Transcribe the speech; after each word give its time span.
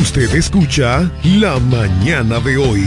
Usted 0.00 0.34
escucha 0.34 1.10
La 1.24 1.58
mañana 1.58 2.40
de 2.40 2.56
hoy. 2.56 2.82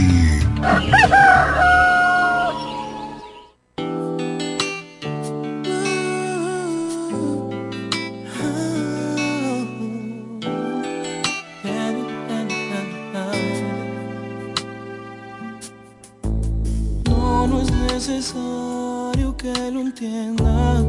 Necesario 17.92 19.36
que 19.36 19.52
lo 19.72 19.80
entienda, 19.80 20.84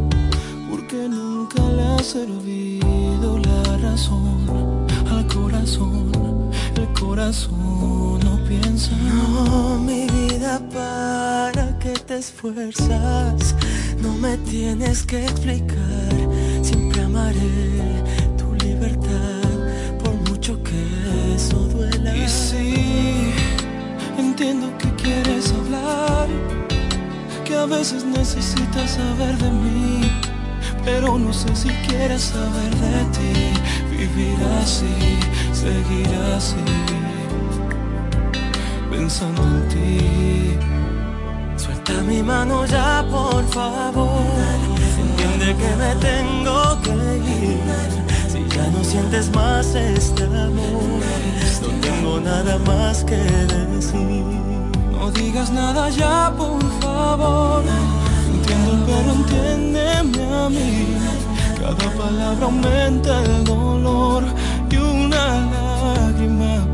porque 0.69 1.07
nunca 1.07 1.61
le 1.69 2.03
servido 2.03 2.86
al 5.09 5.25
corazón. 5.27 6.11
El 6.75 6.87
corazón 6.93 8.19
no 8.19 8.37
piensa. 8.47 8.91
No, 8.95 9.79
mi 9.79 10.05
vida, 10.07 10.61
para 10.71 11.77
que 11.79 11.93
te 11.93 12.17
esfuerzas. 12.17 13.55
No 14.01 14.13
me 14.13 14.37
tienes 14.37 15.03
que 15.03 15.23
explicar. 15.23 16.13
Siempre 16.61 17.01
amaré 17.01 18.03
tu 18.37 18.53
libertad, 18.65 19.49
por 20.03 20.13
mucho 20.29 20.61
que 20.61 21.35
eso 21.35 21.57
duela. 21.57 22.15
Y 22.15 22.27
sí, 22.27 23.33
entiendo 24.19 24.67
que 24.77 24.89
quieres 25.01 25.51
hablar, 25.53 26.27
que 27.43 27.55
a 27.55 27.65
veces 27.65 28.05
necesitas 28.05 28.91
saber 28.91 29.37
de 29.37 29.49
mí, 29.49 30.11
pero 30.85 31.17
no 31.17 31.33
sé 31.33 31.55
si 31.55 31.69
quieres 31.87 32.21
saber 32.21 32.75
de 32.75 33.03
ti. 33.17 33.56
Vivir 33.97 34.37
así, 34.61 34.93
seguir 35.51 36.07
así, 36.35 36.55
pensando 38.91 39.41
en 39.41 39.67
ti. 39.69 40.57
Suelta 41.57 41.93
mi 42.03 42.21
mano 42.21 42.63
ya, 42.67 43.03
por 43.09 43.43
favor. 43.47 44.21
Entiende 45.01 45.55
que 45.55 45.75
me 45.81 45.95
tengo 45.95 46.79
que 46.83 46.91
ir. 46.91 47.59
Si 48.27 48.45
ya 48.55 48.67
no 48.67 48.83
sientes 48.83 49.31
más 49.33 49.73
este 49.73 50.25
amor, 50.25 51.01
no 51.63 51.67
tengo 51.81 52.19
nada 52.19 52.59
más 52.67 53.03
que 53.03 53.15
decir. 53.15 54.23
No 54.91 55.09
digas 55.09 55.49
nada 55.51 55.89
ya, 55.89 56.31
por 56.37 56.61
favor. 56.81 57.63
Entiendo, 58.31 58.85
pero 58.85 59.11
entiéndeme 59.13 60.35
a 60.35 60.49
mí. 60.49 61.16
Cada 61.67 61.91
palabra 61.97 62.45
aumenta 62.45 63.25
el 63.25 63.43
dolor 63.43 64.23
y 64.71 64.77
una 64.77 65.25
lágrima 65.51 66.65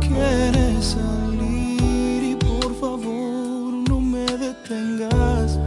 quiere 0.00 0.82
salir. 0.82 2.24
Y 2.32 2.34
por 2.34 2.74
favor, 2.80 3.72
no 3.88 4.00
me 4.00 4.24
detengas. 4.24 5.60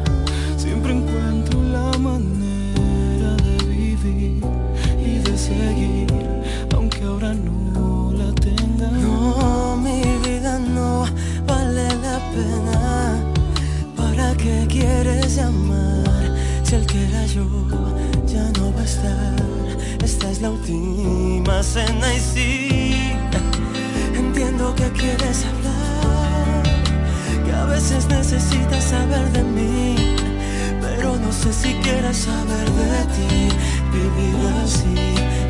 Siempre 0.57 0.91
encuentro 0.91 1.63
la 1.63 1.97
manera 1.97 3.37
de 3.37 3.65
vivir 3.67 4.43
y 4.99 5.19
de 5.19 5.37
seguir, 5.37 6.07
aunque 6.75 7.05
ahora 7.05 7.33
no 7.33 8.11
la 8.11 8.33
tenga. 8.33 8.89
No, 8.91 9.77
mi 9.77 10.01
vida 10.27 10.59
no 10.59 11.05
vale 11.47 11.87
la 12.05 12.19
pena. 12.33 13.15
¿Para 13.95 14.35
qué 14.35 14.67
quieres 14.67 15.37
llamar? 15.37 16.35
Si 16.63 16.75
el 16.75 16.85
que 16.85 17.05
era 17.05 17.25
yo 17.27 17.45
ya 18.33 18.49
no 18.59 18.73
va 18.73 18.81
a 18.81 18.85
estar. 18.85 19.35
Esta 20.03 20.31
es 20.31 20.41
la 20.41 20.51
última 20.51 21.61
cena 21.63 22.13
y 22.13 22.19
sí. 22.19 23.13
Entiendo 24.15 24.73
que 24.75 24.89
quieres 24.91 25.45
hablar. 25.49 26.63
Que 27.45 27.51
a 27.51 27.65
veces 27.65 28.07
necesitas 28.07 28.83
saber 28.83 29.31
de 29.31 29.43
mí. 29.43 29.95
Pero 30.81 31.17
no 31.17 31.31
sé 31.31 31.51
si 31.51 31.73
quieres 31.83 32.17
saber 32.17 32.67
de 32.83 32.99
ti. 33.15 33.49
Vivir 33.93 34.35
así, 34.63 34.95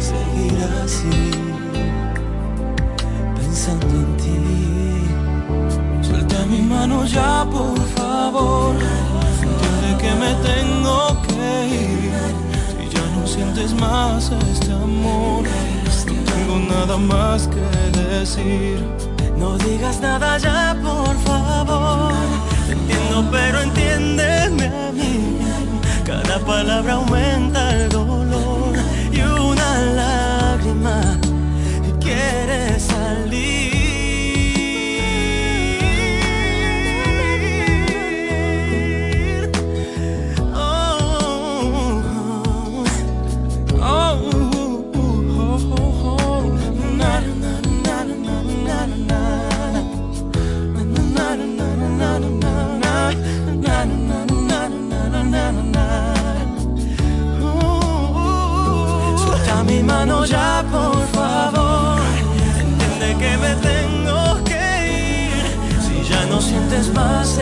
seguir 0.10 0.58
así 0.84 1.32
pensando 3.36 3.96
en 4.04 4.18
ti. 4.18 4.40
Suelta 6.08 6.46
mi 6.46 6.62
mano 6.62 7.06
ya, 7.06 7.46
por 7.52 7.80
favor. 7.98 8.76
Que 10.00 10.12
me 10.16 10.34
tengo 10.50 11.22
que 11.28 11.68
ir. 11.68 12.11
Sientes 13.32 13.74
más 13.76 14.30
este 14.52 14.74
amor. 14.74 15.44
No 15.44 16.24
tengo 16.34 16.60
nada 16.70 16.98
más 16.98 17.48
que 17.48 17.62
decir. 17.98 18.86
No 19.38 19.58
digas 19.58 20.02
nada 20.02 20.38
ya, 20.38 20.76
por 20.84 21.16
favor. 21.20 22.12
Te 22.68 22.74
entiendo, 22.74 23.30
pero 23.32 23.62
entiéndeme 23.62 24.66
a 24.68 24.92
mí. 24.92 25.38
Cada 26.06 26.40
palabra 26.40 26.94
aumenta 26.96 27.74
el 27.74 27.88
dolor 27.88 28.21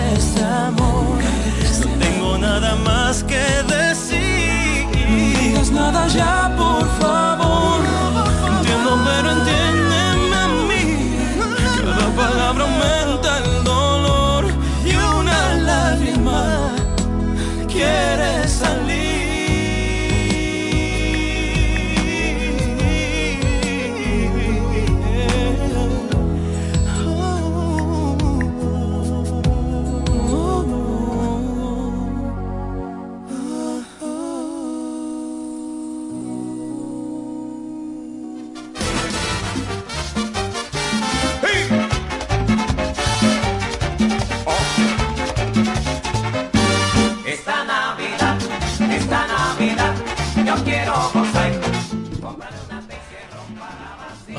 más 0.01 0.28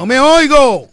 No 0.01 0.07
me 0.07 0.19
oigo. 0.19 0.90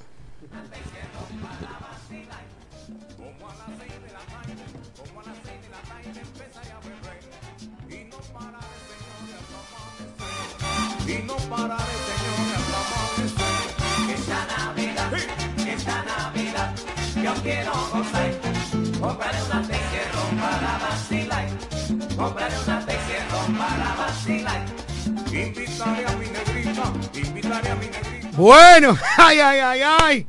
Bueno, 28.37 28.95
ay, 29.17 29.39
ay, 29.39 29.59
ay, 29.59 29.81
ay. 29.83 30.27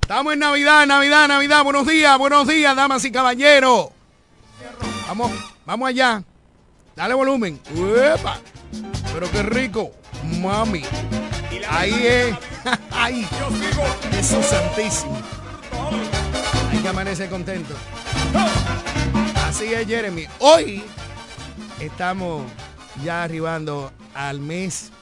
Estamos 0.00 0.32
en 0.32 0.38
Navidad, 0.38 0.86
Navidad, 0.86 1.26
Navidad. 1.26 1.64
Buenos 1.64 1.88
días, 1.88 2.16
buenos 2.16 2.46
días, 2.46 2.76
damas 2.76 3.04
y 3.04 3.10
caballeros. 3.10 3.88
Vamos, 5.08 5.32
vamos 5.66 5.88
allá. 5.88 6.22
Dale 6.94 7.14
volumen. 7.14 7.60
Pero 9.12 9.30
qué 9.32 9.42
rico. 9.42 9.90
Mami. 10.40 10.84
Ahí 11.68 12.06
es. 12.06 12.36
Ay, 12.92 13.26
Jesús 14.12 14.46
Santísimo. 14.46 15.20
Hay 16.70 16.78
que 16.78 16.88
amanece 16.88 17.28
contento. 17.28 17.74
Así 19.44 19.64
es, 19.74 19.84
Jeremy. 19.84 20.26
Hoy 20.38 20.84
estamos 21.80 22.44
ya 23.02 23.24
arribando 23.24 23.92
al 24.14 24.38
mes 24.38 24.92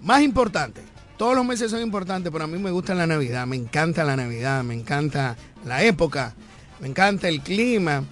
más 0.00 0.22
importante. 0.22 0.91
Todos 1.16 1.36
los 1.36 1.44
meses 1.44 1.70
son 1.70 1.82
importantes, 1.82 2.32
pero 2.32 2.44
a 2.44 2.46
mí 2.46 2.58
me 2.58 2.70
gusta 2.70 2.94
la 2.94 3.06
Navidad. 3.06 3.46
Me 3.46 3.56
encanta 3.56 4.04
la 4.04 4.16
Navidad, 4.16 4.64
me 4.64 4.74
encanta 4.74 5.36
la 5.64 5.82
época, 5.82 6.34
me 6.80 6.88
encanta 6.88 7.28
el 7.28 7.40
clima. 7.40 8.04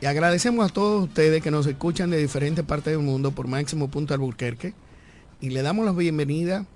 Y 0.00 0.06
agradecemos 0.06 0.70
a 0.70 0.72
todos 0.72 1.04
ustedes 1.04 1.42
que 1.42 1.50
nos 1.50 1.66
escuchan 1.66 2.10
de 2.10 2.18
diferentes 2.18 2.64
partes 2.64 2.92
del 2.92 3.02
mundo 3.02 3.32
por 3.32 3.48
Máximo 3.48 3.88
Punto 3.88 4.14
Alburquerque. 4.14 4.74
Y 5.40 5.50
le 5.50 5.62
damos 5.62 5.86
la 5.86 5.92
bienvenida 5.92 6.66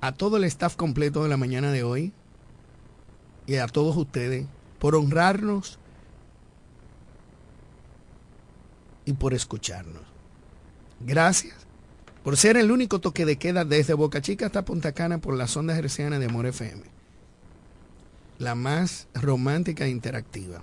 a 0.00 0.12
todo 0.12 0.36
el 0.36 0.44
staff 0.44 0.76
completo 0.76 1.22
de 1.22 1.28
la 1.28 1.36
mañana 1.36 1.72
de 1.72 1.82
hoy 1.82 2.12
y 3.46 3.56
a 3.56 3.66
todos 3.66 3.96
ustedes 3.96 4.46
por 4.78 4.94
honrarnos 4.94 5.78
y 9.06 9.14
por 9.14 9.34
escucharnos. 9.34 10.02
Gracias 11.00 11.63
por 12.24 12.38
ser 12.38 12.56
el 12.56 12.72
único 12.72 13.00
toque 13.00 13.26
de 13.26 13.36
queda 13.36 13.66
desde 13.66 13.92
Boca 13.92 14.22
Chica 14.22 14.46
hasta 14.46 14.64
Punta 14.64 14.92
Cana 14.92 15.18
por 15.18 15.36
las 15.36 15.54
ondas 15.58 15.78
hercianas 15.78 16.20
de 16.20 16.26
Amor 16.26 16.46
FM. 16.46 16.82
La 18.38 18.54
más 18.54 19.08
romántica 19.12 19.84
e 19.84 19.90
interactiva. 19.90 20.62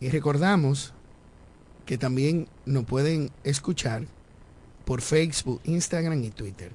Y 0.00 0.08
recordamos 0.08 0.94
que 1.84 1.98
también 1.98 2.48
nos 2.64 2.86
pueden 2.86 3.30
escuchar 3.44 4.04
por 4.86 5.02
Facebook, 5.02 5.60
Instagram 5.64 6.24
y 6.24 6.30
Twitter. 6.30 6.72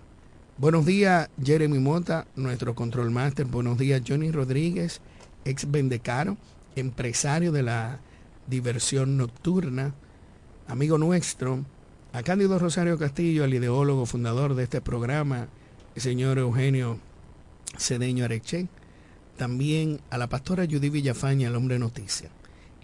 Buenos 0.57 0.85
días, 0.85 1.27
Jeremy 1.43 1.79
Mota, 1.79 2.27
nuestro 2.35 2.75
control 2.75 3.09
master. 3.09 3.47
Buenos 3.47 3.79
días, 3.79 4.03
Johnny 4.07 4.31
Rodríguez, 4.31 5.01
ex 5.45 5.69
Vendecaro, 5.69 6.37
empresario 6.75 7.51
de 7.51 7.63
la 7.63 8.01
diversión 8.45 9.17
nocturna, 9.17 9.95
amigo 10.67 10.99
nuestro. 10.99 11.65
A 12.13 12.23
Cándido 12.23 12.59
Rosario 12.59 12.97
Castillo, 12.97 13.45
el 13.45 13.53
ideólogo 13.53 14.05
fundador 14.05 14.55
de 14.55 14.63
este 14.63 14.81
programa, 14.81 15.47
el 15.95 16.01
señor 16.01 16.39
Eugenio 16.39 16.99
Cedeño 17.77 18.25
Areche. 18.25 18.67
También 19.37 20.01
a 20.09 20.17
la 20.17 20.27
pastora 20.27 20.65
Judy 20.69 20.89
Villafaña, 20.89 21.47
el 21.47 21.55
hombre 21.55 21.79
noticia. 21.79 22.29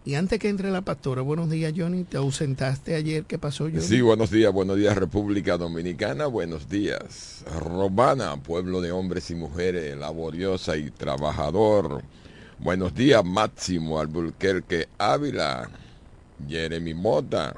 Y 0.06 0.16
antes 0.16 0.40
que 0.40 0.48
entre 0.48 0.72
la 0.72 0.80
pastora, 0.80 1.22
buenos 1.24 1.50
días 1.50 1.74
Johnny, 1.76 2.06
te 2.06 2.16
ausentaste 2.16 2.96
ayer, 2.96 3.26
¿qué 3.26 3.38
pasó 3.38 3.66
Johnny? 3.66 3.82
Sí, 3.82 4.00
buenos 4.00 4.32
días, 4.32 4.54
buenos 4.54 4.78
días 4.78 4.96
República 4.96 5.58
Dominicana, 5.58 6.28
buenos 6.28 6.70
días 6.70 7.44
Romana, 7.60 8.42
pueblo 8.42 8.80
de 8.80 8.94
hombres 8.94 9.30
y 9.30 9.36
mujeres, 9.36 9.98
laboriosa 9.98 10.78
y 10.78 10.90
trabajador. 10.90 12.02
Buenos 12.60 12.96
días 12.96 13.26
Máximo 13.26 14.00
Alburquerque 14.00 14.88
Ávila, 14.98 15.70
Jeremy 16.48 16.94
Mota, 16.94 17.58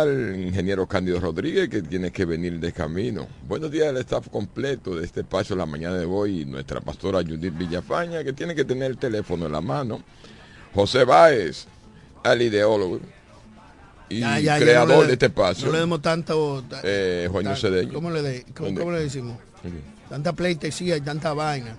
al 0.00 0.36
ingeniero 0.40 0.86
Cándido 0.86 1.20
Rodríguez 1.20 1.68
que 1.68 1.82
tiene 1.82 2.10
que 2.10 2.24
venir 2.24 2.58
de 2.58 2.72
camino. 2.72 3.26
Buenos 3.46 3.70
días 3.70 3.88
al 3.88 3.96
staff 3.98 4.28
completo 4.28 4.96
de 4.96 5.04
este 5.04 5.20
espacio 5.20 5.54
la 5.54 5.66
mañana 5.66 5.96
de 5.96 6.06
hoy, 6.06 6.44
nuestra 6.44 6.80
pastora 6.80 7.20
Judith 7.20 7.56
Villafaña 7.56 8.24
que 8.24 8.32
tiene 8.32 8.54
que 8.54 8.64
tener 8.64 8.90
el 8.90 8.98
teléfono 8.98 9.46
en 9.46 9.52
la 9.52 9.60
mano. 9.60 10.02
José 10.74 11.04
Báez, 11.04 11.66
al 12.24 12.40
ideólogo 12.42 13.00
y 14.08 14.20
Ya, 14.20 14.38
ya, 14.38 14.58
ya, 14.58 14.64
creador 14.64 14.88
no 14.96 15.00
le- 15.02 15.06
de 15.08 15.12
este 15.14 15.26
espacio. 15.26 15.66
No 15.66 15.72
le 15.72 15.78
demos 15.80 16.00
tanto... 16.02 16.64
Eh, 16.82 17.28
tan- 17.32 17.56
Cedeño. 17.56 17.92
¿Cómo 17.92 18.10
le, 18.10 18.22
de- 18.22 18.44
cómo, 18.54 18.66
¿Dónde? 18.66 18.80
cómo 18.80 18.92
le 18.92 19.00
decimos? 19.00 19.36
Tanta 20.08 20.32
pleitesía 20.32 20.96
y 20.96 21.00
tanta 21.00 21.32
vaina. 21.32 21.76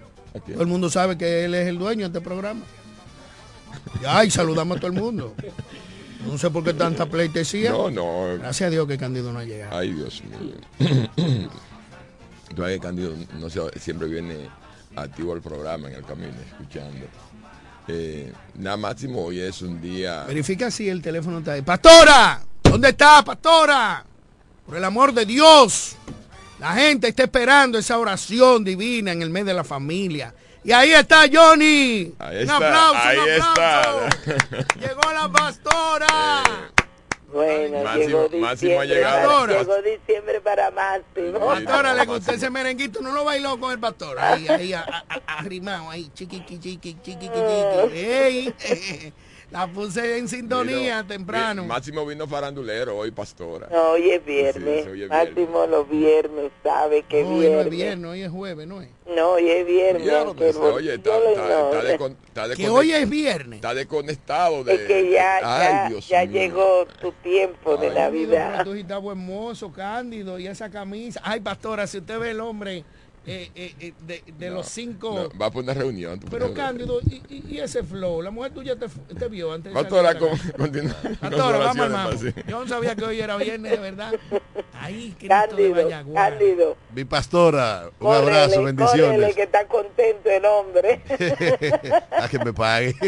Todo 0.51 0.61
el 0.61 0.67
mundo 0.67 0.89
sabe 0.89 1.17
que 1.17 1.45
él 1.45 1.53
es 1.53 1.67
el 1.67 1.77
dueño 1.77 2.09
de 2.09 2.17
este 2.17 2.21
programa. 2.21 2.61
Ya, 4.01 4.23
y 4.25 4.31
saludamos 4.31 4.77
a 4.77 4.79
todo 4.79 4.91
el 4.91 4.99
mundo. 4.99 5.35
No 6.25 6.37
sé 6.37 6.49
por 6.49 6.63
qué 6.63 6.73
tanta 6.73 7.05
pleitesía. 7.05 7.71
No, 7.71 7.91
no. 7.91 8.37
Gracias 8.37 8.67
a 8.67 8.69
Dios 8.71 8.87
que 8.87 8.97
Candido 8.97 9.31
no 9.31 9.39
ha 9.39 9.43
llegado. 9.43 9.77
Ay, 9.77 9.93
Dios 9.93 10.21
mío. 10.23 10.55
Tú 12.49 12.61
sabes 12.61 12.77
que 12.77 12.79
Candido 12.79 13.13
no 13.39 13.49
siempre 13.49 14.07
viene 14.07 14.49
activo 14.95 15.33
al 15.33 15.41
programa 15.41 15.89
en 15.89 15.95
el 15.95 16.05
camino, 16.05 16.33
escuchando. 16.47 17.05
Eh, 17.87 18.31
nada 18.55 18.77
máximo 18.77 19.25
hoy 19.25 19.39
es 19.41 19.61
un 19.61 19.81
día. 19.81 20.23
Verifica 20.23 20.71
si 20.71 20.87
el 20.87 21.01
teléfono 21.01 21.39
está 21.39 21.53
ahí. 21.53 21.61
¡Pastora! 21.61 22.41
¿Dónde 22.63 22.89
está, 22.89 23.23
pastora? 23.23 24.05
Por 24.65 24.77
el 24.77 24.83
amor 24.83 25.13
de 25.13 25.25
Dios. 25.25 25.97
La 26.59 26.73
gente 26.75 27.09
está 27.09 27.23
esperando 27.23 27.77
esa 27.77 27.99
oración 27.99 28.63
divina 28.63 29.11
en 29.11 29.21
el 29.21 29.29
mes 29.29 29.45
de 29.45 29.53
la 29.53 29.63
familia. 29.63 30.33
Y 30.63 30.71
ahí 30.71 30.93
está 30.93 31.23
Johnny. 31.31 32.13
Ahí 32.19 32.35
un 32.37 32.41
está, 32.43 32.55
aplauso, 32.55 32.99
ahí 33.03 33.17
un 33.17 33.41
aplauso. 33.41 34.05
está. 34.07 34.65
Llegó 34.79 35.11
la 35.13 35.29
pastora. 35.29 36.07
Bueno, 37.33 37.83
Máximo- 37.83 38.27
llegó 38.29 38.29
Máximo 38.45 38.79
ha 38.81 38.85
llegado. 38.85 39.39
para, 39.41 39.59
llegó 39.59 39.81
diciembre 39.81 40.39
para 40.41 40.69
Máximo. 40.71 41.39
Pastora, 41.39 41.93
le 41.95 42.05
gustó 42.05 42.31
ese 42.31 42.49
merenguito, 42.51 43.01
no 43.01 43.11
lo 43.11 43.23
bailó 43.25 43.59
con 43.59 43.71
el 43.71 43.79
pastor. 43.79 44.19
Ahí, 44.19 44.47
ahí, 44.47 44.73
arrimado, 45.25 45.89
ahí, 45.89 46.09
chiqui, 46.13 46.45
chiqui, 46.45 46.59
chiqui, 46.59 46.93
chiqui, 47.01 47.27
chiqui. 47.29 47.97
Ey, 47.97 48.53
la 49.53 49.67
puse 49.67 50.17
en 50.17 50.27
sintonía 50.27 51.05
temprano. 51.07 51.63
Máximo 51.65 52.03
vino 52.07 52.27
farandulero 52.27 52.97
hoy, 52.97 53.11
pastora. 53.11 53.67
No, 53.71 53.91
hoy 53.91 54.09
es 54.09 54.25
viernes. 54.25 54.83
sí, 54.83 54.89
hoy 54.89 55.03
es 55.03 55.09
Máximo 55.09 55.67
los 55.67 55.87
viernes 55.87 56.51
sabe 56.63 57.03
que 57.03 57.21
No, 57.23 57.29
hoy 57.29 57.35
no 57.35 57.39
viernes. 57.39 57.65
es 57.65 57.69
viernes, 57.71 58.11
hoy 58.11 58.21
es 58.23 58.31
jueves, 58.31 58.67
¿no 58.67 58.81
es? 58.81 58.89
No, 59.15 59.29
hoy 59.33 59.49
es 59.51 59.65
viernes. 59.67 60.07
El 60.07 60.09
oye, 60.09 60.49
está, 60.49 60.59
bolsillo 60.59 60.93
está, 60.93 61.11
no. 61.11 61.71
está 61.71 61.83
descon- 61.83 62.15
está 62.25 62.55
Que 62.55 62.67
hoy 62.69 62.91
es 62.93 63.07
viernes. 63.09 63.57
está 63.57 63.73
desconectado 63.75 64.63
de. 64.63 64.73
Es 64.73 64.81
que 64.81 65.11
ya, 65.11 65.35
Ay, 65.37 65.67
ya, 65.67 65.89
Dios 65.89 66.07
ya 66.07 66.21
mío. 66.25 66.31
llegó 66.31 66.85
tu 66.99 67.11
tiempo 67.11 67.77
de 67.77 67.87
Ay. 67.89 67.93
Pero 67.93 68.05
Navidad. 68.05 68.63
tú 68.63 68.73
estás 68.73 69.01
buen 69.01 69.19
mozo, 69.19 69.71
Cándido, 69.71 70.39
y 70.39 70.47
esa 70.47 70.71
camisa. 70.71 71.21
Ay, 71.23 71.41
pastora, 71.41 71.85
si 71.85 71.99
usted 71.99 72.17
ve 72.17 72.31
el 72.31 72.39
hombre 72.41 72.83
eh, 73.25 73.49
eh, 73.55 73.73
eh, 73.79 73.93
de, 74.01 74.23
de 74.37 74.49
No, 74.49 74.55
los 74.55 74.67
cinco... 74.67 75.29
no, 75.33 75.39
va 75.39 75.45
a 75.45 75.51
poner 75.51 75.77
reunión. 75.77 76.19
Pero 76.29 76.53
Cándido, 76.53 76.99
y, 77.01 77.21
y- 77.29 77.43
y 77.55 77.59
ese 77.59 77.83
flow? 77.83 78.21
La 78.21 78.31
mujer 78.31 78.53
tuya 78.53 78.75
te, 78.75 78.87
te 79.17 79.27
vio 79.29 79.53
antes 79.53 79.73
la 79.73 80.17
con, 80.17 80.37
continúa. 80.57 80.93
sus 81.01 81.17
Pastora, 81.17 81.57
vamos. 81.73 82.21
Yo 82.21 82.59
no 82.59 82.67
sabía 82.67 82.95
que 82.95 83.05
hoy 83.05 83.19
era 83.21 83.37
viernes, 83.37 83.71
de 83.71 83.77
verdad. 83.77 84.13
Ay, 84.73 85.15
Cristo 85.17 85.55
de 85.55 85.89
Cándido. 85.89 86.13
Cándido. 86.13 86.77
Mi 86.93 87.05
pastora, 87.05 87.83
un 87.85 87.91
córrele, 87.97 88.31
abrazo, 88.31 88.55
córrele, 88.61 88.73
bendiciones. 88.73 89.35
que 89.35 89.43
está 89.43 89.65
contento 89.67 90.29
el 90.29 90.45
hombre. 90.45 91.01
A 92.11 92.27
que 92.27 92.39
me 92.39 92.51
pague. 92.53 92.93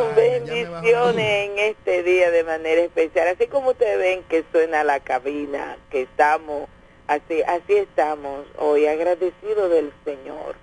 Bajó. 0.00 0.14
bendiciones 0.16 1.50
en 1.50 1.58
este 1.58 2.02
día 2.02 2.30
de 2.30 2.44
manera 2.44 2.82
especial. 2.82 3.28
Así 3.28 3.46
como 3.46 3.70
ustedes 3.70 3.98
ven 3.98 4.22
que 4.28 4.44
suena 4.52 4.84
la 4.84 5.00
cabina, 5.00 5.76
que 5.90 6.02
estamos, 6.02 6.68
así, 7.10 7.42
así 7.42 7.74
estamos 7.74 8.46
hoy, 8.56 8.86
agradecidos 8.86 9.68
del 9.70 9.92
Señor, 10.04 10.54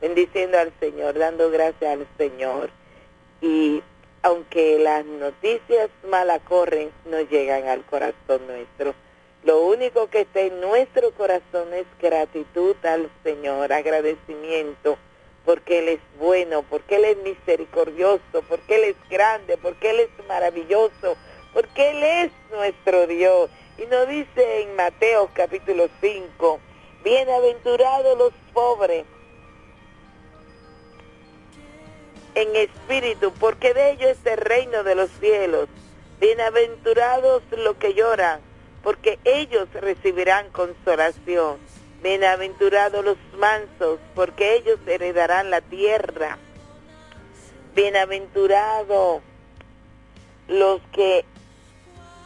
bendiciendo 0.00 0.58
al 0.58 0.72
Señor, 0.80 1.18
dando 1.18 1.50
gracias 1.50 1.92
al 1.92 2.06
Señor. 2.16 2.70
Y 3.42 3.82
aunque 4.22 4.78
las 4.78 5.04
noticias 5.04 5.90
malas 6.08 6.40
corren, 6.48 6.90
no 7.04 7.20
llegan 7.20 7.68
al 7.68 7.84
corazón 7.84 8.46
nuestro. 8.46 8.94
Lo 9.44 9.60
único 9.60 10.08
que 10.08 10.22
está 10.22 10.40
en 10.40 10.60
nuestro 10.60 11.10
corazón 11.12 11.72
es 11.74 11.86
gratitud 12.00 12.76
al 12.82 13.10
Señor, 13.22 13.72
agradecimiento 13.72 14.96
porque 15.44 15.80
Él 15.80 15.88
es 15.88 16.00
bueno, 16.18 16.62
porque 16.62 16.96
Él 16.96 17.04
es 17.04 17.16
misericordioso, 17.18 18.42
porque 18.48 18.76
Él 18.76 18.84
es 18.84 18.96
grande, 19.10 19.56
porque 19.56 19.90
Él 19.90 20.00
es 20.00 20.26
maravilloso, 20.28 21.16
porque 21.52 21.90
Él 21.90 22.02
es 22.02 22.32
nuestro 22.52 23.06
Dios. 23.06 23.50
Y 23.78 23.86
nos 23.86 24.08
dice 24.08 24.62
en 24.62 24.76
Mateo 24.76 25.30
capítulo 25.32 25.88
5, 26.00 26.60
Bienaventurados 27.02 28.18
los 28.18 28.32
pobres 28.52 29.06
en 32.34 32.56
espíritu, 32.56 33.32
porque 33.40 33.74
de 33.74 33.92
ellos 33.92 34.10
es 34.10 34.26
el 34.26 34.38
reino 34.38 34.82
de 34.84 34.94
los 34.94 35.10
cielos. 35.18 35.68
Bienaventurados 36.20 37.42
los 37.50 37.76
que 37.76 37.94
lloran, 37.94 38.40
porque 38.82 39.18
ellos 39.24 39.68
recibirán 39.72 40.50
consolación. 40.50 41.58
Bienaventurados 42.02 43.04
los 43.04 43.16
mansos, 43.38 43.98
porque 44.14 44.56
ellos 44.56 44.78
heredarán 44.86 45.50
la 45.50 45.60
tierra. 45.60 46.38
Bienaventurados 47.74 49.22
los 50.48 50.80
que 50.92 51.24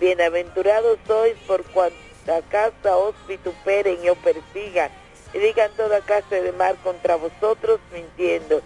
Bienaventurados 0.00 0.98
sois 1.06 1.36
por 1.46 1.62
cuanta 1.62 2.40
casa 2.48 2.96
os 2.96 3.14
vituperen 3.28 4.02
y 4.02 4.08
os 4.08 4.16
persigan, 4.16 4.90
y 5.34 5.38
digan 5.38 5.70
toda 5.76 6.00
clase 6.00 6.40
de 6.40 6.52
mal 6.52 6.74
contra 6.82 7.16
vosotros 7.16 7.80
mintiendo. 7.92 8.62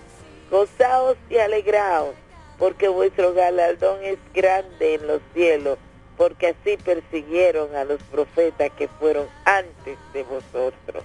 Gozaos 0.49 1.17
y 1.29 1.39
alegraos, 1.39 2.15
porque 2.57 2.87
vuestro 2.87 3.35
galardón 3.35 4.05
es 4.05 4.19
grande 4.33 4.95
en 4.95 5.09
los 5.09 5.21
cielos, 5.35 5.77
porque 6.17 6.55
así 6.55 6.77
persiguieron 6.77 7.75
a 7.75 7.83
los 7.83 8.01
profetas 8.05 8.71
que 8.79 8.87
fueron 8.87 9.27
antes 9.45 9.99
de 10.13 10.23
vosotros. 10.23 11.03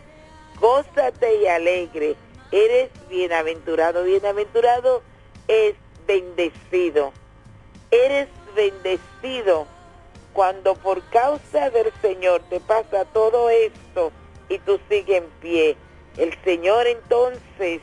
Gózate 0.59 1.37
y 1.37 1.47
alegre, 1.47 2.15
eres 2.51 2.91
bienaventurado, 3.09 4.03
bienaventurado 4.03 5.01
es 5.47 5.73
bendecido. 6.05 7.13
Eres 7.89 8.27
bendecido 8.55 9.65
cuando 10.39 10.73
por 10.75 11.03
causa 11.09 11.69
del 11.69 11.91
Señor 12.01 12.41
te 12.49 12.61
pasa 12.61 13.03
todo 13.03 13.49
esto 13.49 14.09
y 14.47 14.57
tú 14.59 14.79
sigues 14.87 15.17
en 15.17 15.29
pie. 15.41 15.75
El 16.15 16.33
Señor 16.45 16.87
entonces 16.87 17.81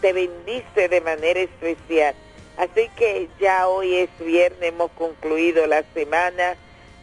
te 0.00 0.12
bendice 0.12 0.88
de 0.88 1.00
manera 1.00 1.40
especial. 1.40 2.14
Así 2.56 2.88
que 2.96 3.28
ya 3.40 3.66
hoy 3.66 3.96
es 3.96 4.10
viernes, 4.20 4.62
hemos 4.62 4.92
concluido 4.92 5.66
la 5.66 5.82
semana. 5.92 6.54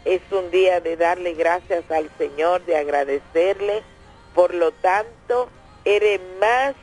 Es 0.06 0.22
un 0.32 0.50
día 0.50 0.80
de 0.80 0.96
darle 0.96 1.34
gracias 1.34 1.84
al 1.92 2.10
Señor, 2.18 2.64
de 2.64 2.78
agradecerle. 2.78 3.84
Por 4.34 4.54
lo 4.54 4.72
tanto, 4.72 5.50
eres 5.84 6.22
más 6.40 6.74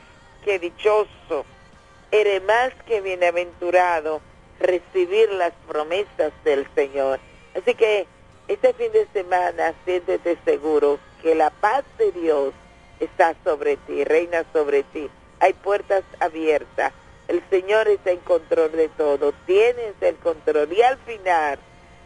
que 0.45 0.59
dichoso, 0.59 1.45
eres 2.11 2.43
más 2.43 2.71
que 2.85 3.01
bienaventurado 3.01 4.21
recibir 4.59 5.31
las 5.31 5.53
promesas 5.67 6.31
del 6.43 6.67
Señor. 6.75 7.19
Así 7.57 7.73
que 7.73 8.05
este 8.47 8.73
fin 8.73 8.91
de 8.91 9.07
semana 9.13 9.73
siéntete 9.83 10.37
seguro 10.45 10.99
que 11.21 11.33
la 11.33 11.49
paz 11.49 11.83
de 11.97 12.11
Dios 12.11 12.53
está 12.99 13.35
sobre 13.43 13.77
ti, 13.77 14.03
reina 14.03 14.45
sobre 14.53 14.83
ti. 14.83 15.09
Hay 15.39 15.53
puertas 15.53 16.03
abiertas. 16.19 16.93
El 17.27 17.43
Señor 17.49 17.87
está 17.87 18.11
en 18.11 18.19
control 18.19 18.71
de 18.71 18.89
todo. 18.89 19.33
Tienes 19.45 19.95
el 20.01 20.15
control. 20.17 20.71
Y 20.71 20.81
al 20.81 20.97
final, 20.99 21.59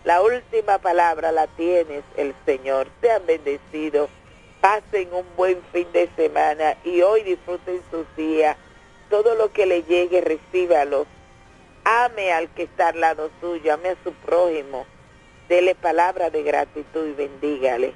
la 0.03 0.21
última 0.21 0.79
palabra 0.79 1.31
la 1.31 1.47
tienes 1.47 2.03
el 2.17 2.33
Señor. 2.45 2.87
Sean 3.01 3.25
bendecidos. 3.25 4.09
Pasen 4.61 5.13
un 5.13 5.25
buen 5.35 5.61
fin 5.71 5.87
de 5.91 6.09
semana 6.15 6.77
y 6.83 7.01
hoy 7.01 7.23
disfruten 7.23 7.81
sus 7.91 8.05
días. 8.15 8.57
Todo 9.09 9.35
lo 9.35 9.51
que 9.51 9.65
le 9.65 9.83
llegue, 9.83 10.21
recíbalo. 10.21 11.05
Ame 11.83 12.31
al 12.31 12.49
que 12.49 12.63
está 12.63 12.89
al 12.89 13.01
lado 13.01 13.29
suyo, 13.41 13.73
ame 13.73 13.89
a 13.89 14.03
su 14.03 14.13
prójimo. 14.13 14.85
Dele 15.51 15.75
palabra 15.75 16.29
de 16.29 16.43
gratitud 16.43 17.07
y 17.07 17.11
bendígale. 17.11 17.93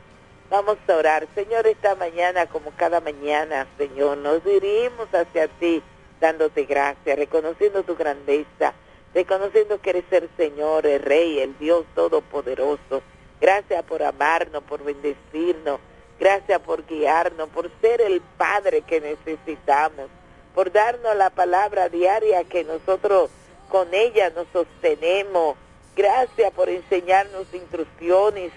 Vamos 0.49 0.75
a 0.89 0.93
orar. 0.93 1.25
Señor, 1.35 1.65
esta 1.67 1.95
mañana, 1.95 2.47
como 2.47 2.71
cada 2.71 2.99
mañana, 2.99 3.65
Señor, 3.77 4.17
nos 4.17 4.43
dirigimos 4.43 5.07
hacia 5.13 5.47
ti, 5.47 5.81
dándote 6.19 6.65
gracias, 6.65 7.17
reconociendo 7.17 7.83
tu 7.83 7.95
grandeza, 7.95 8.73
reconociendo 9.13 9.79
que 9.79 9.91
eres 9.91 10.03
el 10.11 10.29
Señor, 10.35 10.85
el 10.85 11.01
Rey, 11.01 11.39
el 11.39 11.57
Dios 11.57 11.85
Todopoderoso. 11.95 13.01
Gracias 13.39 13.81
por 13.83 14.03
amarnos, 14.03 14.61
por 14.63 14.83
bendecirnos. 14.83 15.79
Gracias 16.19 16.59
por 16.59 16.85
guiarnos, 16.85 17.47
por 17.47 17.71
ser 17.79 18.01
el 18.01 18.19
Padre 18.37 18.81
que 18.81 18.99
necesitamos, 18.99 20.09
por 20.53 20.73
darnos 20.73 21.15
la 21.15 21.29
palabra 21.29 21.87
diaria 21.87 22.43
que 22.43 22.65
nosotros 22.65 23.29
con 23.69 23.93
ella 23.93 24.29
nos 24.31 24.45
sostenemos. 24.51 25.55
Gracias 25.95 26.51
por 26.51 26.69
enseñarnos 26.69 27.45
instrucciones 27.53 28.51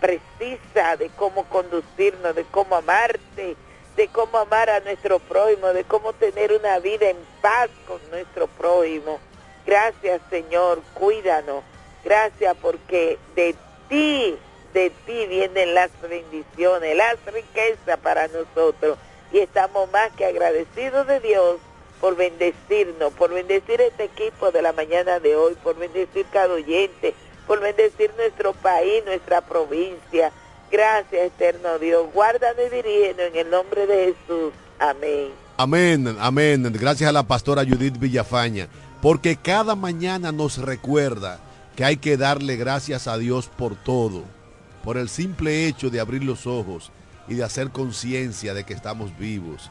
precisas 0.00 0.98
de 0.98 1.08
cómo 1.16 1.44
conducirnos, 1.48 2.34
de 2.36 2.44
cómo 2.44 2.76
amarte, 2.76 3.56
de 3.96 4.08
cómo 4.08 4.38
amar 4.38 4.70
a 4.70 4.78
nuestro 4.80 5.18
prójimo, 5.18 5.68
de 5.68 5.82
cómo 5.82 6.12
tener 6.12 6.52
una 6.52 6.78
vida 6.78 7.10
en 7.10 7.16
paz 7.42 7.68
con 7.86 7.98
nuestro 8.10 8.46
prójimo. 8.46 9.18
Gracias 9.66 10.20
Señor, 10.30 10.80
cuídanos. 10.94 11.64
Gracias 12.04 12.56
porque 12.62 13.18
de 13.34 13.56
ti, 13.88 14.38
de 14.72 14.90
ti 15.04 15.26
vienen 15.26 15.74
las 15.74 15.90
bendiciones, 16.00 16.96
las 16.96 17.16
riquezas 17.26 17.98
para 17.98 18.28
nosotros. 18.28 18.98
Y 19.32 19.40
estamos 19.40 19.90
más 19.90 20.12
que 20.12 20.26
agradecidos 20.26 21.08
de 21.08 21.18
Dios 21.18 21.58
por 22.00 22.16
bendecirnos, 22.16 23.12
por 23.14 23.32
bendecir 23.32 23.80
este 23.80 24.04
equipo 24.04 24.50
de 24.50 24.62
la 24.62 24.72
mañana 24.72 25.18
de 25.20 25.36
hoy, 25.36 25.54
por 25.62 25.76
bendecir 25.76 26.26
cada 26.32 26.54
oyente, 26.54 27.14
por 27.46 27.60
bendecir 27.60 28.10
nuestro 28.16 28.52
país, 28.52 29.04
nuestra 29.04 29.40
provincia. 29.40 30.32
Gracias, 30.70 31.26
eterno 31.26 31.78
Dios. 31.78 32.06
Guárdame 32.12 32.64
y 32.72 33.04
en 33.04 33.36
el 33.36 33.50
nombre 33.50 33.86
de 33.86 34.14
Jesús. 34.14 34.52
Amén. 34.78 35.30
Amén, 35.56 36.16
amén. 36.20 36.72
Gracias 36.78 37.08
a 37.08 37.12
la 37.12 37.24
pastora 37.24 37.64
Judith 37.64 37.98
Villafaña, 37.98 38.68
porque 39.02 39.36
cada 39.36 39.74
mañana 39.74 40.30
nos 40.30 40.58
recuerda 40.58 41.40
que 41.74 41.84
hay 41.84 41.96
que 41.96 42.16
darle 42.16 42.56
gracias 42.56 43.08
a 43.08 43.18
Dios 43.18 43.48
por 43.48 43.74
todo, 43.74 44.24
por 44.84 44.98
el 44.98 45.08
simple 45.08 45.66
hecho 45.66 45.90
de 45.90 46.00
abrir 46.00 46.22
los 46.22 46.46
ojos 46.46 46.92
y 47.28 47.34
de 47.34 47.44
hacer 47.44 47.70
conciencia 47.70 48.54
de 48.54 48.64
que 48.64 48.74
estamos 48.74 49.16
vivos. 49.18 49.70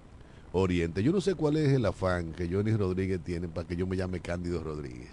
Oriente. 0.53 1.01
Yo 1.03 1.11
no 1.11 1.21
sé 1.21 1.35
cuál 1.35 1.57
es 1.57 1.69
el 1.69 1.85
afán 1.85 2.33
que 2.33 2.47
Johnny 2.49 2.71
Rodríguez 2.75 3.21
tiene 3.23 3.47
para 3.47 3.67
que 3.67 3.75
yo 3.75 3.87
me 3.87 3.95
llame 3.95 4.19
Cándido 4.19 4.63
Rodríguez. 4.63 5.09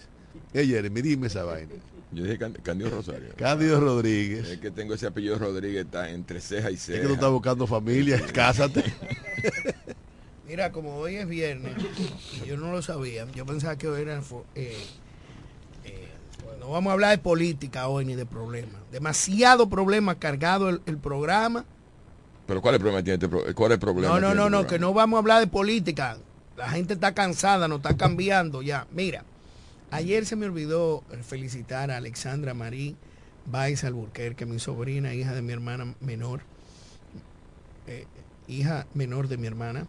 Eh, 0.53 0.67
Jeremy, 0.67 1.01
dime 1.03 1.27
esa 1.29 1.45
vaina. 1.45 1.73
Yo 2.11 2.25
dije 2.25 2.39
Cándido 2.63 2.91
Rosario. 2.91 3.29
Cándido 3.37 3.81
Rodríguez. 3.81 4.49
Es 4.49 4.59
que 4.59 4.71
tengo 4.71 4.95
ese 4.95 5.07
apellido 5.07 5.39
Rodríguez, 5.39 5.85
está 5.85 6.11
entre 6.11 6.41
ceja 6.41 6.71
y 6.71 6.75
Es 6.75 6.83
ceja. 6.83 7.03
que 7.03 7.07
tú 7.09 7.15
estás 7.15 7.31
buscando 7.31 7.67
familia, 7.67 8.21
cásate. 8.33 8.83
Mira, 10.49 10.73
como 10.73 10.97
hoy 10.97 11.17
es 11.17 11.29
viernes, 11.29 11.73
y 12.43 12.47
yo 12.49 12.57
no 12.57 12.73
lo 12.73 12.81
sabía, 12.81 13.27
yo 13.33 13.45
pensaba 13.45 13.77
que 13.77 13.87
hoy 13.87 14.01
era... 14.01 14.19
eh, 14.55 14.75
eh, 15.85 16.09
no 16.59 16.71
vamos 16.71 16.91
a 16.91 16.95
hablar 16.95 17.11
de 17.11 17.19
política 17.19 17.89
hoy 17.89 18.07
ni 18.07 18.15
de 18.15 18.25
problemas. 18.25 18.75
Demasiado 18.91 19.69
problema 19.69 20.15
cargado 20.19 20.71
el, 20.71 20.81
el 20.87 20.97
programa. 20.97 21.67
Pero 22.49 22.63
¿cuál 22.63 22.75
es 22.75 22.79
el 22.79 22.83
problema 22.83 23.05
tiene 23.05 23.23
este 23.23 23.55
¿Cuál 23.55 23.73
es 23.73 23.75
el 23.75 23.81
problema? 23.81 24.09
No, 24.09 24.21
no, 24.21 24.35
no, 24.35 24.45
este 24.45 24.51
no, 24.51 24.67
que 24.67 24.79
no 24.79 24.95
vamos 24.95 25.19
a 25.19 25.21
hablar 25.21 25.41
de 25.41 25.49
política. 25.49 26.17
La 26.57 26.71
gente 26.71 26.95
está 26.95 27.13
cansada, 27.13 27.69
nos 27.69 27.81
está 27.81 27.95
cambiando 27.99 28.63
ya. 28.63 28.87
Mira, 28.91 29.23
ayer 29.91 30.25
se 30.25 30.35
me 30.35 30.47
olvidó 30.47 31.05
felicitar 31.23 31.91
a 31.91 31.99
Alexandra 31.99 32.55
Marí 32.55 32.97
Baez 33.45 33.85
Alburquerque, 33.85 34.47
mi 34.47 34.59
sobrina, 34.59 35.13
hija 35.13 35.35
de 35.35 35.43
mi 35.43 35.53
hermana 35.53 35.95
menor, 36.01 36.41
eh, 37.87 38.07
hija 38.49 38.87
menor 38.95 39.29
de 39.29 39.37
mi 39.37 39.47
hermana. 39.47 39.87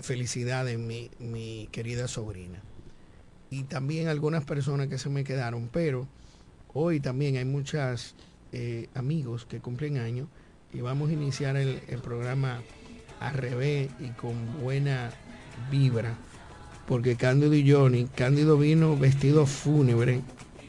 felicidades, 0.00 0.78
mi, 0.78 1.10
mi 1.18 1.68
querida 1.72 2.08
sobrina. 2.08 2.62
Y 3.50 3.64
también 3.64 4.08
algunas 4.08 4.44
personas 4.46 4.88
que 4.88 4.96
se 4.96 5.10
me 5.10 5.24
quedaron, 5.24 5.68
pero 5.70 6.08
hoy 6.72 7.00
también 7.00 7.36
hay 7.36 7.44
muchos 7.44 8.14
amigos 8.94 9.44
que 9.44 9.60
cumplen 9.60 9.98
años 9.98 10.28
y 10.76 10.80
vamos 10.82 11.08
a 11.08 11.12
iniciar 11.14 11.56
el, 11.56 11.80
el 11.88 11.98
programa 12.00 12.60
al 13.20 13.34
revés 13.34 13.88
y 13.98 14.08
con 14.10 14.34
buena 14.62 15.10
vibra, 15.70 16.14
porque 16.86 17.16
Cándido 17.16 17.54
y 17.54 17.70
Johnny, 17.70 18.04
Cándido 18.14 18.58
vino 18.58 18.94
vestido 18.96 19.46
fúnebre 19.46 20.20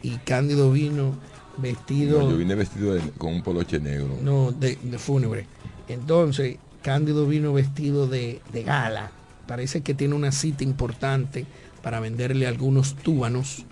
y 0.01 0.11
Cándido 0.19 0.71
vino 0.71 1.15
vestido... 1.57 2.21
No, 2.21 2.31
yo 2.31 2.37
vine 2.37 2.55
vestido 2.55 2.93
de- 2.93 3.01
con 3.17 3.33
un 3.33 3.43
poloche 3.43 3.79
negro. 3.79 4.17
No, 4.21 4.51
de, 4.53 4.77
de 4.81 4.97
fúnebre. 4.97 5.45
Entonces, 5.89 6.57
Cándido 6.83 7.27
vino 7.27 7.51
vestido 7.51 8.07
de, 8.07 8.39
de 8.53 8.63
gala. 8.63 9.11
Parece 9.45 9.81
que 9.81 9.93
tiene 9.93 10.15
una 10.15 10.31
cita 10.31 10.63
importante 10.63 11.45
para 11.83 11.99
venderle 11.99 12.47
algunos 12.47 12.95
túbanos 12.95 13.65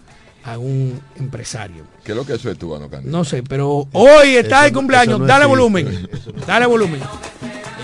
a 0.45 0.59
un 0.59 0.99
empresario. 1.15 1.83
¿Qué 2.03 2.11
es 2.11 2.17
lo 2.17 2.25
que 2.25 2.33
eso 2.33 2.49
es 2.51 2.57
tú, 2.57 2.71
Cándido? 2.71 3.01
No 3.05 3.25
sé, 3.25 3.41
pero 3.41 3.87
hoy 3.91 4.35
está 4.35 4.59
Eso 4.59 4.67
el 4.67 4.73
cumpleaños. 4.73 5.19
no 5.19 5.25
Dale 5.25 5.45
volumen. 5.45 6.07
Dale 6.47 6.67
volumen. 6.67 7.01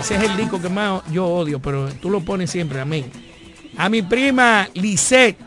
Ese 0.00 0.14
es 0.16 0.22
el 0.22 0.36
disco 0.36 0.60
que 0.60 0.68
más 0.68 1.02
yo 1.10 1.26
odio, 1.26 1.60
pero 1.60 1.88
tú 2.00 2.08
lo 2.08 2.20
pones 2.20 2.50
siempre. 2.50 2.80
Amén. 2.80 3.10
A 3.76 3.88
mi 3.88 4.02
prima 4.02 4.68
Lisette, 4.74 5.38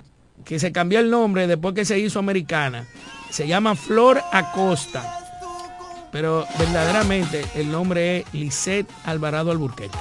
que 0.43 0.59
se 0.59 0.71
cambió 0.71 0.99
el 0.99 1.09
nombre 1.09 1.47
después 1.47 1.73
que 1.73 1.85
se 1.85 1.97
hizo 1.99 2.19
americana. 2.19 2.85
Se 3.29 3.47
llama 3.47 3.75
Flor 3.75 4.21
Acosta. 4.31 5.19
Pero 6.11 6.45
verdaderamente 6.59 7.45
el 7.55 7.71
nombre 7.71 8.19
es 8.19 8.33
Lisette 8.33 8.89
Alvarado 9.05 9.51
Alburquerque. 9.51 9.97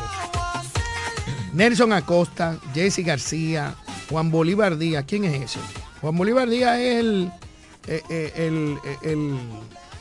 Nelson 1.52 1.92
Acosta, 1.92 2.56
Jesse 2.75 3.04
García, 3.04 3.75
Juan 4.11 4.30
Bolívar 4.30 4.76
Díaz. 4.76 5.04
¿Quién 5.06 5.25
es 5.25 5.42
ese? 5.42 5.61
Juan 6.04 6.18
Bolívar 6.18 6.46
Díaz 6.50 6.78
es 6.80 7.00
el, 7.00 7.32
eh, 7.87 8.02
eh, 8.11 8.32
el, 8.37 8.78
eh, 8.84 8.99
el- 9.00 9.38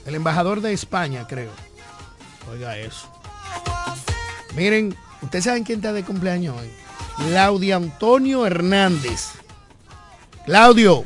el 0.06 0.16
embajador 0.16 0.60
de 0.60 0.74
España, 0.74 1.26
creo. 1.30 1.52
Oiga 2.52 2.78
eso. 2.78 3.08
Miren, 4.54 4.94
¿ustedes 5.22 5.46
saben 5.46 5.64
quién 5.64 5.80
está 5.80 5.94
de 5.94 6.04
cumpleaños 6.04 6.58
hoy? 6.60 6.68
Claudio 7.30 7.78
Antonio 7.78 8.46
Hernández. 8.46 9.30
Claudio, 10.46 11.06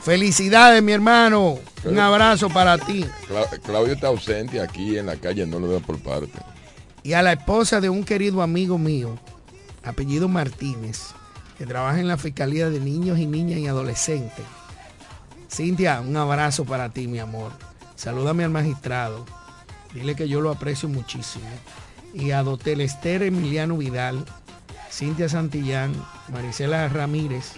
felicidades, 0.00 0.80
mi 0.80 0.92
hermano. 0.92 1.58
Un 1.82 1.98
abrazo 1.98 2.48
para 2.50 2.78
ti. 2.78 3.04
Cla- 3.28 3.60
Claudio 3.62 3.94
está 3.94 4.06
ausente 4.06 4.60
aquí 4.60 4.96
en 4.96 5.06
la 5.06 5.16
calle, 5.16 5.44
no 5.44 5.58
lo 5.58 5.66
veo 5.68 5.80
por 5.80 5.98
parte. 5.98 6.38
y 7.02 7.14
a 7.14 7.20
la 7.22 7.32
esposa 7.32 7.80
de 7.80 7.90
un 7.90 8.04
querido 8.04 8.40
amigo 8.42 8.78
mío, 8.78 9.18
apellido 9.82 10.28
Martínez, 10.28 11.00
que 11.58 11.66
trabaja 11.66 12.00
en 12.00 12.08
la 12.08 12.16
Fiscalía 12.16 12.70
de 12.70 12.80
Niños 12.80 13.18
y 13.18 13.26
Niñas 13.26 13.58
y 13.58 13.66
Adolescentes. 13.66 14.44
Cintia, 15.50 16.00
un 16.00 16.16
abrazo 16.16 16.64
para 16.64 16.88
ti, 16.88 17.06
mi 17.06 17.18
amor. 17.18 17.52
Salúdame 17.94 18.44
al 18.44 18.50
magistrado. 18.50 19.24
Dile 19.92 20.16
que 20.16 20.28
yo 20.28 20.40
lo 20.40 20.50
aprecio 20.50 20.88
muchísimo. 20.88 21.46
Y 22.12 22.32
a 22.32 22.42
Dotel 22.42 22.80
Esther 22.80 23.22
Emiliano 23.22 23.76
Vidal, 23.76 24.24
Cintia 24.90 25.28
Santillán, 25.28 25.92
Marisela 26.32 26.88
Ramírez, 26.88 27.52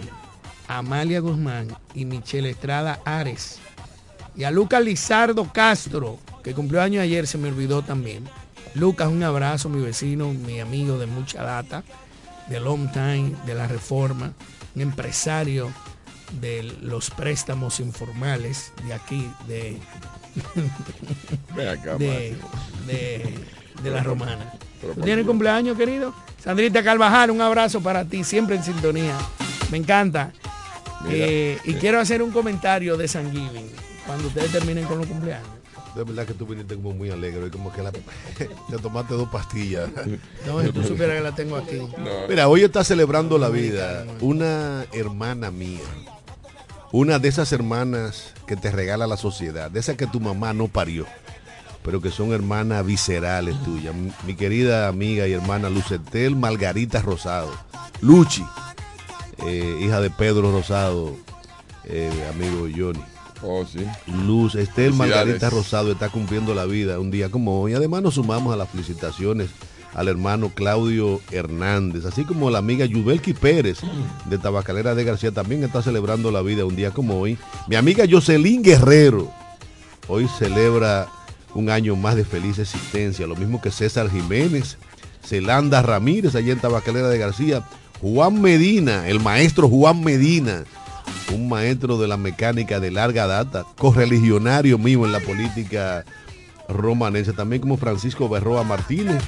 Amalia 0.69 1.21
Guzmán 1.21 1.69
y 1.95 2.05
Michelle 2.05 2.51
Estrada 2.51 3.01
Ares. 3.05 3.59
Y 4.35 4.45
a 4.45 4.51
Lucas 4.51 4.83
Lizardo 4.83 5.51
Castro, 5.53 6.19
que 6.43 6.55
cumplió 6.55 6.83
año 6.83 7.01
ayer, 7.01 7.27
se 7.27 7.39
me 7.39 7.49
olvidó 7.49 7.83
también. 7.83 8.25
Lucas, 8.75 9.09
un 9.09 9.23
abrazo, 9.23 9.71
mi 9.71 9.81
vecino, 9.81 10.33
mi 10.33 10.61
amigo 10.61 10.99
de 10.99 11.07
mucha 11.07 11.43
data, 11.43 11.83
de 12.49 12.61
long 12.61 12.91
time, 12.93 13.33
de 13.47 13.55
la 13.55 13.67
reforma, 13.67 14.33
un 14.75 14.83
empresario 14.83 15.71
de 16.41 16.63
los 16.83 17.11
préstamos 17.11 17.81
informales 17.81 18.73
de 18.87 18.95
aquí, 18.95 19.31
de, 19.49 19.79
de, 21.99 22.37
de, 22.87 23.35
de 23.83 23.91
la 23.91 24.03
romana. 24.03 24.53
Pero 24.81 24.93
¿Tú 24.93 24.97
por 24.97 25.05
tienes 25.05 25.25
Dios. 25.25 25.33
cumpleaños, 25.33 25.77
querido? 25.77 26.15
Sandrita 26.43 26.83
Carvajal, 26.83 27.31
un 27.31 27.41
abrazo 27.41 27.81
para 27.81 28.05
ti, 28.05 28.23
siempre 28.25 28.57
en 28.57 28.63
sintonía. 28.65 29.17
Me 29.71 29.79
encanta. 29.79 30.33
Mira, 31.05 31.27
Eh, 31.29 31.59
y 31.65 31.73
sí. 31.73 31.79
quiero 31.79 32.01
hacer 32.01 32.23
un 32.23 32.31
comentario 32.31 32.97
de 32.97 33.07
San 33.09 33.31
Giving 33.31 33.71
cuando 34.07 34.29
ustedes 34.29 34.51
terminen 34.53 34.85
con 34.87 34.99
los 34.99 35.07
cumpleaños. 35.07 35.49
De 35.97 36.05
verdad 36.05 36.27
que 36.27 36.35
tú 36.35 36.47
viniste 36.47 36.75
como 36.75 36.93
muy 36.93 37.11
alegre, 37.11 37.47
y 37.47 37.51
como 37.51 37.73
que 37.73 37.83
la, 37.83 37.91
te 38.39 38.79
tomaste 38.83 39.15
dos 39.15 39.29
pastillas. 39.31 39.89
No, 40.47 40.61
si 40.61 40.71
tú 40.71 40.83
supieras 40.83 41.17
que 41.17 41.23
la 41.23 41.35
tengo 41.35 41.57
aquí. 41.57 41.79
No, 41.79 42.29
Mira, 42.29 42.49
hoy 42.49 42.65
está 42.65 42.85
celebrando 42.85 43.39
la 43.39 43.49
vida 43.49 44.05
una 44.21 44.85
hermana 44.93 45.51
mía. 45.51 45.81
Una 46.93 47.19
de 47.19 47.29
esas 47.29 47.51
hermanas 47.53 48.35
que 48.47 48.57
te 48.57 48.71
regala 48.71 49.07
la 49.07 49.17
sociedad, 49.17 49.71
de 49.71 49.81
esas 49.81 49.97
que 49.97 50.07
tu 50.07 50.21
mamá 50.21 50.53
no 50.53 50.69
parió, 50.69 51.07
pero 51.83 52.01
que 52.03 52.11
son 52.11 52.33
hermanas 52.33 52.85
viscerales 52.85 53.61
tuyas. 53.65 53.95
Mi, 53.95 54.13
mi 54.27 54.35
querida 54.35 54.89
amiga 54.89 55.27
y 55.27 55.33
hermana 55.33 55.71
Lucetel 55.71 56.37
Margarita 56.37 57.01
Rosado. 57.01 57.51
Luchi, 58.03 58.45
eh, 59.47 59.79
hija 59.81 60.01
de 60.01 60.11
Pedro 60.11 60.53
Rosado, 60.53 61.17
eh, 61.85 62.11
amigo 62.31 62.69
Johnny. 62.75 63.03
Oh, 63.43 63.65
sí. 63.65 63.85
Luz, 64.27 64.55
Estel. 64.55 64.93
Margarita 64.93 65.51
Rosado 65.51 65.93
está 65.93 66.09
cumpliendo 66.09 66.55
la 66.55 66.65
vida 66.65 66.99
un 66.99 67.11
día 67.11 67.31
como 67.31 67.61
hoy. 67.61 67.75
Además 67.75 68.03
nos 68.03 68.15
sumamos 68.15 68.53
a 68.53 68.57
las 68.57 68.69
felicitaciones 68.69 69.51
al 69.97 70.09
hermano 70.09 70.51
Claudio 70.55 71.23
Hernández, 71.31 72.05
así 72.05 72.25
como 72.25 72.51
la 72.51 72.59
amiga 72.59 72.85
Yubelki 72.85 73.33
Pérez 73.33 73.79
de 74.27 74.37
Tabacalera 74.37 74.95
de 74.95 75.05
García 75.05 75.33
también 75.33 75.65
está 75.65 75.81
celebrando 75.81 76.31
la 76.31 76.43
vida 76.43 76.67
un 76.67 76.77
día 76.77 76.91
como 76.91 77.19
hoy. 77.19 77.39
Mi 77.67 77.77
amiga 77.77 78.05
Jocelyn 78.09 78.63
Guerrero 78.63 79.33
hoy 80.07 80.29
celebra 80.39 81.09
un 81.55 81.71
año 81.71 81.97
más 81.97 82.15
de 82.15 82.27
feliz 82.27 82.59
existencia, 82.59 83.27
lo 83.27 83.37
mismo 83.37 83.63
que 83.63 83.71
César 83.71 84.11
Jiménez, 84.11 84.77
Celanda 85.25 85.81
Ramírez 85.81 86.35
allá 86.35 86.53
en 86.53 86.61
Tabacalera 86.61 87.09
de 87.09 87.17
García, 87.17 87.65
Juan 88.03 88.43
Medina, 88.43 89.09
el 89.09 89.21
maestro 89.21 89.67
Juan 89.67 90.05
Medina, 90.05 90.65
un 91.33 91.49
maestro 91.49 91.99
de 91.99 92.09
la 92.09 92.17
mecánica 92.17 92.81
de 92.81 92.91
larga 92.91 93.27
data, 93.27 93.65
correligionario 93.79 94.79
mío 94.79 95.05
en 95.05 95.13
la 95.13 95.21
política 95.21 96.05
romanense, 96.69 97.33
también 97.33 97.63
como 97.63 97.77
Francisco 97.77 98.29
Berroa 98.29 98.65
Martínez, 98.65 99.23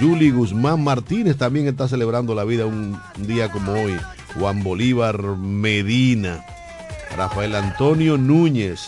Juli 0.00 0.30
Guzmán 0.30 0.82
Martínez 0.82 1.36
también 1.36 1.66
está 1.66 1.88
celebrando 1.88 2.34
la 2.34 2.44
vida 2.44 2.66
un 2.66 2.98
día 3.18 3.50
como 3.50 3.72
hoy, 3.72 3.96
Juan 4.38 4.62
Bolívar 4.62 5.22
Medina, 5.22 6.44
Rafael 7.16 7.54
Antonio 7.54 8.18
Núñez, 8.18 8.80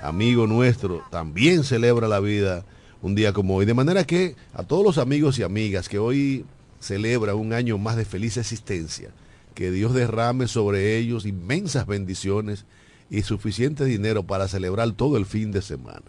amigo 0.00 0.46
nuestro, 0.46 1.02
también 1.10 1.64
celebra 1.64 2.08
la 2.08 2.20
vida 2.20 2.64
un 3.02 3.14
día 3.14 3.32
como 3.32 3.56
hoy. 3.56 3.66
De 3.66 3.74
manera 3.74 4.04
que 4.04 4.34
a 4.54 4.64
todos 4.64 4.84
los 4.84 4.98
amigos 4.98 5.38
y 5.38 5.42
amigas 5.42 5.88
que 5.88 5.98
hoy 5.98 6.44
celebran 6.80 7.36
un 7.36 7.52
año 7.52 7.78
más 7.78 7.96
de 7.96 8.04
feliz 8.04 8.36
existencia, 8.36 9.10
que 9.58 9.72
Dios 9.72 9.92
derrame 9.92 10.46
sobre 10.46 10.98
ellos 10.98 11.26
inmensas 11.26 11.84
bendiciones 11.84 12.64
y 13.10 13.22
suficiente 13.22 13.84
dinero 13.84 14.22
para 14.22 14.46
celebrar 14.46 14.92
todo 14.92 15.16
el 15.16 15.26
fin 15.26 15.50
de 15.50 15.62
semana. 15.62 16.04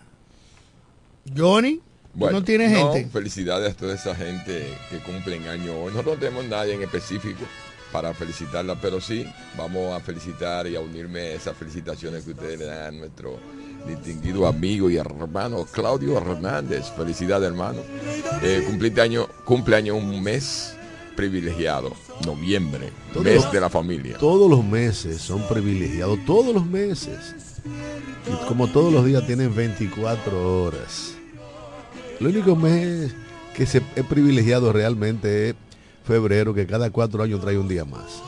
Johnny, 1.35 1.77
¿tú 1.77 1.81
Bueno, 2.13 2.41
no 2.41 2.45
tienes 2.45 2.77
gente. 2.77 3.09
Felicidades 3.09 3.73
a 3.73 3.75
toda 3.75 3.95
esa 3.95 4.13
gente 4.13 4.71
que 4.91 4.97
cumplen 4.99 5.47
año 5.47 5.75
hoy. 5.79 5.91
Nosotros 5.91 6.17
no 6.17 6.19
tenemos 6.19 6.45
nadie 6.45 6.75
en 6.75 6.83
específico 6.83 7.39
para 7.91 8.13
felicitarla, 8.13 8.79
pero 8.79 9.01
sí 9.01 9.25
vamos 9.57 9.99
a 9.99 9.99
felicitar 9.99 10.67
y 10.67 10.75
a 10.75 10.81
unirme 10.81 11.19
a 11.21 11.33
esas 11.33 11.57
felicitaciones 11.57 12.25
que 12.25 12.33
ustedes 12.33 12.59
le 12.59 12.65
dan 12.65 12.93
a 12.93 12.97
nuestro 12.99 13.39
distinguido 13.87 14.45
amigo 14.45 14.91
y 14.91 14.97
hermano 14.97 15.65
Claudio 15.65 16.19
Hernández. 16.19 16.91
Felicidades, 16.95 17.47
hermano. 17.47 17.81
Eh, 18.43 18.63
cumpliste 18.67 19.01
año, 19.01 19.27
cumpleaños 19.43 19.97
un 19.97 20.21
mes 20.21 20.75
privilegiado, 21.19 21.91
noviembre, 22.25 22.91
Todo- 23.13 23.23
mes 23.23 23.51
de 23.51 23.59
la 23.59 23.69
familia. 23.69 24.17
Todos 24.17 24.49
los 24.49 24.63
meses 24.63 25.19
son 25.21 25.45
privilegiados, 25.49 26.17
todos 26.25 26.53
los 26.53 26.65
meses. 26.65 27.35
Y 28.25 28.47
como 28.47 28.69
todos 28.69 28.93
los 28.93 29.03
días 29.05 29.25
tienen 29.27 29.53
24 29.53 30.63
horas. 30.63 31.15
El 32.21 32.27
único 32.27 32.55
mes 32.55 33.13
que 33.53 33.65
se 33.65 33.81
es 33.97 34.05
privilegiado 34.05 34.71
realmente 34.71 35.49
es 35.49 35.55
febrero, 36.05 36.53
que 36.53 36.65
cada 36.65 36.89
cuatro 36.89 37.21
años 37.21 37.41
trae 37.41 37.57
un 37.57 37.67
día 37.67 37.83
más. 37.83 38.21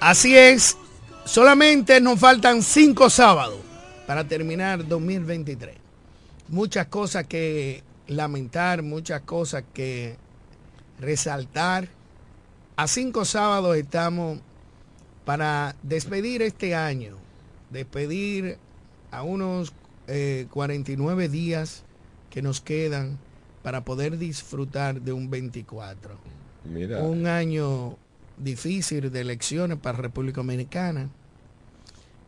Así 0.00 0.34
es, 0.34 0.78
solamente 1.26 2.00
nos 2.00 2.18
faltan 2.18 2.62
cinco 2.62 3.10
sábados 3.10 3.58
para 4.06 4.26
terminar 4.26 4.88
2023. 4.88 5.76
Muchas 6.48 6.86
cosas 6.86 7.26
que 7.26 7.82
lamentar, 8.06 8.82
muchas 8.82 9.20
cosas 9.20 9.64
que 9.74 10.16
resaltar. 11.00 11.88
A 12.76 12.86
cinco 12.86 13.24
sábados 13.24 13.76
estamos 13.76 14.38
para 15.24 15.76
despedir 15.82 16.42
este 16.42 16.74
año, 16.74 17.16
despedir 17.70 18.58
a 19.10 19.22
unos 19.22 19.72
eh, 20.06 20.46
49 20.50 21.28
días 21.28 21.84
que 22.30 22.42
nos 22.42 22.60
quedan 22.60 23.18
para 23.62 23.84
poder 23.84 24.16
disfrutar 24.18 25.02
de 25.02 25.12
un 25.12 25.28
24 25.28 26.18
Mira, 26.64 27.02
un 27.02 27.26
año 27.26 27.96
difícil 28.38 29.10
de 29.10 29.20
elecciones 29.20 29.78
para 29.78 29.98
República 29.98 30.36
Dominicana, 30.36 31.10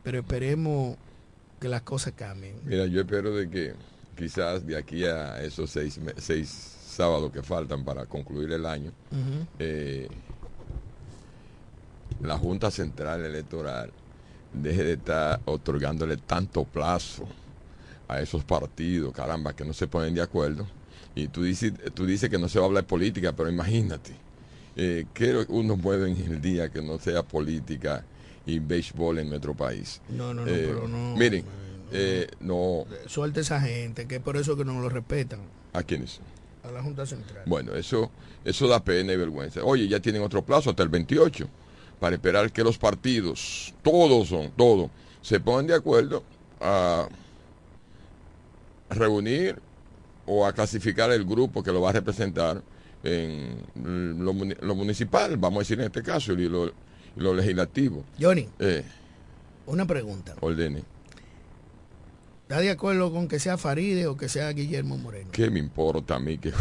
pero 0.03 0.19
esperemos 0.19 0.97
que 1.61 1.69
las 1.69 1.83
cosas 1.83 2.13
cambien. 2.17 2.57
Mira, 2.65 2.87
yo 2.87 3.01
espero 3.01 3.35
de 3.35 3.49
que 3.49 3.75
quizás 4.17 4.67
de 4.67 4.77
aquí 4.77 5.05
a 5.05 5.43
esos 5.43 5.71
seis, 5.71 5.99
seis 6.19 6.72
sábados 6.93 7.33
que 7.33 7.43
faltan 7.43 7.85
para 7.85 8.07
concluir 8.07 8.53
el 8.53 8.67
año, 8.67 8.93
eh, 9.59 10.09
la 12.21 12.39
Junta 12.39 12.71
Central 12.71 13.25
Electoral 13.25 13.91
deje 14.53 14.85
de 14.85 14.93
estar 14.95 15.41
otorgándole 15.45 16.17
tanto 16.19 16.65
plazo 16.65 17.27
a 18.09 18.21
esos 18.21 18.45
partidos, 18.45 19.13
caramba, 19.13 19.55
que 19.55 19.65
no 19.65 19.73
se 19.73 19.87
ponen 19.87 20.15
de 20.15 20.23
acuerdo. 20.23 20.67
Y 21.15 21.29
tú 21.29 21.43
dices, 21.43 21.73
tú 21.95 22.07
dices 22.07 22.29
que 22.31 22.39
no 22.39 22.49
se 22.49 22.59
va 22.59 22.67
a 22.67 22.69
hablar 22.69 22.85
de 22.85 22.89
política, 22.89 23.33
pero 23.33 23.51
imagínate, 23.51 24.13
eh, 24.77 25.07
¿qué 25.15 25.45
uno 25.49 25.77
mueve 25.77 26.11
en 26.11 26.17
el 26.33 26.41
día 26.41 26.71
que 26.71 26.83
no 26.83 26.99
sea 26.99 27.23
política 27.23 28.05
y 28.47 28.59
béisbol 28.59 29.19
en 29.19 29.31
nuestro 29.31 29.55
país? 29.55 30.01
No, 30.09 30.33
no, 30.35 30.45
no, 30.45 30.51
Eh, 30.51 30.65
pero 30.67 30.89
no. 30.89 31.17
Miren, 31.17 31.45
eh, 31.93 32.29
no, 32.41 32.87
Suelta 33.07 33.41
esa 33.41 33.61
gente, 33.61 34.07
que 34.07 34.17
es 34.17 34.23
por 34.23 34.37
eso 34.37 34.57
que 34.57 34.65
no 34.65 34.81
lo 34.81 34.89
respetan 34.89 35.41
¿a 35.73 35.83
quiénes? 35.83 36.21
A 36.64 36.70
la 36.70 36.83
Junta 36.83 37.05
Central. 37.07 37.42
Bueno, 37.46 37.75
eso, 37.75 38.11
eso 38.44 38.68
da 38.68 38.83
pena 38.83 39.12
y 39.12 39.16
vergüenza. 39.16 39.64
Oye, 39.64 39.88
ya 39.88 40.01
tienen 40.01 40.22
otro 40.22 40.44
plazo 40.44 40.70
hasta 40.70 40.83
el 40.83 40.88
28 40.88 41.48
para 42.01 42.14
esperar 42.16 42.53
que 42.53 42.62
los 42.64 42.79
partidos, 42.79 43.75
todos 43.83 44.29
son, 44.29 44.51
todos, 44.53 44.90
se 45.20 45.38
pongan 45.40 45.66
de 45.66 45.75
acuerdo 45.75 46.22
a 46.61 47.09
reunir 48.90 49.59
o 50.27 50.46
a 50.46 50.53
clasificar 50.53 51.11
el 51.11 51.25
grupo 51.25 51.62
que 51.62 51.72
lo 51.72 51.81
va 51.81 51.90
a 51.90 51.92
representar 51.92 52.62
en 53.03 53.57
lo, 54.25 54.33
muni- 54.33 54.57
lo 54.61 54.75
municipal, 54.75 55.37
vamos 55.37 55.59
a 55.59 55.61
decir 55.61 55.81
en 55.81 55.87
este 55.87 56.03
caso, 56.03 56.33
y 56.35 56.48
lo, 56.48 56.66
y 56.68 56.72
lo 57.16 57.35
legislativo. 57.35 58.05
Johnny, 58.20 58.48
Eh, 58.61 58.85
una 59.66 59.87
pregunta. 59.87 60.37
ordene. 60.40 60.85
¿Está 62.53 62.61
de 62.61 62.69
acuerdo 62.71 63.11
con 63.11 63.29
que 63.29 63.38
sea 63.41 63.57
Faride 63.57 64.07
o 64.07 64.15
que 64.15 64.29
sea 64.29 64.51
Guillermo 64.53 64.99
Moreno? 64.99 65.31
¿Qué 65.33 65.49
me 65.49 65.59
importa 65.59 66.17
a 66.17 66.21
mí 66.21 66.37
que 66.37 66.53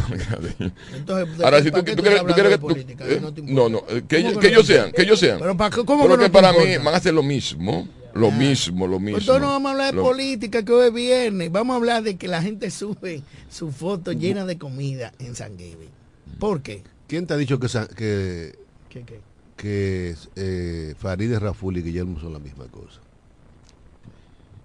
Entonces, 0.96 1.38
¿de 1.38 1.44
Ahora, 1.44 1.62
si 1.62 1.70
tú, 1.70 1.84
tú 1.84 1.96
tú 1.98 2.02
quieres, 2.02 2.22
tú 2.26 2.34
quieres 2.34 2.52
que 2.54 2.58
política? 2.60 3.06
eh, 3.10 3.20
¿No 3.22 3.34
te 3.34 3.42
no, 3.42 3.68
no, 3.68 3.80
eh, 3.90 4.02
que, 4.08 4.16
¿Cómo 4.24 4.30
ellos- 4.30 4.34
que 4.36 4.40
que 4.40 4.48
no 4.48 4.54
ellos 4.54 4.68
te 4.68 4.74
sean, 4.74 4.92
que 4.94 5.02
ellos 5.02 5.20
sean. 5.20 5.40
Pero 5.40 5.58
para, 5.58 5.76
¿cómo 5.76 6.04
Pero 6.04 6.18
que, 6.18 6.24
no 6.28 6.32
para 6.32 6.54
mí 6.54 6.78
van 6.78 6.94
a 6.94 6.98
hacer 6.98 7.14
lo 7.14 7.24
mismo, 7.24 7.90
lo 8.14 8.32
mismo, 8.32 8.88
lo 8.88 9.02
mismo. 9.02 9.18
Entonces 9.18 9.42
no 9.42 9.50
vamos 9.50 9.68
a 9.68 9.72
hablar 9.74 9.92
de 9.92 9.98
Lo- 9.98 10.04
política 10.04 10.64
que 10.64 10.72
hoy 10.72 10.88
es 10.88 10.94
viernes. 10.94 11.52
Vamos 11.52 11.74
a 11.74 11.78
hablar 11.78 12.04
de 12.04 12.16
que 12.16 12.30
la 12.30 12.42
gente 12.42 12.72
sube 12.72 13.22
su 13.50 13.74
foto 13.74 14.14
llena 14.14 14.46
de 14.46 14.58
comida 14.58 15.12
en 15.20 15.36
San 15.36 15.52
Gabriel. 15.58 15.90
¿Por 16.40 16.62
qué? 16.62 16.84
¿Quién 17.08 17.28
te 17.28 17.34
ha 17.34 17.38
dicho 17.38 17.60
que, 17.60 17.68
que, 17.98 18.56
¿Qué, 18.88 19.04
qué? 19.04 19.20
que 19.58 20.16
eh, 20.38 20.96
Farideh 20.98 21.38
Raful 21.38 21.76
y 21.76 21.82
Guillermo 21.84 22.18
son 22.22 22.32
la 22.32 22.40
misma 22.40 22.64
cosa? 22.68 23.01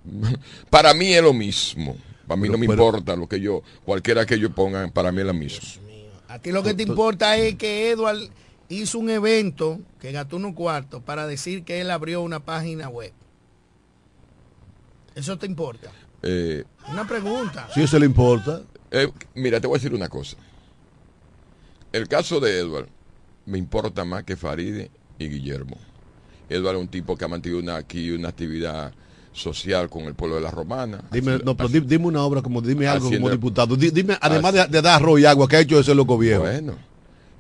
Para 0.70 0.94
mí 0.94 1.12
es 1.12 1.22
lo 1.22 1.32
mismo. 1.32 1.96
Para 2.26 2.36
mí 2.36 2.42
Pero- 2.48 2.52
no 2.52 2.58
me 2.58 2.66
pero- 2.66 2.82
importa 2.84 3.16
lo 3.16 3.28
que 3.28 3.40
yo, 3.40 3.62
cualquiera 3.84 4.26
que 4.26 4.34
ellos 4.34 4.50
pongan, 4.54 4.90
para 4.90 5.12
mí 5.12 5.20
es 5.20 5.26
lo 5.26 5.34
mismo. 5.34 5.60
A 6.28 6.38
ti 6.40 6.50
lo 6.50 6.62
que 6.62 6.74
te 6.74 6.82
importa 6.82 7.36
es 7.36 7.54
que 7.54 7.90
Edward 7.90 8.18
hizo 8.68 8.98
un 8.98 9.10
evento 9.10 9.78
que 10.00 10.10
gastó 10.10 10.36
unos 10.36 10.54
cuartos 10.54 11.00
para 11.02 11.26
decir 11.28 11.62
que 11.62 11.80
él 11.80 11.90
abrió 11.90 12.20
una 12.22 12.40
página 12.40 12.88
web. 12.88 13.12
¿Eso 15.14 15.38
te 15.38 15.46
importa? 15.46 15.90
Eh, 16.22 16.64
Una 16.90 17.06
pregunta. 17.06 17.68
Si 17.72 17.82
eso 17.82 17.98
le 17.98 18.06
importa, 18.06 18.62
eh, 18.90 19.08
mira, 19.34 19.60
te 19.60 19.66
voy 19.66 19.76
a 19.76 19.78
decir 19.78 19.94
una 19.94 20.08
cosa. 20.08 20.36
El 21.92 22.08
caso 22.08 22.40
de 22.40 22.58
Edward 22.58 22.88
me 23.46 23.58
importa 23.58 24.04
más 24.04 24.24
que 24.24 24.36
Faride 24.36 24.90
y 25.18 25.28
Guillermo. 25.28 25.78
Edward 26.48 26.76
es 26.76 26.80
un 26.82 26.88
tipo 26.88 27.16
que 27.16 27.24
ha 27.24 27.28
mantenido 27.28 27.60
una, 27.60 27.76
aquí 27.76 28.10
una 28.10 28.28
actividad 28.28 28.92
social 29.36 29.88
con 29.90 30.04
el 30.04 30.14
pueblo 30.14 30.36
de 30.36 30.42
la 30.42 30.50
Romana. 30.50 31.00
dime, 31.12 31.38
no, 31.44 31.56
pero 31.56 31.68
di- 31.68 31.80
dime 31.80 32.06
una 32.06 32.22
obra 32.22 32.42
como, 32.42 32.60
dime 32.60 32.86
algo 32.88 33.10
como 33.10 33.30
diputado. 33.30 33.76
Di- 33.76 33.90
dime, 33.90 34.16
además 34.20 34.54
Así- 34.54 34.66
de, 34.70 34.72
de 34.78 34.82
dar 34.82 34.94
arroz 35.00 35.20
y 35.20 35.26
agua, 35.26 35.46
¿qué 35.48 35.56
ha 35.56 35.60
hecho 35.60 35.78
ese 35.78 35.94
loco 35.94 36.16
viejo? 36.18 36.42
Bueno, 36.42 36.74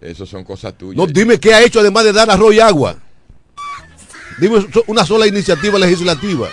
eso 0.00 0.26
son 0.26 0.44
cosas 0.44 0.76
tuyas. 0.76 0.96
No, 0.96 1.06
dime 1.06 1.40
qué 1.40 1.54
ha 1.54 1.62
hecho 1.62 1.80
además 1.80 2.04
de 2.04 2.12
dar 2.12 2.30
arroz 2.30 2.54
y 2.54 2.60
agua. 2.60 2.96
Dime 4.38 4.66
una 4.86 5.04
sola 5.06 5.26
iniciativa 5.26 5.78
legislativa. 5.78 6.48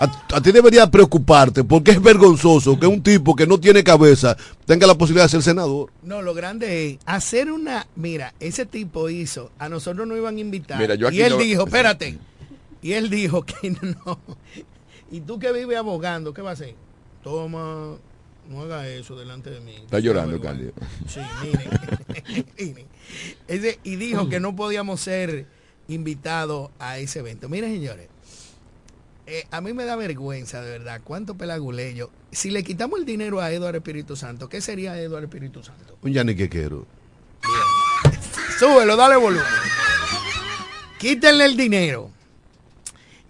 A, 0.00 0.10
a 0.36 0.40
ti 0.42 0.50
debería 0.50 0.90
preocuparte 0.90 1.62
porque 1.62 1.92
es 1.92 2.02
vergonzoso 2.02 2.78
que 2.78 2.86
un 2.86 3.00
tipo 3.00 3.34
que 3.36 3.46
no 3.46 3.58
tiene 3.60 3.84
cabeza 3.84 4.36
tenga 4.66 4.88
la 4.88 4.96
posibilidad 4.98 5.26
de 5.26 5.30
ser 5.30 5.42
senador. 5.42 5.90
No, 6.02 6.20
lo 6.20 6.34
grande 6.34 6.90
es 6.90 6.98
hacer 7.06 7.50
una. 7.50 7.86
Mira, 7.94 8.34
ese 8.40 8.66
tipo 8.66 9.08
hizo. 9.08 9.50
A 9.58 9.68
nosotros 9.68 10.06
nos 10.06 10.18
iban 10.18 10.36
a 10.36 10.40
invitar. 10.40 10.80
Mira, 10.80 10.96
yo 10.96 11.06
aquí 11.08 11.18
y 11.18 11.22
él 11.22 11.30
no- 11.30 11.38
dijo, 11.38 11.64
espérate. 11.64 12.18
Y 12.84 12.92
él 12.92 13.08
dijo 13.08 13.44
que 13.44 13.70
no. 14.04 14.20
Y 15.10 15.20
tú 15.22 15.38
que 15.38 15.50
vives 15.52 15.78
abogando, 15.78 16.34
¿qué 16.34 16.42
va 16.42 16.50
a 16.50 16.52
hacer? 16.52 16.74
Toma, 17.22 17.96
no 18.50 18.60
haga 18.60 18.86
eso 18.88 19.16
delante 19.16 19.48
de 19.50 19.60
mí. 19.60 19.74
Está 19.76 19.98
llorando. 20.00 20.38
Cándido. 20.40 20.72
Sí, 21.08 21.20
miren. 21.42 22.46
miren. 22.58 22.86
Ese- 23.48 23.78
y 23.84 23.96
dijo 23.96 24.28
que 24.28 24.38
no 24.38 24.54
podíamos 24.54 25.00
ser 25.00 25.46
invitados 25.88 26.70
a 26.78 26.98
ese 26.98 27.20
evento. 27.20 27.48
Miren, 27.48 27.72
señores. 27.72 28.08
eh, 29.26 29.46
a 29.50 29.62
mí 29.62 29.72
me 29.72 29.86
da 29.86 29.96
vergüenza, 29.96 30.60
de 30.60 30.70
verdad, 30.70 31.00
cuánto 31.02 31.34
pelaguleyo. 31.36 32.10
Si 32.32 32.50
le 32.50 32.62
quitamos 32.64 32.98
el 33.00 33.06
dinero 33.06 33.40
a 33.40 33.50
Eduardo 33.50 33.78
Espíritu 33.78 34.14
Santo, 34.16 34.50
¿qué 34.50 34.60
sería 34.60 35.00
Eduardo 35.00 35.26
Espíritu 35.26 35.62
Santo? 35.64 35.96
Un 36.02 36.12
Yanni 36.12 36.34
Quequero. 36.34 36.86
Súbelo, 38.58 38.94
dale 38.96 39.16
volumen. 39.16 39.44
Quítenle 40.98 41.46
el 41.46 41.56
dinero. 41.56 42.10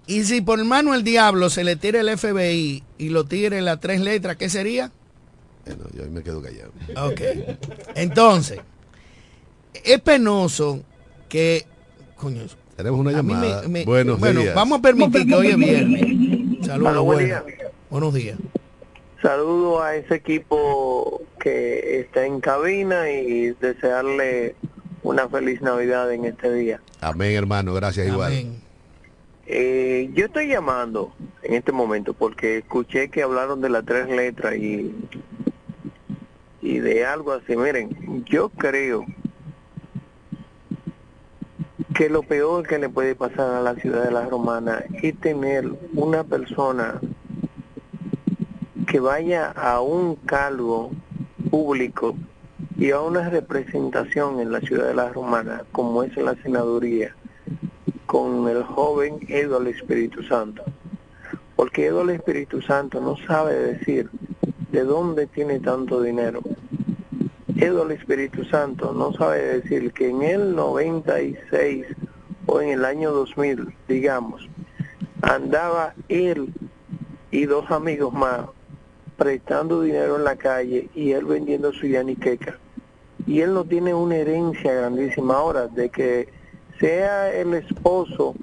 Y 0.07 0.25
si 0.25 0.41
por 0.43 0.63
mano 0.65 0.95
el 0.95 1.03
diablo 1.03 1.49
se 1.51 1.65
le 1.65 1.77
tira 1.77 2.01
el 2.01 2.19
FBI 2.19 2.83
y 2.99 3.09
lo 3.09 3.25
tire 3.25 3.61
las 3.63 3.81
tres 3.81 4.01
letras, 4.01 4.37
¿qué 4.37 4.49
sería? 4.51 4.93
Bueno, 5.65 5.85
yo 5.95 6.03
ahí 6.05 6.11
me 6.11 6.23
quedo 6.23 6.43
callado. 6.43 6.73
Ok. 7.09 7.21
Entonces, 7.95 8.61
es 9.85 10.01
penoso 10.03 10.83
que. 11.29 11.65
Coño. 12.17 12.43
Tenemos 12.77 13.01
una 13.01 13.13
llamada. 13.13 13.63
me- 13.63 13.69
me- 13.69 13.85
Buenos 13.85 14.19
bueno, 14.19 14.41
días. 14.41 14.55
vamos 14.55 14.81
a 14.81 14.83
permitir 14.83 15.27
que 15.27 15.35
hoy 15.35 15.47
es 15.49 15.57
viernes. 15.57 16.67
Saludos, 16.67 17.03
buen 17.05 17.19
buenos. 17.21 17.43
Buenos 17.89 18.15
días. 18.15 18.37
Saludo 19.23 19.81
a 19.83 19.95
ese 19.97 20.17
equipo 20.17 21.23
que 21.41 22.01
está 22.01 22.27
en 22.27 22.41
cabina 22.41 23.11
y 23.11 23.53
desearle 23.61 24.55
una 25.03 25.29
feliz 25.29 25.63
Navidad 25.63 26.13
en 26.13 26.25
este 26.27 26.53
día. 26.53 26.81
Amén, 27.01 27.33
hermano. 27.37 27.73
Gracias 27.75 28.07
igual. 28.09 28.33
Eh, 29.47 30.11
yo 30.15 30.27
estoy 30.27 30.49
llamando 30.49 31.13
en 31.43 31.55
este 31.55 31.73
momento 31.73 32.15
porque 32.15 32.59
escuché 32.59 33.11
que 33.11 33.23
hablaron 33.23 33.61
de 33.61 33.69
las 33.69 33.85
tres 33.85 34.09
letras 34.09 34.57
y, 34.57 34.95
y 36.63 36.79
de 36.79 37.05
algo 37.05 37.33
así. 37.33 37.57
Miren, 37.57 38.25
yo 38.25 38.49
creo 38.49 39.05
que 41.95 42.09
lo 42.09 42.23
peor 42.23 42.67
que 42.67 42.79
le 42.79 42.89
puede 42.89 43.15
pasar 43.15 43.55
a 43.55 43.61
la 43.61 43.75
ciudad 43.75 44.05
de 44.05 44.11
la 44.11 44.27
Romana 44.27 44.83
es 45.03 45.19
tener 45.21 45.71
una 45.93 46.25
persona 46.25 47.01
que 48.87 48.99
vaya 48.99 49.51
a 49.51 49.81
un 49.81 50.17
cargo 50.17 50.91
público 51.51 52.17
y 52.77 52.91
a 52.91 53.01
una 53.01 53.29
representación 53.29 54.41
en 54.41 54.51
la 54.51 54.61
ciudad 54.61 54.89
de 54.89 54.95
la 54.95 55.11
Romana, 55.11 55.63
como 55.71 56.03
es 56.03 56.17
la 56.17 56.35
senaduría, 56.43 57.15
con 58.15 58.47
el 58.47 58.63
joven 58.63 59.19
Eduardo 59.27 59.69
Espíritu 59.69 60.23
Santo. 60.23 60.63
Porque 61.57 61.87
Eduardo 61.87 62.13
Espíritu 62.13 62.63
Santo 62.63 63.01
no 63.01 63.17
sabe 63.27 63.59
decir 63.59 64.09
de 64.71 64.85
dónde 64.85 65.27
tiene 65.27 65.59
tanto 65.59 66.01
dinero. 66.01 66.41
Eduardo 67.57 67.91
Espíritu 67.91 68.45
Santo 68.45 68.93
no 68.93 69.13
sabe 69.15 69.59
decir 69.59 69.93
que 69.93 70.11
en 70.11 70.23
el 70.23 70.55
96 70.55 71.87
o 72.47 72.61
en 72.61 72.69
el 72.69 72.85
año 72.85 73.11
2000, 73.11 73.75
digamos, 73.89 74.49
andaba 75.21 75.95
él 76.09 76.55
y 77.33 77.47
dos 77.47 77.69
amigos 77.73 78.13
más 78.13 78.43
prestando 79.17 79.83
dinero 79.83 80.15
en 80.19 80.23
la 80.23 80.37
calle 80.37 80.89
y 80.95 81.11
él 81.11 81.25
vendiendo 81.25 81.73
su 81.73 81.89
yaniqueca. 81.89 82.61
Y 83.27 83.41
él 83.41 83.55
no 83.55 83.65
tiene 83.65 83.93
una 83.93 84.15
herencia 84.15 84.73
grandísima 84.73 85.35
ahora 85.35 85.67
de 85.67 85.89
que 85.89 86.44
sea 86.85 87.33
el 87.33 87.55
esposo, 87.55 88.35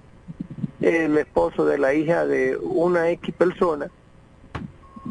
el 0.82 1.16
esposo 1.20 1.64
de 1.64 1.78
la 1.78 1.94
hija 1.94 2.26
de 2.26 2.58
una 2.58 3.10
X 3.12 3.36
persona, 3.36 3.88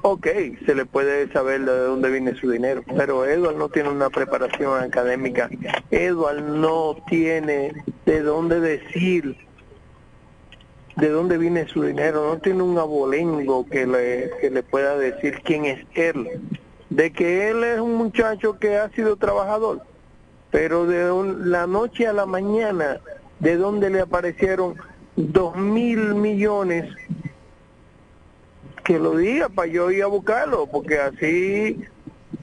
ok, 0.03 0.27
se 0.67 0.75
le 0.75 0.85
puede 0.85 1.31
saber 1.33 1.65
de 1.65 1.79
dónde 1.79 2.11
viene 2.11 2.35
su 2.35 2.51
dinero, 2.51 2.83
pero 2.97 3.25
Edward 3.25 3.57
no 3.57 3.69
tiene 3.69 3.89
una 3.91 4.11
preparación 4.11 4.83
académica, 4.83 5.49
Edward 5.93 6.43
no 6.43 6.97
tiene 7.09 7.73
de 8.05 8.21
dónde 8.23 8.59
decir 8.59 9.37
de 10.97 11.09
dónde 11.09 11.39
viene 11.39 11.67
su 11.69 11.85
dinero, 11.85 12.27
no 12.35 12.41
tiene 12.41 12.63
un 12.65 12.77
abolengo 12.77 13.65
que 13.65 13.87
le, 13.87 14.33
que 14.41 14.51
le 14.51 14.63
pueda 14.65 14.99
decir 14.99 15.41
quién 15.45 15.65
es 15.65 15.87
él, 15.95 16.29
de 16.91 17.13
que 17.13 17.49
él 17.49 17.63
es 17.63 17.79
un 17.79 17.95
muchacho 17.95 18.59
que 18.59 18.77
ha 18.77 18.89
sido 18.91 19.15
trabajador. 19.17 19.83
pero 20.53 20.85
de 20.85 21.13
un- 21.13 21.49
la 21.53 21.69
noche 21.69 22.09
a 22.09 22.13
la 22.13 22.27
mañana, 22.27 22.99
de 23.41 23.57
donde 23.57 23.91
le 23.91 24.01
aparecieron 24.01 24.77
dos 25.17 25.57
mil 25.57 26.15
millones, 26.15 26.95
que 28.85 28.99
lo 28.99 29.17
diga 29.17 29.49
para 29.49 29.69
yo 29.69 29.91
ir 29.91 30.03
a 30.03 30.07
buscarlo, 30.07 30.67
porque 30.67 30.99
así 30.99 31.85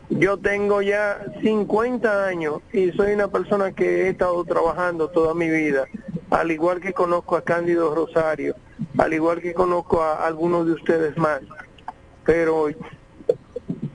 yo 0.10 0.38
tengo 0.38 0.82
ya 0.82 1.26
50 1.42 2.26
años 2.26 2.62
y 2.72 2.92
soy 2.92 3.14
una 3.14 3.28
persona 3.28 3.72
que 3.72 4.04
he 4.04 4.10
estado 4.10 4.44
trabajando 4.46 5.10
toda 5.10 5.34
mi 5.34 5.50
vida, 5.50 5.86
al 6.30 6.52
igual 6.52 6.80
que 6.80 6.94
conozco 6.94 7.36
a 7.36 7.44
Cándido 7.44 7.94
Rosario, 7.94 8.56
al 8.98 9.14
igual 9.14 9.42
que 9.42 9.54
conozco 9.54 10.02
a 10.02 10.26
algunos 10.26 10.66
de 10.66 10.74
ustedes 10.74 11.18
más, 11.18 11.42
pero 12.26 12.68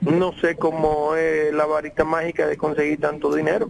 no 0.01 0.33
sé 0.33 0.55
cómo 0.55 1.15
es 1.15 1.53
la 1.53 1.65
varita 1.65 2.03
mágica 2.03 2.47
de 2.47 2.57
conseguir 2.57 2.99
tanto 2.99 3.33
dinero. 3.33 3.69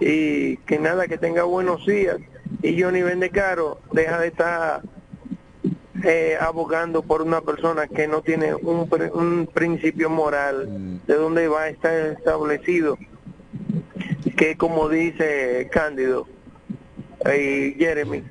Y 0.00 0.56
que 0.58 0.78
nada, 0.78 1.08
que 1.08 1.18
tenga 1.18 1.44
buenos 1.44 1.86
días. 1.86 2.18
Y 2.62 2.80
Johnny 2.80 3.02
Vende 3.02 3.30
Caro 3.30 3.80
deja 3.92 4.18
de 4.18 4.28
estar 4.28 4.82
eh, 6.04 6.36
abogando 6.40 7.02
por 7.02 7.22
una 7.22 7.40
persona 7.40 7.86
que 7.86 8.08
no 8.08 8.22
tiene 8.22 8.54
un, 8.54 8.88
un 9.12 9.48
principio 9.52 10.08
moral 10.08 11.00
de 11.06 11.14
dónde 11.14 11.48
va 11.48 11.62
a 11.62 11.68
estar 11.68 11.94
establecido. 11.94 12.98
Que 14.36 14.56
como 14.56 14.88
dice 14.88 15.68
Cándido 15.70 16.26
y 17.26 17.74
Jeremy, 17.74 18.24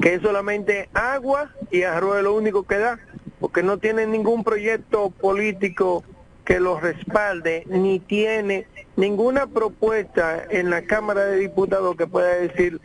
que 0.00 0.14
es 0.14 0.22
solamente 0.22 0.88
agua 0.94 1.50
y 1.70 1.82
arroz 1.82 2.18
es 2.18 2.22
lo 2.22 2.34
único 2.34 2.62
que 2.62 2.78
da, 2.78 2.98
porque 3.40 3.62
no 3.62 3.78
tiene 3.78 4.06
ningún 4.06 4.44
proyecto 4.44 5.10
político 5.10 6.04
que 6.44 6.60
lo 6.60 6.78
respalde, 6.78 7.64
ni 7.66 8.00
tiene 8.00 8.66
ninguna 9.00 9.46
propuesta 9.46 10.44
en 10.50 10.70
la 10.70 10.82
Cámara 10.82 11.24
de 11.24 11.38
Diputados 11.38 11.96
que 11.96 12.06
pueda 12.06 12.34
decir, 12.34 12.80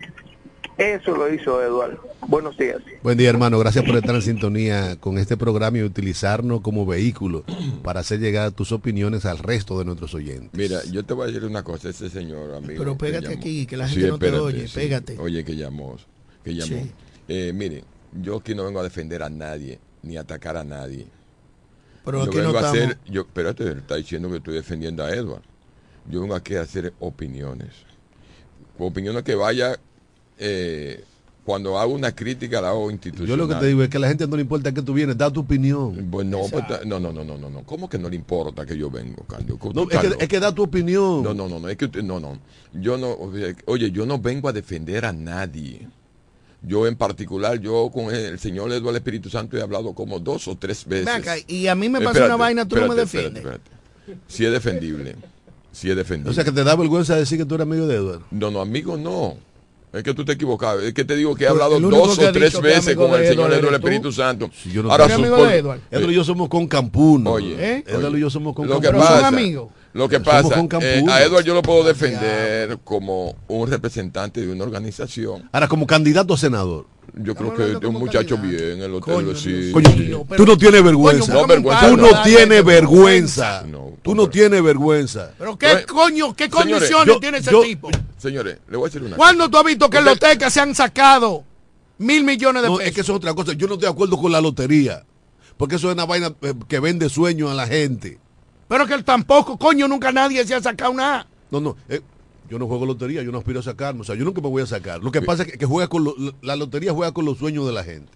eso 0.77 1.15
lo 1.15 1.31
hizo 1.33 1.61
Eduardo. 1.61 1.99
Buenos 2.27 2.57
días. 2.57 2.77
Buen 3.03 3.17
día, 3.17 3.29
hermano. 3.29 3.59
Gracias 3.59 3.83
por 3.85 3.95
estar 3.97 4.15
en 4.15 4.21
sintonía 4.21 4.95
con 4.99 5.17
este 5.17 5.37
programa 5.37 5.77
y 5.77 5.83
utilizarnos 5.83 6.61
como 6.61 6.85
vehículo 6.85 7.43
para 7.83 7.99
hacer 7.99 8.19
llegar 8.19 8.51
tus 8.51 8.71
opiniones 8.71 9.25
al 9.25 9.37
resto 9.37 9.77
de 9.77 9.85
nuestros 9.85 10.13
oyentes. 10.15 10.49
Mira, 10.53 10.79
yo 10.91 11.03
te 11.05 11.13
voy 11.13 11.25
a 11.25 11.27
decir 11.27 11.45
una 11.45 11.63
cosa, 11.63 11.89
ese 11.89 12.09
señor 12.09 12.55
amigo. 12.55 12.75
Pero 12.79 12.93
que 12.97 13.05
pégate 13.05 13.27
llamó- 13.27 13.37
aquí, 13.39 13.65
que 13.67 13.77
la 13.77 13.87
gente 13.87 14.07
no 14.07 14.17
te 14.17 14.31
oye, 14.31 14.65
pégate. 14.73 15.17
Oye, 15.19 15.43
que 15.45 15.55
llamó, 15.55 15.97
que 16.43 16.55
llamó. 16.55 16.81
Sí. 16.81 16.91
Eh, 17.27 17.51
miren, 17.53 17.83
yo 18.21 18.37
aquí 18.37 18.55
no 18.55 18.65
vengo 18.65 18.79
a 18.79 18.83
defender 18.83 19.21
a 19.21 19.29
nadie, 19.29 19.79
ni 20.01 20.17
a 20.17 20.21
atacar 20.21 20.57
a 20.57 20.63
nadie. 20.63 21.05
Pero 22.03 22.23
yo 22.23 22.29
aquí 22.29 22.37
no 22.39 22.57
a 22.57 22.69
hacer, 22.69 22.97
yo, 23.07 23.21
espérate, 23.21 23.63
él 23.63 23.77
está 23.79 23.95
diciendo 23.95 24.29
que 24.29 24.37
estoy 24.37 24.53
defendiendo 24.55 25.03
a 25.03 25.11
Edward. 25.11 25.41
Yo 26.09 26.21
vengo 26.21 26.35
aquí 26.35 26.55
a 26.55 26.61
hacer 26.61 26.93
opiniones. 26.99 27.69
Opiniones 28.77 29.23
que 29.23 29.35
vaya, 29.35 29.79
eh, 30.37 31.03
cuando 31.45 31.79
hago 31.79 31.93
una 31.93 32.13
crítica 32.13 32.59
la 32.59 32.69
hago 32.69 32.89
institucional. 32.89 33.29
Yo 33.29 33.37
lo 33.37 33.47
que 33.47 33.55
te 33.55 33.67
digo 33.67 33.83
es 33.83 33.89
que 33.89 33.97
a 33.97 33.99
la 33.99 34.07
gente 34.07 34.27
no 34.27 34.35
le 34.35 34.41
importa 34.41 34.73
que 34.73 34.81
tú 34.81 34.93
vienes, 34.93 35.17
da 35.17 35.31
tu 35.31 35.41
opinión. 35.41 36.07
Pues 36.11 36.25
no, 36.25 36.41
pues, 36.51 36.63
no, 36.85 36.99
no, 36.99 37.13
no, 37.13 37.23
no, 37.23 37.37
no, 37.37 37.49
no. 37.49 37.63
¿Cómo 37.63 37.87
que 37.87 37.99
no 37.99 38.09
le 38.09 38.15
importa 38.15 38.65
que 38.65 38.75
yo 38.77 38.89
vengo, 38.89 39.23
Candio? 39.25 39.57
Tú 39.57 39.71
No, 39.71 39.83
es, 39.89 39.99
que, 39.99 40.23
es 40.23 40.27
que 40.27 40.39
da 40.39 40.53
tu 40.53 40.63
opinión. 40.63 41.23
No, 41.23 41.33
no, 41.33 41.47
no, 41.47 41.59
no, 41.59 41.69
es 41.69 41.77
que 41.77 41.87
no, 42.01 42.19
no. 42.19 42.39
Yo 42.73 42.97
no, 42.97 43.15
oye, 43.65 43.91
yo 43.91 44.05
no 44.05 44.19
vengo 44.19 44.49
a 44.49 44.53
defender 44.53 45.05
a 45.05 45.13
nadie. 45.13 45.87
Yo 46.63 46.87
en 46.87 46.95
particular, 46.95 47.59
yo 47.59 47.91
con 47.93 48.13
el, 48.13 48.39
señor 48.39 48.71
Eduardo 48.71 48.97
Espíritu 48.97 49.29
Santo 49.29 49.55
he 49.55 49.61
hablado 49.61 49.93
como 49.93 50.19
dos 50.19 50.47
o 50.47 50.57
tres 50.57 50.83
veces. 50.85 51.05
Ven 51.05 51.15
acá, 51.15 51.35
y 51.47 51.67
a 51.67 51.75
mí 51.75 51.89
me 51.89 52.01
pasa 52.01 52.25
una 52.25 52.37
vaina, 52.37 52.67
tú 52.67 52.75
no 52.75 52.87
me 52.87 52.95
defiendes. 52.95 53.37
espérate, 53.37 53.69
espérate. 54.07 54.25
Sí 54.27 54.45
es 54.45 54.51
defendible. 54.51 55.15
Sí 55.75 55.89
es 55.89 55.95
defendible. 55.97 56.31
O 56.31 56.33
sea, 56.33 56.45
que 56.45 56.53
te 56.53 56.63
da 56.63 56.73
vergüenza 56.75 57.17
decir 57.17 57.37
que 57.37 57.43
tú 57.45 57.55
eres 57.55 57.67
amigo 57.67 57.85
de 57.85 57.97
Edward. 57.97 58.21
No, 58.31 58.49
no, 58.49 58.61
amigo, 58.61 58.95
no. 58.95 59.35
Es 59.91 60.03
que 60.03 60.13
tú 60.13 60.23
te 60.23 60.31
equivocado. 60.31 60.79
Es 60.79 60.93
que 60.93 61.03
te 61.03 61.17
digo 61.17 61.35
que 61.35 61.43
he 61.43 61.47
hablado 61.47 61.77
dos 61.79 62.17
que 62.17 62.25
o 62.25 62.31
tres 62.31 62.55
que 62.55 62.61
veces 62.61 62.95
con 62.95 63.11
el 63.13 63.27
señor 63.27 63.51
Edward 63.51 63.59
Eduardo 63.59 63.69
tú. 63.69 63.75
Espíritu 63.75 64.11
Santo. 64.11 64.49
Si 64.53 64.71
yo 64.71 64.83
no 64.83 64.91
Ahora, 64.91 65.05
¿Eres 65.05 65.17
amigo 65.17 65.45
de? 65.45 65.57
Edward 65.57 66.11
y 66.11 66.13
yo 66.13 66.23
somos 66.23 66.47
con 66.47 66.65
Campuno. 66.67 67.31
Oye, 67.31 67.55
¿Eh? 67.59 67.83
Edward 67.87 68.05
oye, 68.05 68.17
y 68.17 68.21
yo 68.21 68.29
somos 68.29 68.55
con 68.55 68.69
lo 68.69 68.79
que 68.79 68.87
Campuno. 68.87 69.05
pasa, 69.05 69.27
amigos. 69.27 69.69
Lo 69.91 70.09
que 70.09 70.15
Somos 70.17 70.29
pasa, 70.29 70.55
con 70.55 70.65
eh, 70.65 70.67
Campuno. 70.67 71.13
a 71.13 71.23
Edward 71.23 71.43
yo 71.43 71.53
lo 71.53 71.61
puedo 71.61 71.83
defender 71.83 72.77
como 72.83 73.35
un 73.47 73.69
representante 73.69 74.45
de 74.45 74.51
una 74.51 74.63
organización. 74.63 75.49
Ahora, 75.51 75.67
como 75.67 75.85
candidato 75.85 76.33
a 76.33 76.37
senador. 76.37 76.85
Yo 77.13 77.33
creo 77.33 77.53
que 77.53 77.71
es 77.71 77.75
un 77.77 77.93
muchacho 77.93 78.37
bien, 78.37 78.81
el 78.81 78.93
hotel 78.93 79.37
sí. 79.37 79.71
Coño, 79.71 80.25
tú 80.35 80.45
no 80.45 80.57
tienes 80.57 80.83
vergüenza. 80.83 81.33
No, 81.33 81.47
vergüenza 81.47 81.89
tú 81.89 81.95
no. 81.95 82.11
no 82.11 82.23
tienes 82.23 82.65
vergüenza. 82.65 83.63
Tú 84.05 84.15
no 84.15 84.29
tienes 84.29 84.61
vergüenza. 84.63 85.31
Pero 85.37 85.57
qué 85.57 85.83
coño, 85.87 86.33
qué 86.35 86.45
Señores, 86.45 86.71
condiciones 86.73 87.07
yo- 87.15 87.19
tiene 87.19 87.37
ese 87.39 87.51
yo- 87.51 87.61
tipo. 87.61 87.89
Señores, 88.17 88.59
le 88.69 88.77
voy 88.77 88.85
a 88.85 88.89
decir 88.89 89.01
una 89.03 89.15
¿Cuándo 89.17 89.49
tú 89.49 89.57
has 89.57 89.65
visto 89.65 89.89
que 89.89 89.97
en 89.97 90.07
Usted- 90.07 90.27
Loteca 90.27 90.49
se 90.49 90.61
han 90.61 90.73
sacado 90.75 91.43
mil 91.97 92.23
millones 92.23 92.61
de 92.61 92.69
No, 92.69 92.77
pesos? 92.77 92.89
es 92.89 92.95
que 92.95 93.01
eso 93.01 93.11
es 93.13 93.17
otra 93.17 93.33
cosa. 93.33 93.53
Yo 93.53 93.67
no 93.67 93.73
estoy 93.73 93.87
de 93.87 93.91
acuerdo 93.93 94.17
con 94.17 94.31
la 94.31 94.39
lotería. 94.41 95.03
Porque 95.57 95.75
eso 95.75 95.87
es 95.89 95.93
una 95.95 96.05
vaina 96.05 96.33
eh, 96.41 96.53
que 96.67 96.79
vende 96.79 97.09
sueños 97.09 97.49
a 97.49 97.53
la 97.53 97.65
gente. 97.67 98.19
Pero 98.67 98.85
que 98.87 98.93
él 98.93 99.03
tampoco, 99.03 99.57
coño, 99.57 99.87
nunca 99.87 100.11
nadie 100.11 100.45
se 100.45 100.53
ha 100.55 100.61
sacado 100.61 100.93
nada. 100.93 101.27
No, 101.49 101.59
no. 101.59 101.75
eh, 101.89 102.01
yo 102.49 102.59
no 102.59 102.67
juego 102.67 102.85
lotería, 102.85 103.23
yo 103.23 103.31
no 103.31 103.37
aspiro 103.39 103.59
a 103.59 103.63
sacarme. 103.63 104.01
O 104.01 104.03
sea, 104.03 104.15
yo 104.15 104.23
nunca 104.25 104.39
me 104.41 104.49
voy 104.49 104.61
a 104.61 104.67
sacar. 104.67 105.01
Lo 105.03 105.11
que 105.11 105.21
pasa 105.21 105.43
es 105.43 105.51
que, 105.51 105.57
que 105.57 105.65
juega 105.65 105.87
con 105.87 106.03
lo- 106.03 106.15
la 106.41 106.55
lotería 106.55 106.93
juega 106.93 107.11
con 107.11 107.25
los 107.25 107.37
sueños 107.39 107.65
de 107.65 107.71
la 107.73 107.83
gente. 107.83 108.11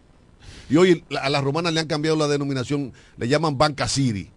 Y 0.69 0.77
hoy 0.77 1.03
a 1.19 1.29
las 1.29 1.43
romanas 1.43 1.73
le 1.73 1.79
han 1.79 1.87
cambiado 1.87 2.15
la 2.15 2.27
denominación, 2.27 2.93
le 3.17 3.27
llaman 3.27 3.57
Banca 3.57 3.87
City 3.87 4.29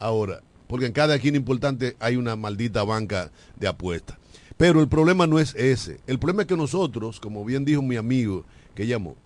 ahora. 0.00 0.40
Porque 0.66 0.86
en 0.86 0.92
cada 0.92 1.14
esquina 1.14 1.36
importante 1.36 1.96
hay 2.00 2.16
una 2.16 2.36
maldita 2.36 2.82
banca 2.84 3.30
de 3.56 3.68
apuestas. 3.68 4.18
Pero 4.56 4.80
el 4.80 4.88
problema 4.88 5.26
no 5.26 5.38
es 5.38 5.54
ese. 5.54 6.00
El 6.06 6.18
problema 6.18 6.42
es 6.42 6.48
que 6.48 6.56
nosotros, 6.56 7.20
como 7.20 7.44
bien 7.44 7.64
dijo 7.64 7.82
mi 7.82 7.96
amigo 7.96 8.44
que 8.74 8.86
llamó, 8.86 9.16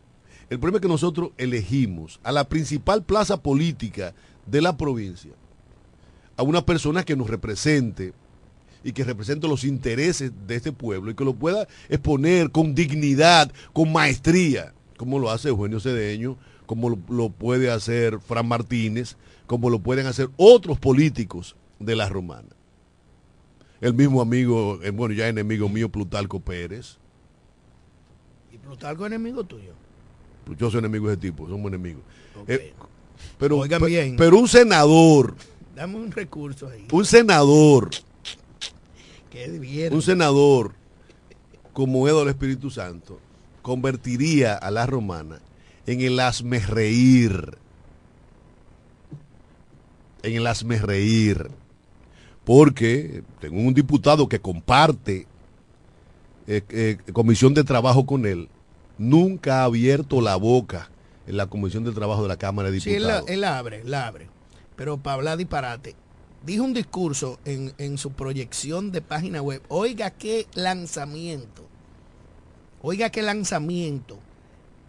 el 0.48 0.58
problema 0.58 0.78
es 0.78 0.82
que 0.82 0.88
nosotros 0.88 1.30
elegimos 1.38 2.18
a 2.24 2.32
la 2.32 2.48
principal 2.48 3.04
plaza 3.04 3.40
política 3.40 4.14
de 4.46 4.60
la 4.60 4.76
provincia 4.76 5.30
a 6.36 6.42
una 6.42 6.64
persona 6.64 7.04
que 7.04 7.14
nos 7.14 7.30
represente 7.30 8.12
y 8.82 8.92
que 8.92 9.04
represente 9.04 9.46
los 9.46 9.62
intereses 9.62 10.32
de 10.46 10.56
este 10.56 10.72
pueblo 10.72 11.10
y 11.10 11.14
que 11.14 11.24
lo 11.24 11.34
pueda 11.34 11.68
exponer 11.88 12.50
con 12.50 12.74
dignidad, 12.74 13.52
con 13.72 13.92
maestría, 13.92 14.72
como 14.96 15.18
lo 15.18 15.30
hace 15.30 15.50
Eugenio 15.50 15.80
Cedeño, 15.80 16.36
como 16.66 16.88
lo, 16.88 16.98
lo 17.08 17.28
puede 17.28 17.70
hacer 17.70 18.18
Fran 18.20 18.48
Martínez, 18.48 19.16
como 19.50 19.68
lo 19.68 19.80
pueden 19.80 20.06
hacer 20.06 20.30
otros 20.36 20.78
políticos 20.78 21.56
de 21.80 21.96
la 21.96 22.08
romana. 22.08 22.50
El 23.80 23.94
mismo 23.94 24.22
amigo, 24.22 24.78
eh, 24.80 24.90
bueno, 24.90 25.12
ya 25.12 25.26
enemigo 25.26 25.68
mío, 25.68 25.88
Plutarco 25.88 26.38
Pérez. 26.38 26.98
Y 28.52 28.58
Plutarco 28.58 29.04
es 29.04 29.10
enemigo 29.10 29.42
tuyo. 29.42 29.72
Yo 30.56 30.70
soy 30.70 30.78
enemigo 30.78 31.08
de 31.08 31.14
ese 31.14 31.22
tipo, 31.22 31.48
somos 31.48 31.66
enemigos. 31.66 32.04
Eh, 32.46 32.72
pero, 33.40 33.58
Oigan 33.58 33.84
bien. 33.84 34.14
pero 34.16 34.38
un 34.38 34.46
senador, 34.46 35.34
Dame 35.74 35.96
un 35.96 36.12
recurso 36.12 36.68
ahí. 36.68 36.86
un 36.92 37.04
senador, 37.04 37.90
divierte. 39.32 39.96
un 39.96 40.02
senador 40.02 40.74
como 41.72 42.06
Edo 42.06 42.20
del 42.20 42.28
Espíritu 42.28 42.70
Santo 42.70 43.18
convertiría 43.62 44.54
a 44.54 44.70
la 44.70 44.86
romana 44.86 45.40
en 45.86 46.02
el 46.02 46.20
hazme 46.20 46.60
reír. 46.60 47.58
En 50.22 50.34
el 50.36 50.46
hazme 50.46 50.78
reír. 50.78 51.50
Porque 52.44 53.22
tengo 53.40 53.60
un 53.60 53.74
diputado 53.74 54.28
que 54.28 54.40
comparte 54.40 55.26
eh, 56.46 56.62
eh, 56.70 56.98
comisión 57.12 57.54
de 57.54 57.64
trabajo 57.64 58.06
con 58.06 58.26
él. 58.26 58.48
Nunca 58.98 59.60
ha 59.60 59.64
abierto 59.64 60.20
la 60.20 60.36
boca 60.36 60.90
en 61.26 61.36
la 61.36 61.46
comisión 61.46 61.84
de 61.84 61.92
trabajo 61.92 62.22
de 62.22 62.28
la 62.28 62.36
Cámara 62.38 62.70
de 62.70 62.80
Sí, 62.80 62.94
él, 62.94 63.02
la- 63.04 63.14
Diputados. 63.20 63.30
él 63.30 63.44
abre, 63.44 63.80
él 63.82 63.94
abre. 63.94 64.28
Pero 64.76 64.96
para 64.98 65.14
hablar 65.14 65.38
disparate, 65.38 65.94
dijo 66.44 66.64
un 66.64 66.74
discurso 66.74 67.38
en, 67.44 67.72
en 67.78 67.98
su 67.98 68.12
proyección 68.12 68.90
de 68.90 69.02
página 69.02 69.42
web. 69.42 69.62
Oiga 69.68 70.10
qué 70.10 70.46
lanzamiento. 70.54 71.66
Oiga 72.82 73.10
qué 73.10 73.22
lanzamiento 73.22 74.18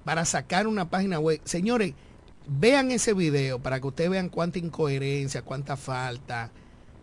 para 0.05 0.25
sacar 0.25 0.65
una 0.67 0.89
página 0.89 1.19
web. 1.19 1.41
Señores, 1.43 1.93
vean 2.59 2.91
ese 2.91 3.13
video 3.13 3.59
para 3.59 3.79
que 3.79 3.87
ustedes 3.87 4.09
vean 4.09 4.29
cuánta 4.29 4.59
incoherencia, 4.59 5.41
cuánta 5.41 5.77
falta, 5.77 6.51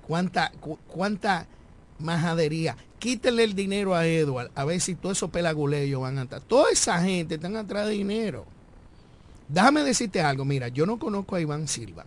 cuánta, 0.07 0.51
cu- 0.61 0.79
cuánta 0.87 1.47
majadería. 1.99 2.77
Quítenle 2.99 3.45
el 3.45 3.55
dinero 3.55 3.95
a 3.95 4.07
Edward, 4.07 4.51
a 4.55 4.65
ver 4.65 4.81
si 4.81 4.95
todos 4.95 5.17
esos 5.17 5.31
pelaguleyos 5.31 6.01
van 6.03 6.19
a 6.19 6.23
estar. 6.23 6.41
Toda 6.41 6.71
esa 6.71 7.01
gente 7.01 7.37
están 7.37 7.57
atrás 7.57 7.87
de 7.87 7.93
dinero. 7.93 8.45
Déjame 9.49 9.83
decirte 9.83 10.21
algo, 10.21 10.45
mira, 10.45 10.69
yo 10.69 10.85
no 10.85 10.99
conozco 10.99 11.37
a 11.37 11.41
Iván 11.41 11.69
Silva. 11.69 12.05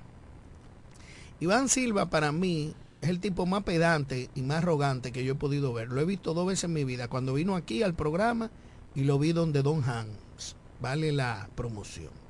Iván 1.40 1.70
Silva 1.70 2.10
para 2.10 2.32
mí 2.32 2.76
es 3.02 3.10
el 3.10 3.20
tipo 3.20 3.48
más 3.48 3.64
pedante 3.64 4.30
y 4.36 4.42
más 4.44 4.58
arrogante 4.60 5.12
que 5.12 5.24
yo 5.24 5.32
he 5.34 5.36
podido 5.36 5.74
ver. 5.74 5.88
Lo 5.90 6.00
he 6.02 6.06
visto 6.06 6.36
dos 6.36 6.46
veces 6.46 6.66
en 6.66 6.74
mi 6.74 6.84
vida, 6.84 7.08
cuando 7.08 7.34
vino 7.34 7.56
aquí 7.56 7.82
al 7.82 7.96
programa 7.96 8.52
y 8.94 9.06
lo 9.06 9.18
vi 9.18 9.32
donde 9.32 9.64
Don 9.64 9.84
Hans. 9.84 10.56
Vale 10.82 11.12
la 11.12 11.50
promoción. 11.56 12.21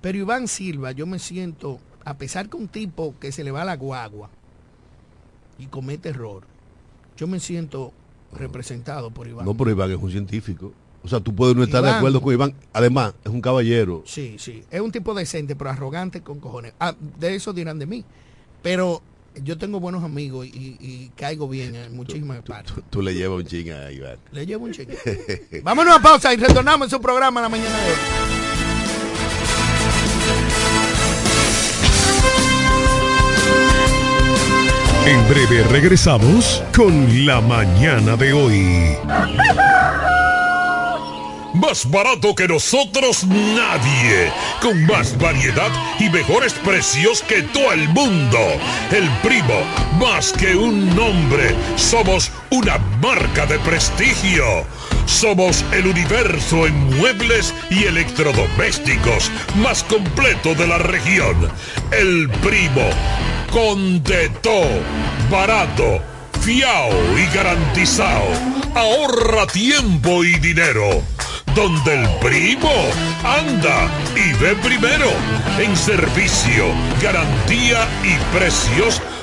Pero 0.00 0.18
Iván 0.18 0.48
Silva, 0.48 0.92
yo 0.92 1.06
me 1.06 1.18
siento, 1.18 1.80
a 2.04 2.16
pesar 2.16 2.48
que 2.48 2.56
un 2.56 2.68
tipo 2.68 3.14
que 3.20 3.32
se 3.32 3.44
le 3.44 3.50
va 3.50 3.64
la 3.64 3.76
guagua 3.76 4.30
y 5.58 5.66
comete 5.66 6.10
error, 6.10 6.44
yo 7.16 7.26
me 7.26 7.40
siento 7.40 7.92
representado 8.32 9.10
por 9.10 9.26
Iván. 9.26 9.44
No, 9.44 9.56
pero 9.56 9.70
Iván 9.70 9.90
es 9.90 9.98
un 9.98 10.10
científico. 10.10 10.72
O 11.02 11.08
sea, 11.08 11.20
tú 11.20 11.34
puedes 11.34 11.56
no 11.56 11.62
estar 11.62 11.82
de 11.82 11.90
acuerdo 11.90 12.20
con 12.20 12.32
Iván. 12.32 12.54
Además, 12.72 13.14
es 13.24 13.30
un 13.30 13.40
caballero. 13.40 14.02
Sí, 14.04 14.36
sí. 14.38 14.64
Es 14.70 14.80
un 14.80 14.92
tipo 14.92 15.14
decente, 15.14 15.56
pero 15.56 15.70
arrogante 15.70 16.20
con 16.22 16.40
cojones. 16.40 16.74
Ah, 16.78 16.94
de 17.18 17.34
eso 17.34 17.52
dirán 17.52 17.78
de 17.78 17.86
mí. 17.86 18.04
Pero 18.62 19.00
yo 19.42 19.56
tengo 19.56 19.80
buenos 19.80 20.02
amigos 20.02 20.46
y, 20.46 20.76
y 20.80 21.10
caigo 21.16 21.48
bien 21.48 21.74
en 21.74 21.96
muchísimas 21.96 22.42
partes. 22.42 22.74
Tú, 22.74 22.82
tú 22.90 23.02
le 23.02 23.14
llevas 23.14 23.38
un 23.38 23.46
ching 23.46 23.70
a 23.70 23.90
Iván. 23.90 24.18
Le 24.32 24.44
llevo 24.44 24.64
un 24.64 24.72
cheque. 24.72 25.60
Vámonos 25.64 25.96
a 25.96 26.02
pausa 26.02 26.34
y 26.34 26.36
retornamos 26.36 26.86
en 26.86 26.90
su 26.90 27.00
programa 27.00 27.40
en 27.40 27.42
la 27.44 27.48
mañana 27.48 27.78
de 27.78 27.90
hoy. 27.90 28.57
En 35.06 35.26
breve 35.26 35.64
regresamos 35.70 36.62
con 36.76 37.24
la 37.24 37.40
mañana 37.40 38.14
de 38.16 38.32
hoy. 38.34 38.96
Más 41.54 41.90
barato 41.90 42.34
que 42.34 42.46
nosotros 42.46 43.24
nadie. 43.24 44.30
Con 44.60 44.84
más 44.86 45.18
variedad 45.18 45.70
y 45.98 46.10
mejores 46.10 46.52
precios 46.52 47.22
que 47.22 47.42
todo 47.42 47.72
el 47.72 47.88
mundo. 47.88 48.38
El 48.90 49.08
primo, 49.22 49.62
más 49.98 50.32
que 50.32 50.54
un 50.54 50.94
nombre, 50.94 51.54
somos 51.76 52.30
una 52.50 52.78
marca 53.00 53.46
de 53.46 53.58
prestigio. 53.60 54.66
Somos 55.08 55.64
el 55.72 55.86
universo 55.86 56.66
en 56.66 56.98
muebles 56.98 57.54
y 57.70 57.84
electrodomésticos 57.84 59.32
más 59.56 59.82
completo 59.82 60.54
de 60.54 60.66
la 60.66 60.78
región. 60.78 61.34
El 61.90 62.28
primo, 62.42 62.88
con 63.50 64.02
de 64.04 64.28
todo, 64.42 64.68
barato, 65.30 66.00
fiao 66.42 66.92
y 67.18 67.34
garantizado. 67.34 68.26
Ahorra 68.74 69.46
tiempo 69.46 70.22
y 70.22 70.38
dinero. 70.38 71.02
Donde 71.54 72.02
el 72.02 72.08
primo 72.20 72.70
anda 73.24 73.90
y 74.14 74.32
ve 74.34 74.54
primero. 74.62 75.10
En 75.58 75.74
servicio, 75.74 76.66
garantía 77.02 77.88
y 78.04 78.36
precios 78.36 79.00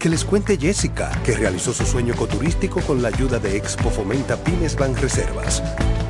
Que 0.00 0.08
les 0.08 0.24
cuente 0.24 0.56
Jessica, 0.56 1.10
que 1.26 1.36
realizó 1.36 1.74
su 1.74 1.84
sueño 1.84 2.14
ecoturístico 2.14 2.80
con 2.80 3.02
la 3.02 3.08
ayuda 3.08 3.38
de 3.38 3.58
Expo 3.58 3.90
Fomenta 3.90 4.34
Pymes 4.42 4.74
Banreservas. 4.74 5.62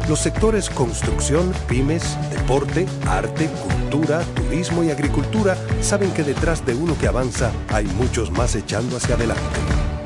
Los 0.08 0.20
sectores 0.20 0.70
construcción, 0.70 1.52
pymes, 1.66 2.16
deporte, 2.30 2.86
arte, 3.08 3.48
cultura, 3.48 4.20
turismo 4.36 4.84
y 4.84 4.92
agricultura 4.92 5.56
saben 5.80 6.12
que 6.12 6.22
detrás 6.22 6.64
de 6.64 6.76
uno 6.76 6.96
que 7.00 7.08
avanza 7.08 7.50
hay 7.72 7.84
muchos 7.86 8.30
más 8.30 8.54
echando 8.54 8.96
hacia 8.96 9.16
adelante. 9.16 9.42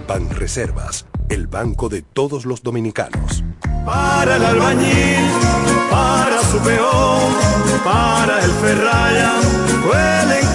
Banreservas, 0.09 1.05
el 1.29 1.47
banco 1.47 1.91
de 1.91 2.01
todos 2.01 2.47
los 2.47 2.63
dominicanos. 2.63 3.45
Para 3.85 4.37
el 4.37 4.45
albañil, 4.47 5.29
para 5.91 6.41
su 6.45 6.59
peón, 6.61 7.35
para 7.85 8.43
el 8.43 8.51
ferraya, 8.51 9.33
huelen 9.87 10.55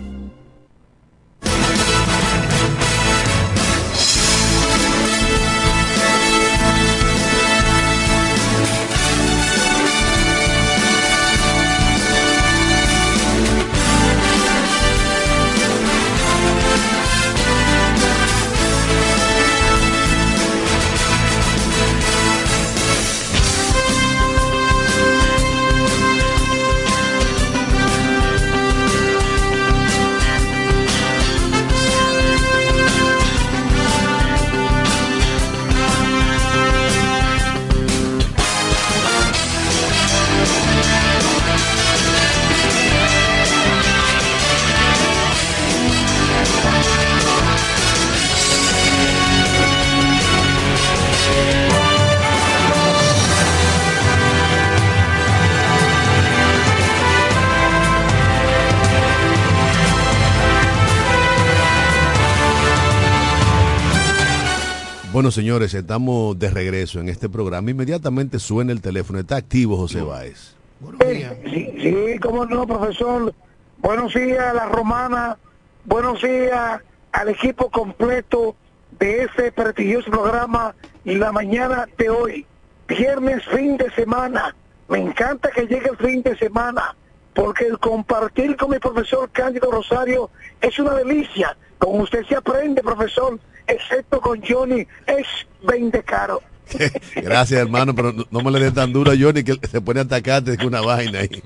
Bueno, 65.31 65.43
señores, 65.43 65.73
estamos 65.73 66.37
de 66.37 66.49
regreso 66.49 66.99
en 66.99 67.07
este 67.07 67.29
programa. 67.29 67.71
Inmediatamente 67.71 68.37
suena 68.37 68.73
el 68.73 68.81
teléfono. 68.81 69.17
Está 69.17 69.37
activo 69.37 69.77
José 69.77 70.01
Báez. 70.01 70.57
Sí, 70.99 71.73
sí, 71.81 72.19
cómo 72.21 72.45
no, 72.45 72.67
profesor. 72.67 73.33
Buenos 73.77 74.13
días 74.13 74.41
a 74.41 74.53
la 74.53 74.65
romana, 74.65 75.37
buenos 75.85 76.21
días 76.21 76.81
al 77.13 77.29
equipo 77.29 77.71
completo 77.71 78.57
de 78.99 79.23
este 79.23 79.53
prestigioso 79.53 80.11
programa 80.11 80.75
y 81.05 81.15
la 81.15 81.31
mañana 81.31 81.87
de 81.97 82.09
hoy, 82.09 82.45
viernes, 82.89 83.41
fin 83.45 83.77
de 83.77 83.89
semana. 83.91 84.53
Me 84.89 84.99
encanta 84.99 85.49
que 85.49 85.61
llegue 85.61 85.91
el 85.91 85.97
fin 86.05 86.21
de 86.23 86.37
semana, 86.37 86.93
porque 87.33 87.67
el 87.67 87.79
compartir 87.79 88.57
con 88.57 88.71
mi 88.71 88.79
profesor 88.79 89.29
Cándido 89.31 89.71
Rosario 89.71 90.29
es 90.59 90.77
una 90.77 90.93
delicia. 90.93 91.55
Con 91.77 92.01
usted 92.01 92.25
se 92.25 92.35
aprende, 92.35 92.83
profesor, 92.83 93.39
excepto 93.67 94.19
con 94.21 94.41
Johnny, 94.41 94.87
es 95.07 95.27
20 95.63 96.03
caro. 96.03 96.41
Gracias, 97.15 97.59
hermano, 97.61 97.93
pero 97.93 98.13
no, 98.29 98.41
me 98.41 98.51
le 98.51 98.59
den 98.61 98.73
tan 98.73 98.93
duro 98.93 99.11
a 99.11 99.15
Johnny 99.19 99.43
que 99.43 99.55
se 99.67 99.81
pone 99.81 99.99
a 99.99 100.03
atacarte 100.03 100.57
con 100.57 100.67
una 100.67 100.81
vaina 100.81 101.19
ahí. 101.19 101.43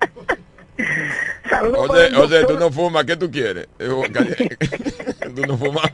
Saludos 1.48 1.88
para 1.88 2.00
Oye, 2.00 2.06
el 2.08 2.16
oye, 2.16 2.38
doctor- 2.40 2.46
tú 2.56 2.60
no 2.60 2.70
fumas, 2.70 3.04
¿qué 3.04 3.16
tú 3.16 3.30
quieres? 3.30 3.68
Eh, 3.78 3.88
tú 5.34 5.42
no 5.46 5.56
fumas. 5.56 5.90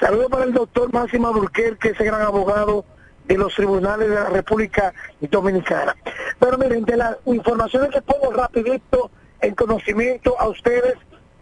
Saludos 0.00 0.26
para 0.30 0.44
el 0.44 0.52
doctor 0.52 0.92
Máximo 0.92 1.32
Burquer, 1.32 1.76
que 1.78 1.90
es 1.90 2.00
el 2.00 2.06
gran 2.06 2.22
abogado 2.22 2.84
de 3.26 3.36
los 3.38 3.54
tribunales 3.54 4.08
de 4.08 4.14
la 4.14 4.28
República 4.30 4.92
Dominicana. 5.20 5.96
Pero 6.38 6.58
miren, 6.58 6.84
de 6.84 6.96
las 6.96 7.16
informaciones 7.26 7.90
que 7.90 8.02
pongo 8.02 8.32
rapidito 8.32 9.10
en 9.40 9.54
conocimiento 9.54 10.38
a 10.40 10.48
ustedes, 10.48 10.94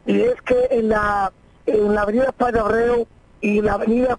y 0.07 0.20
es 0.20 0.41
que 0.43 0.68
en 0.70 0.89
la, 0.91 1.33
en 1.67 1.95
la 1.95 2.03
avenida 2.03 2.33
Padre 2.33 2.61
Abreu 2.61 3.07
y 3.41 3.61
la 3.61 3.75
avenida, 3.75 4.19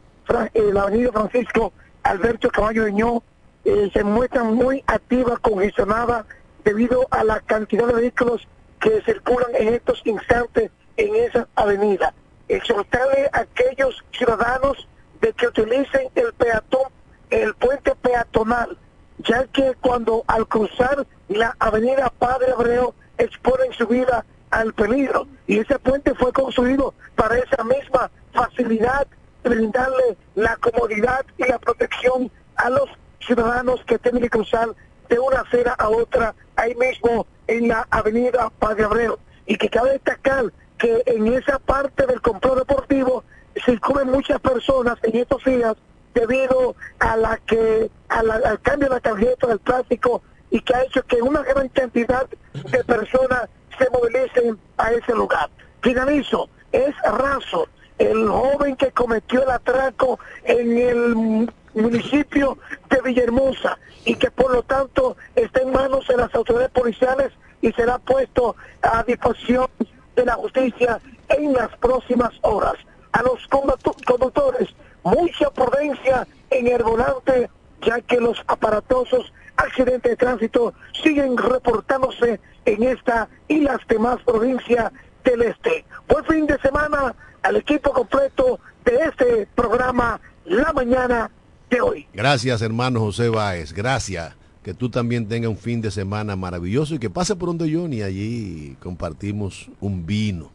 eh, 0.53 0.73
avenida 0.77 1.11
Francisco 1.11 1.73
Alberto 2.03 2.49
Caballo 2.49 2.87
Ño 2.87 3.23
eh, 3.65 3.89
se 3.93 4.03
muestran 4.03 4.53
muy 4.53 4.83
activas, 4.85 5.39
congestionadas, 5.39 6.25
debido 6.63 7.07
a 7.11 7.23
la 7.23 7.39
cantidad 7.41 7.87
de 7.87 7.93
vehículos 7.93 8.47
que 8.79 9.01
circulan 9.01 9.55
en 9.55 9.73
estos 9.73 10.01
instantes 10.05 10.71
en 10.97 11.15
esa 11.15 11.47
avenida. 11.55 12.13
Exhortarle 12.47 13.29
a 13.33 13.39
aquellos 13.39 14.03
ciudadanos 14.11 14.87
de 15.21 15.33
que 15.33 15.47
utilicen 15.47 16.09
el 16.13 16.33
peatón, 16.33 16.89
el 17.31 17.55
puente 17.55 17.95
peatonal, 17.95 18.77
ya 19.19 19.45
que 19.47 19.73
cuando 19.81 20.23
al 20.27 20.47
cruzar 20.47 21.07
la 21.27 21.55
avenida 21.59 22.11
Padre 22.19 22.51
Abreu 22.51 22.93
exponen 23.17 23.73
su 23.73 23.87
vida 23.87 24.25
al 24.51 24.73
peligro. 24.73 25.27
Y 25.47 25.59
ese 25.59 25.77
puente 25.79 26.13
fue 26.15 26.31
construido 26.33 26.93
para 27.15 27.37
esa 27.37 27.63
misma 27.63 28.09
facilidad, 28.33 29.07
brindarle 29.43 30.17
la 30.35 30.55
comodidad 30.57 31.25
y 31.37 31.43
la 31.45 31.59
protección 31.59 32.31
a 32.55 32.69
los 32.69 32.89
ciudadanos 33.19 33.83
que 33.85 33.97
tienen 33.99 34.21
que 34.21 34.29
cruzar 34.29 34.69
de 35.09 35.19
una 35.19 35.41
acera 35.41 35.73
a 35.73 35.89
otra 35.89 36.33
ahí 36.55 36.73
mismo 36.75 37.27
en 37.47 37.67
la 37.67 37.87
avenida 37.91 38.49
Padre 38.59 38.85
Abreu. 38.85 39.17
Y 39.45 39.57
que 39.57 39.69
cabe 39.69 39.91
destacar 39.91 40.51
que 40.77 41.03
en 41.05 41.27
esa 41.33 41.59
parte 41.59 42.05
del 42.07 42.21
complejo 42.21 42.55
deportivo 42.55 43.23
circulan 43.65 44.09
muchas 44.11 44.39
personas 44.41 44.97
en 45.03 45.15
estos 45.17 45.43
días 45.43 45.75
debido 46.13 46.75
a 46.99 47.15
la 47.17 47.37
que 47.45 47.89
a 48.09 48.23
la- 48.23 48.35
al 48.35 48.59
cambio 48.61 48.89
de 48.89 48.95
la 48.95 49.01
tarjeta 49.01 49.47
del 49.47 49.59
plástico 49.59 50.21
y 50.49 50.61
que 50.61 50.75
ha 50.75 50.83
hecho 50.83 51.03
que 51.03 51.21
una 51.21 51.41
gran 51.43 51.69
cantidad 51.69 52.27
de 52.53 52.83
personas 52.83 53.49
se 53.77 53.89
movilicen 53.89 54.57
a 54.77 54.91
ese 54.91 55.13
lugar. 55.13 55.49
Finalizo, 55.81 56.49
es 56.71 56.93
raso 57.03 57.67
el 57.97 58.27
joven 58.27 58.75
que 58.75 58.91
cometió 58.91 59.43
el 59.43 59.49
atraco 59.51 60.19
en 60.43 60.77
el 60.77 61.15
mu- 61.15 61.47
municipio 61.73 62.57
de 62.89 63.01
Villahermosa 63.01 63.77
y 64.03 64.15
que 64.15 64.29
por 64.31 64.51
lo 64.51 64.63
tanto 64.63 65.15
está 65.35 65.61
en 65.61 65.71
manos 65.71 66.07
de 66.07 66.17
las 66.17 66.33
autoridades 66.35 66.71
policiales 66.71 67.31
y 67.61 67.71
será 67.73 67.97
puesto 67.99 68.55
a 68.81 69.03
disposición 69.03 69.67
de 70.15 70.25
la 70.25 70.33
justicia 70.35 70.99
en 71.29 71.53
las 71.53 71.69
próximas 71.77 72.31
horas. 72.41 72.75
A 73.13 73.23
los 73.23 73.47
conductores, 73.47 74.69
mucha 75.03 75.49
prudencia 75.51 76.27
en 76.49 76.67
el 76.67 76.83
volante, 76.83 77.49
ya 77.81 78.01
que 78.01 78.19
los 78.19 78.41
aparatosos 78.47 79.31
accidentes 79.57 80.11
de 80.11 80.15
tránsito 80.15 80.73
siguen 81.03 81.37
reportándose 81.37 82.39
en 82.65 82.83
esta 82.83 83.29
y 83.47 83.61
las 83.61 83.79
demás 83.87 84.19
provincias 84.25 84.91
del 85.23 85.41
este. 85.43 85.85
Buen 86.07 86.25
fin 86.25 86.47
de 86.47 86.57
semana 86.59 87.15
al 87.43 87.55
equipo 87.57 87.91
completo 87.91 88.59
de 88.83 88.97
este 89.07 89.47
programa 89.55 90.19
La 90.45 90.73
Mañana 90.73 91.29
de 91.69 91.81
hoy. 91.81 92.07
Gracias, 92.13 92.61
hermano 92.61 92.99
José 92.99 93.29
Báez. 93.29 93.73
Gracias. 93.73 94.35
Que 94.63 94.73
tú 94.73 94.89
también 94.89 95.27
tengas 95.27 95.51
un 95.51 95.57
fin 95.57 95.79
de 95.79 95.91
semana 95.91 96.35
maravilloso 96.35 96.95
y 96.95 96.99
que 96.99 97.11
pase 97.11 97.35
por 97.35 97.49
donde 97.49 97.71
Johnny. 97.71 98.01
Allí 98.01 98.75
compartimos 98.81 99.69
un 99.79 100.07
vino. 100.07 100.49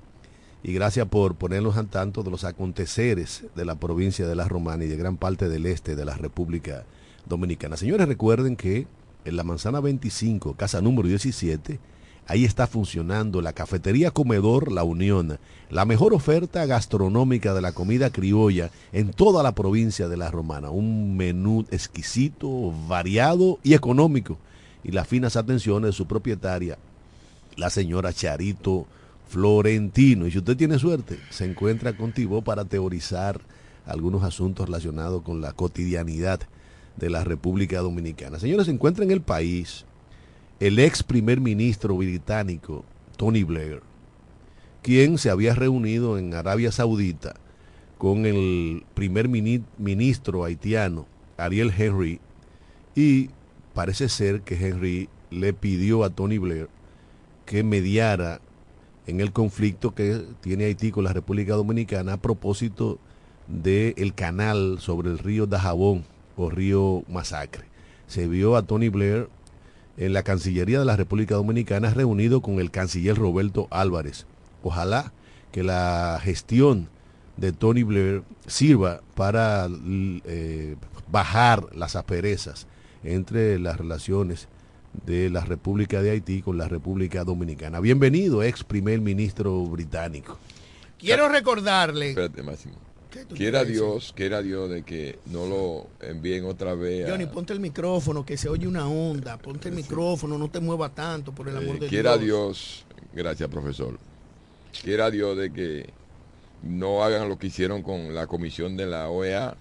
Y 0.65 0.73
gracias 0.73 1.07
por 1.07 1.37
ponernos 1.37 1.77
al 1.77 1.87
tanto 1.87 2.25
de 2.25 2.31
los 2.31 2.43
aconteceres 2.45 3.45
de 3.55 3.65
la 3.65 3.77
provincia 3.77 4.27
de 4.27 4.35
La 4.35 4.49
Romana 4.49 4.85
y 4.85 4.89
de 4.89 4.97
gran 4.97 5.17
parte 5.17 5.49
del 5.49 5.65
este 5.65 5.95
de 5.95 6.05
la 6.05 6.17
República 6.17 6.85
Dominicana. 7.27 7.77
Señores, 7.77 8.09
recuerden 8.09 8.57
que 8.57 8.87
en 9.25 9.37
la 9.37 9.45
manzana 9.45 9.81
25, 9.81 10.55
casa 10.55 10.81
número 10.81 11.09
17, 11.09 11.79
ahí 12.27 12.45
está 12.45 12.67
funcionando 12.67 13.43
la 13.43 13.53
cafetería 13.53 14.11
comedor 14.11 14.73
La 14.73 14.85
Unión, 14.85 15.39
la 15.69 15.85
mejor 15.85 16.15
oferta 16.15 16.65
gastronómica 16.67 17.55
de 17.55 17.61
la 17.61 17.73
comida 17.73 18.11
criolla 18.11 18.71
en 18.93 19.11
toda 19.11 19.43
la 19.43 19.55
provincia 19.55 20.09
de 20.09 20.17
La 20.17 20.31
Romana. 20.31 20.71
Un 20.71 21.17
menú 21.17 21.67
exquisito, 21.71 22.73
variado 22.89 23.59
y 23.63 23.75
económico. 23.75 24.39
Y 24.83 24.93
las 24.93 25.07
finas 25.07 25.37
atenciones 25.37 25.91
de 25.91 25.93
su 25.93 26.07
propietaria, 26.07 26.79
la 27.57 27.69
señora 27.69 28.13
Charito 28.13 28.87
Florentino. 29.29 30.27
Y 30.27 30.31
si 30.31 30.39
usted 30.39 30.57
tiene 30.57 30.79
suerte, 30.79 31.19
se 31.31 31.45
encuentra 31.45 31.97
contigo 31.97 32.43
para 32.43 32.65
teorizar 32.65 33.41
algunos 33.87 34.23
asuntos 34.23 34.67
relacionados 34.67 35.23
con 35.23 35.41
la 35.41 35.53
cotidianidad 35.53 36.41
de 37.01 37.11
la 37.11 37.25
República 37.25 37.81
Dominicana. 37.81 38.39
Señores, 38.39 38.67
se 38.67 38.73
encuentra 38.73 39.05
en 39.05 39.11
el 39.11 39.23
país 39.23 39.87
el 40.61 40.79
ex 40.79 41.03
primer 41.03 41.41
ministro 41.41 41.97
británico, 41.97 42.85
Tony 43.17 43.43
Blair, 43.43 43.83
quien 44.83 45.19
se 45.19 45.31
había 45.31 45.55
reunido 45.55 46.19
en 46.19 46.35
Arabia 46.35 46.71
Saudita 46.71 47.35
con 47.99 48.27
el 48.27 48.85
primer 48.95 49.29
mini- 49.29 49.65
ministro 49.79 50.45
haitiano, 50.45 51.07
Ariel 51.37 51.73
Henry, 51.77 52.21
y 52.95 53.31
parece 53.75 54.09
ser 54.09 54.43
que 54.43 54.55
Henry 54.55 55.09
le 55.31 55.53
pidió 55.53 56.05
a 56.05 56.11
Tony 56.11 56.39
Blair 56.39 56.69
que 57.47 57.63
mediara 57.63 58.41
en 59.07 59.21
el 59.21 59.33
conflicto 59.33 59.95
que 59.95 60.23
tiene 60.41 60.65
Haití 60.65 60.91
con 60.91 61.05
la 61.05 61.13
República 61.13 61.55
Dominicana 61.55 62.15
a 62.15 62.23
propósito 62.23 62.99
del 63.49 64.15
canal 64.15 64.79
sobre 64.79 65.11
el 65.11 65.19
río 65.19 65.47
Dajabón 65.47 66.05
o 66.37 66.51
río 66.51 67.05
Masacre. 67.09 67.65
Se 68.07 68.27
vio 68.27 68.57
a 68.57 68.63
Tony 68.63 68.89
Blair 68.89 69.29
en 69.97 70.13
la 70.13 70.23
Cancillería 70.23 70.79
de 70.79 70.85
la 70.85 70.97
República 70.97 71.35
Dominicana 71.35 71.93
reunido 71.93 72.41
con 72.41 72.59
el 72.61 72.71
canciller 72.71 73.17
Roberto 73.17 73.69
Álvarez. 73.71 74.27
Ojalá 74.63 75.13
que 75.53 75.63
la 75.63 76.19
gestión 76.23 76.89
de 77.37 77.53
Tony 77.53 77.83
Blair 77.83 78.23
sirva 78.47 79.01
para 79.15 79.69
eh, 80.25 80.77
bajar 81.11 81.67
las 81.75 81.97
asperezas 81.97 82.67
entre 83.03 83.59
las 83.59 83.79
relaciones 83.79 84.49
de 85.07 85.31
la 85.31 85.41
República 85.41 86.03
de 86.03 86.11
Haití 86.11 86.43
con 86.43 86.59
la 86.59 86.69
República 86.69 87.25
Dominicana. 87.25 87.81
Bienvenido, 87.81 88.43
ex 88.43 88.65
primer 88.65 89.01
ministro 89.01 89.65
británico. 89.65 90.39
Quiero 90.99 91.29
recordarle. 91.29 92.11
Espérate, 92.11 92.43
Máximo. 92.43 92.75
¿Qué 93.11 93.25
tú 93.25 93.35
Quiera? 93.35 93.65
Dios, 93.65 94.13
quiera 94.17 94.41
Dios 94.43 94.71
de 94.71 94.83
que 94.85 95.19
no 95.27 95.47
lo 95.47 95.87
envíen 96.07 96.45
otra 96.45 96.75
vez. 96.75 97.07
a- 97.07 97.11
Johnny, 97.11 97.27
ponte 97.27 97.53
el 97.53 97.61
micrófono, 97.61 98.25
que 98.25 98.37
se 98.37 98.49
oye 98.49 98.69
una 98.69 98.89
onda. 98.89 99.37
Ponte 99.37 99.69
el 99.69 99.75
micrófono, 99.75 100.39
no 100.39 100.49
te 100.51 100.61
muevas 100.61 100.95
tanto, 100.95 101.33
por 101.33 101.49
el 101.49 101.57
amor 101.57 101.77
Eh, 101.77 101.81
de 101.81 101.89
quiera 101.89 102.17
Dios. 102.17 102.85
Dios, 102.87 102.87
gracias 103.13 103.49
profesor, 103.49 103.99
quiera 104.83 105.11
Dios 105.11 105.37
de 105.37 105.53
que 105.53 105.91
no 106.63 107.03
hagan 107.03 107.29
lo 107.29 107.39
que 107.39 107.49
hicieron 107.49 107.83
con 107.83 108.15
la 108.15 108.27
comisión 108.27 108.77
de 108.77 108.87
la 108.87 109.09
OEA, 109.11 109.57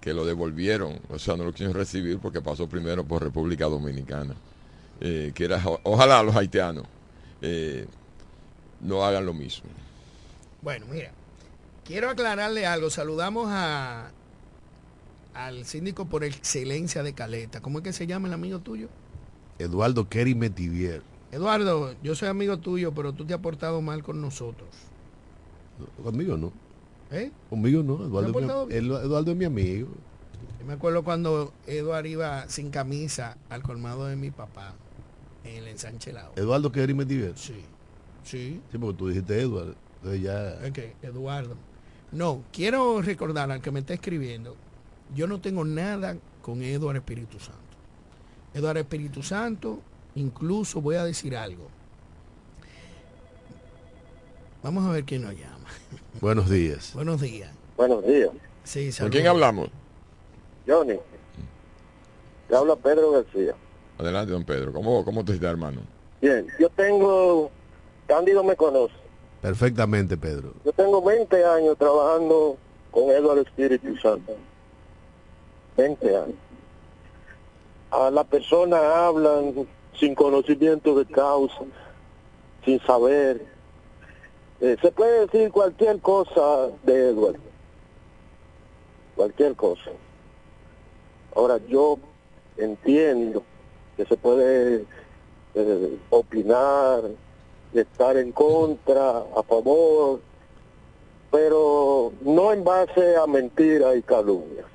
que 0.00 0.12
lo 0.12 0.26
devolvieron, 0.26 0.98
o 1.08 1.18
sea, 1.18 1.36
no 1.36 1.44
lo 1.44 1.52
quisieron 1.52 1.74
recibir 1.74 2.18
porque 2.18 2.40
pasó 2.42 2.68
primero 2.68 3.04
por 3.04 3.22
República 3.22 3.66
Dominicana. 3.66 4.34
Eh, 5.00 5.32
quiera, 5.34 5.62
ojalá 5.84 6.22
los 6.22 6.34
haitianos 6.36 6.84
eh, 7.40 7.86
no 8.80 9.04
hagan 9.04 9.24
lo 9.24 9.32
mismo. 9.32 9.70
Bueno, 10.60 10.86
mira, 10.90 11.12
quiero 11.84 12.10
aclararle 12.10 12.66
algo. 12.66 12.90
Saludamos 12.90 13.48
a 13.50 14.12
al 15.34 15.64
síndico 15.64 16.06
por 16.06 16.24
excelencia 16.24 17.02
de 17.02 17.14
Caleta. 17.14 17.60
¿Cómo 17.60 17.78
es 17.78 17.84
que 17.84 17.92
se 17.92 18.06
llama 18.06 18.28
el 18.28 18.34
amigo 18.34 18.60
tuyo? 18.60 18.88
Eduardo 19.58 20.08
Kerry 20.08 20.34
Metivier. 20.34 21.02
Eduardo, 21.30 21.94
yo 22.02 22.14
soy 22.14 22.28
amigo 22.28 22.58
tuyo, 22.58 22.92
pero 22.92 23.12
tú 23.12 23.24
te 23.24 23.32
has 23.32 23.40
portado 23.40 23.80
mal 23.80 24.02
con 24.02 24.20
nosotros. 24.20 24.68
Conmigo 26.02 26.36
no. 26.36 26.52
¿Eh? 27.10 27.30
Conmigo 27.48 27.82
no, 27.82 27.98
¿Se 27.98 28.04
ha 28.04 28.06
Eduardo, 28.06 28.66
mi, 28.66 28.74
Eduardo 28.74 29.30
es 29.30 29.36
mi 29.36 29.44
amigo. 29.44 29.88
Yo 30.60 30.66
me 30.66 30.74
acuerdo 30.74 31.02
cuando 31.02 31.52
Eduardo 31.66 32.08
iba 32.08 32.48
sin 32.48 32.70
camisa 32.70 33.36
al 33.48 33.62
colmado 33.62 34.06
de 34.06 34.16
mi 34.16 34.30
papá 34.30 34.74
en 35.44 35.56
el 35.56 35.68
ensanche 35.68 36.12
Lao. 36.12 36.32
Eduardo 36.36 36.70
Kerry 36.70 36.94
me 36.94 37.04
diverso. 37.04 37.52
Sí, 37.52 37.64
sí. 38.22 38.60
Sí, 38.70 38.78
porque 38.78 38.98
tú 38.98 39.08
dijiste 39.08 39.40
Eduardo. 39.40 39.74
Entonces 39.96 40.22
ya. 40.22 40.58
Eduardo. 41.02 41.56
No, 42.12 42.42
quiero 42.52 43.00
recordar 43.00 43.50
al 43.50 43.62
que 43.62 43.70
me 43.70 43.80
está 43.80 43.94
escribiendo, 43.94 44.54
yo 45.14 45.26
no 45.26 45.40
tengo 45.40 45.64
nada 45.64 46.16
con 46.42 46.62
Eduardo 46.62 46.98
Espíritu 46.98 47.38
Santo. 47.38 47.60
Eduardo 48.54 48.80
Espíritu 48.80 49.22
Santo, 49.22 49.78
incluso 50.14 50.80
voy 50.80 50.96
a 50.96 51.04
decir 51.04 51.36
algo. 51.36 51.68
Vamos 54.62 54.84
a 54.84 54.92
ver 54.92 55.04
quién 55.04 55.22
nos 55.22 55.32
llama. 55.32 55.68
Buenos 56.20 56.48
días. 56.48 56.92
Buenos 56.94 57.20
días. 57.20 57.50
Buenos 57.76 58.06
días. 58.06 58.30
Sí, 58.64 58.90
¿Con 58.98 59.10
quién 59.10 59.26
hablamos? 59.26 59.70
Johnny. 60.66 60.98
Te 62.48 62.54
habla 62.54 62.76
Pedro 62.76 63.10
García. 63.12 63.54
Adelante, 63.98 64.32
don 64.32 64.44
Pedro. 64.44 64.72
¿Cómo, 64.72 65.04
cómo 65.04 65.24
te 65.24 65.32
está, 65.32 65.50
hermano? 65.50 65.80
Bien, 66.20 66.46
yo 66.60 66.68
tengo, 66.70 67.50
Cándido 68.06 68.44
me 68.44 68.54
conoce, 68.54 68.94
Perfectamente, 69.42 70.16
Pedro. 70.16 70.52
yo 70.64 70.72
tengo 70.72 71.02
20 71.02 71.44
años 71.44 71.76
trabajando 71.76 72.56
con 72.92 73.10
Eduardo 73.10 73.42
Espíritu 73.42 73.96
Santo. 73.96 74.36
20 75.76 76.16
años. 76.16 76.36
A 77.90 78.10
la 78.10 78.22
persona 78.22 79.06
hablan 79.06 79.66
sin 79.98 80.14
conocimiento 80.14 80.94
de 80.94 81.04
causa, 81.06 81.64
sin 82.64 82.80
saber. 82.80 83.44
Eh, 84.60 84.76
se 84.80 84.92
puede 84.92 85.26
decir 85.26 85.50
cualquier 85.50 85.98
cosa 85.98 86.68
de 86.84 87.10
Eduardo. 87.10 87.40
Cualquier 89.16 89.56
cosa. 89.56 89.90
Ahora 91.34 91.58
yo 91.68 91.98
entiendo 92.56 93.42
que 93.96 94.04
se 94.06 94.16
puede 94.16 94.84
eh, 95.54 95.98
opinar, 96.10 97.02
estar 97.80 98.16
en 98.16 98.32
contra, 98.32 99.18
a 99.18 99.42
favor, 99.42 100.20
pero 101.30 102.12
no 102.20 102.52
en 102.52 102.62
base 102.62 103.16
a 103.16 103.26
mentiras 103.26 103.96
y 103.96 104.02
calumnias. 104.02 104.66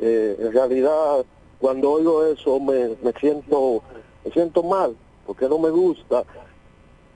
Eh, 0.00 0.36
en 0.38 0.52
realidad, 0.52 1.24
cuando 1.58 1.92
oigo 1.92 2.24
eso 2.26 2.58
me, 2.60 2.96
me 3.02 3.12
siento 3.18 3.82
me 4.24 4.30
siento 4.30 4.62
mal, 4.62 4.96
porque 5.26 5.48
no 5.48 5.58
me 5.58 5.70
gusta 5.70 6.24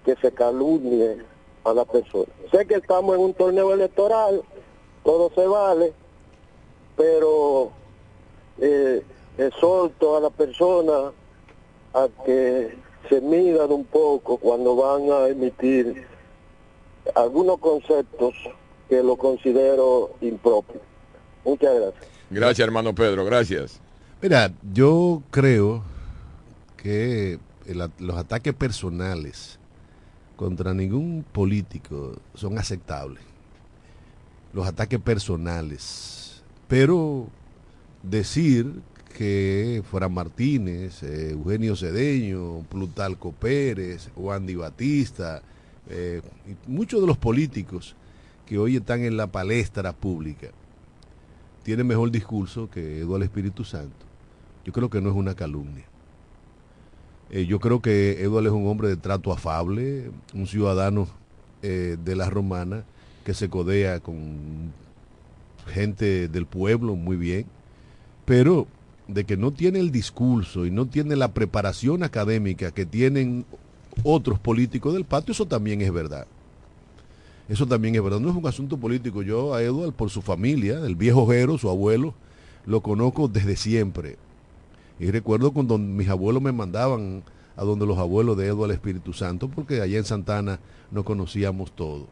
que 0.05 0.17
se 0.17 0.33
calumnie 0.33 1.19
a 1.65 1.73
la 1.73 1.85
persona. 1.85 2.33
Sé 2.51 2.67
que 2.67 2.75
estamos 2.75 3.17
en 3.17 3.23
un 3.23 3.35
torneo 3.35 3.73
electoral, 3.73 4.43
todo 5.05 5.31
se 5.35 5.47
vale, 5.47 5.93
pero 6.97 7.71
eh, 8.59 9.03
exhorto 9.39 10.17
a 10.17 10.21
la 10.21 10.31
persona 10.31 11.13
a 11.95 12.09
que 12.25 12.77
se 13.09 13.21
midan 13.21 13.71
un 13.73 13.85
poco 13.85 14.39
cuando 14.39 14.77
van 14.77 15.11
a 15.11 15.29
emitir 15.29 16.07
algunos 17.15 17.59
conceptos 17.59 18.35
que 18.89 19.03
lo 19.03 19.17
considero 19.17 20.13
impropios. 20.21 20.83
Muchas 21.45 21.75
gracias. 21.75 22.05
Gracias, 22.31 22.67
hermano 22.67 22.95
Pedro. 22.95 23.25
Gracias. 23.25 23.81
Mira, 24.21 24.53
yo 24.73 25.23
creo 25.31 25.83
que 26.77 27.39
el 27.67 27.91
los 27.99 28.17
ataques 28.17 28.55
personales 28.55 29.59
contra 30.37 30.75
ningún 30.75 31.25
político 31.33 32.15
son 32.35 32.59
aceptables. 32.59 33.23
Los 34.53 34.67
ataques 34.67 35.01
personales. 35.01 36.43
Pero 36.69 37.27
decir 38.03 38.83
que 39.17 39.83
Fran 39.91 40.13
Martínez, 40.13 41.03
eh, 41.03 41.31
Eugenio 41.31 41.75
Cedeño, 41.75 42.61
Plutalco 42.69 43.33
Pérez, 43.33 44.11
o 44.15 44.31
Andy 44.31 44.57
Batista, 44.57 45.41
eh, 45.89 46.21
muchos 46.67 47.01
de 47.01 47.07
los 47.07 47.17
políticos 47.17 47.97
que 48.45 48.59
hoy 48.59 48.77
están 48.77 49.05
en 49.05 49.17
la 49.17 49.27
palestra 49.27 49.95
pública, 49.95 50.49
tienen 51.63 51.87
mejor 51.87 52.11
discurso 52.11 52.69
que 52.71 53.01
Eduardo 53.01 53.25
Espíritu 53.25 53.65
Santo. 53.65 54.05
Yo 54.67 54.73
creo 54.75 54.91
que 54.91 55.01
no 55.01 55.09
es 55.09 55.17
una 55.17 55.35
calumnia. 55.35 55.87
Eh, 57.31 57.47
yo 57.47 57.59
creo 57.59 57.81
que 57.81 58.23
Eduardo 58.23 58.51
es 58.51 58.55
un 58.55 58.69
hombre 58.69 58.89
de 58.89 58.97
trato 58.97 59.33
afable, 59.33 60.11
un 60.35 60.47
ciudadano 60.47 61.09
de 61.63 62.15
la 62.15 62.31
romana 62.31 62.85
que 63.25 63.35
se 63.35 63.49
codea 63.49 63.99
con 63.99 64.73
gente 65.67 66.29
del 66.29 66.47
pueblo 66.47 66.95
muy 66.95 67.17
bien, 67.17 67.47
pero 68.25 68.69
de 69.09 69.25
que 69.25 69.37
no 69.37 69.53
tiene 69.53 69.79
el 69.79 69.91
discurso 69.91 70.67
y 70.67 70.71
no 70.71 70.87
tiene 70.87 71.17
la 71.17 71.29
preparación 71.29 72.03
académica 72.03 72.73
que 72.73 72.87
tienen 72.87 73.45
otros 74.03 74.39
políticos 74.39 74.95
del 74.95 75.05
patio, 75.05 75.33
eso 75.33 75.47
también 75.47 75.81
es 75.81 75.93
verdad. 75.93 76.27
Eso 77.49 77.67
también 77.67 77.95
es 77.95 78.03
verdad. 78.03 78.21
No 78.21 78.31
es 78.31 78.37
un 78.37 78.47
asunto 78.47 78.77
político. 78.77 79.23
Yo 79.23 79.55
a 79.55 79.63
Eduardo, 79.63 79.93
por 79.93 80.11
su 80.11 80.21
familia, 80.21 80.81
el 80.85 80.97
viejo 80.97 81.27
Jero, 81.29 81.59
su 81.59 81.71
abuelo, 81.71 82.15
lo 82.67 82.81
conozco 82.81 83.29
desde 83.29 83.57
siempre. 83.57 84.17
Y 84.99 85.11
recuerdo 85.11 85.53
cuando 85.53 85.79
mis 85.79 86.09
abuelos 86.09 86.43
me 86.43 86.53
mandaban 86.53 87.23
a 87.57 87.65
donde 87.65 87.87
los 87.87 87.99
abuelos 87.99 88.37
de 88.37 88.49
Eduardo 88.49 88.75
Espíritu 88.75 89.13
Santo, 89.13 89.49
porque 89.49 89.81
allá 89.81 89.99
en 89.99 90.05
Santana 90.05 90.59
no 90.91 91.05
conocíamos 91.05 91.73
todo. 91.73 92.09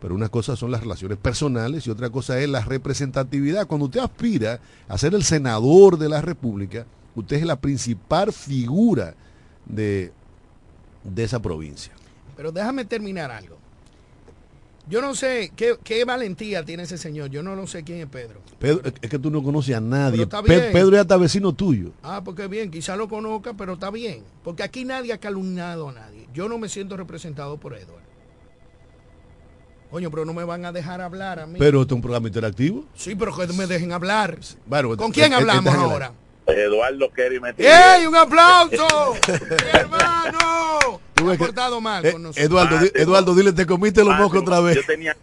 Pero 0.00 0.14
una 0.14 0.28
cosa 0.28 0.54
son 0.54 0.70
las 0.70 0.80
relaciones 0.82 1.18
personales 1.18 1.86
y 1.86 1.90
otra 1.90 2.08
cosa 2.10 2.38
es 2.40 2.48
la 2.48 2.60
representatividad. 2.64 3.66
Cuando 3.66 3.86
usted 3.86 4.00
aspira 4.00 4.60
a 4.86 4.96
ser 4.96 5.14
el 5.14 5.24
senador 5.24 5.98
de 5.98 6.08
la 6.08 6.20
República, 6.20 6.86
usted 7.16 7.38
es 7.38 7.44
la 7.44 7.56
principal 7.60 8.32
figura 8.32 9.14
de, 9.66 10.12
de 11.02 11.24
esa 11.24 11.40
provincia. 11.42 11.92
Pero 12.36 12.52
déjame 12.52 12.84
terminar 12.84 13.32
algo. 13.32 13.56
Yo 14.88 15.02
no 15.02 15.14
sé 15.14 15.52
qué, 15.54 15.76
qué 15.84 16.04
valentía 16.06 16.64
tiene 16.64 16.84
ese 16.84 16.96
señor. 16.96 17.28
Yo 17.28 17.42
no 17.42 17.54
lo 17.54 17.66
sé 17.66 17.82
quién 17.82 17.98
es 17.98 18.06
Pedro. 18.06 18.40
Pedro, 18.58 18.80
es- 19.02 19.10
que 19.10 19.18
tú 19.18 19.30
no 19.30 19.42
conoces 19.42 19.76
a 19.76 19.80
nadie. 19.80 20.22
está 20.22 20.42
Pe-. 20.42 20.70
Pedro 20.72 20.94
es 20.94 21.00
hasta 21.02 21.16
vecino 21.18 21.52
tuyo. 21.52 21.90
Ah, 22.02 22.22
porque 22.24 22.46
bien, 22.46 22.70
quizá 22.70 22.96
lo 22.96 23.06
conozca, 23.08 23.52
pero 23.54 23.74
está 23.74 23.90
bien. 23.90 24.22
Porque 24.42 24.62
aquí 24.62 24.84
nadie 24.86 25.12
ha 25.12 25.18
calumniado 25.18 25.90
a 25.90 25.92
nadie. 25.92 26.26
Yo 26.32 26.48
no 26.48 26.56
me 26.56 26.68
siento 26.70 26.96
representado 26.96 27.58
por 27.58 27.74
Edward. 27.74 28.07
Coño, 29.90 30.10
pero 30.10 30.24
no 30.24 30.34
me 30.34 30.44
van 30.44 30.64
a 30.64 30.72
dejar 30.72 31.00
hablar 31.00 31.38
a 31.40 31.46
mí. 31.46 31.58
Pero 31.58 31.80
este 31.82 31.94
es 31.94 31.96
un 31.96 32.02
programa 32.02 32.28
interactivo. 32.28 32.84
sí, 32.94 33.14
pero 33.14 33.34
que 33.34 33.46
me 33.54 33.66
dejen 33.66 33.92
hablar. 33.92 34.38
Bueno, 34.66 34.96
¿Con 34.96 35.12
quién 35.12 35.32
eh, 35.32 35.36
eh, 35.36 35.38
hablamos 35.38 35.74
ahora? 35.74 36.12
Eduardo 36.46 37.10
Kerry 37.12 37.40
me 37.40 37.54
¡Ey, 37.58 38.06
un 38.06 38.16
aplauso! 38.16 39.14
¡Mi 39.28 39.78
hermano! 39.78 41.00
Que- 41.14 41.38
portado 41.38 41.80
mal 41.80 42.04
Eh, 42.06 42.12
con 42.12 42.22
nosotros. 42.22 42.46
Eduardo, 42.46 42.78
di- 42.78 42.90
Eduardo, 42.94 43.34
dile, 43.34 43.52
te 43.52 43.66
comiste 43.66 44.02
los 44.04 44.16
mocos 44.16 44.40
otra 44.42 44.60
vez. 44.60 44.76
Yo 44.76 44.84
tenía, 44.86 45.16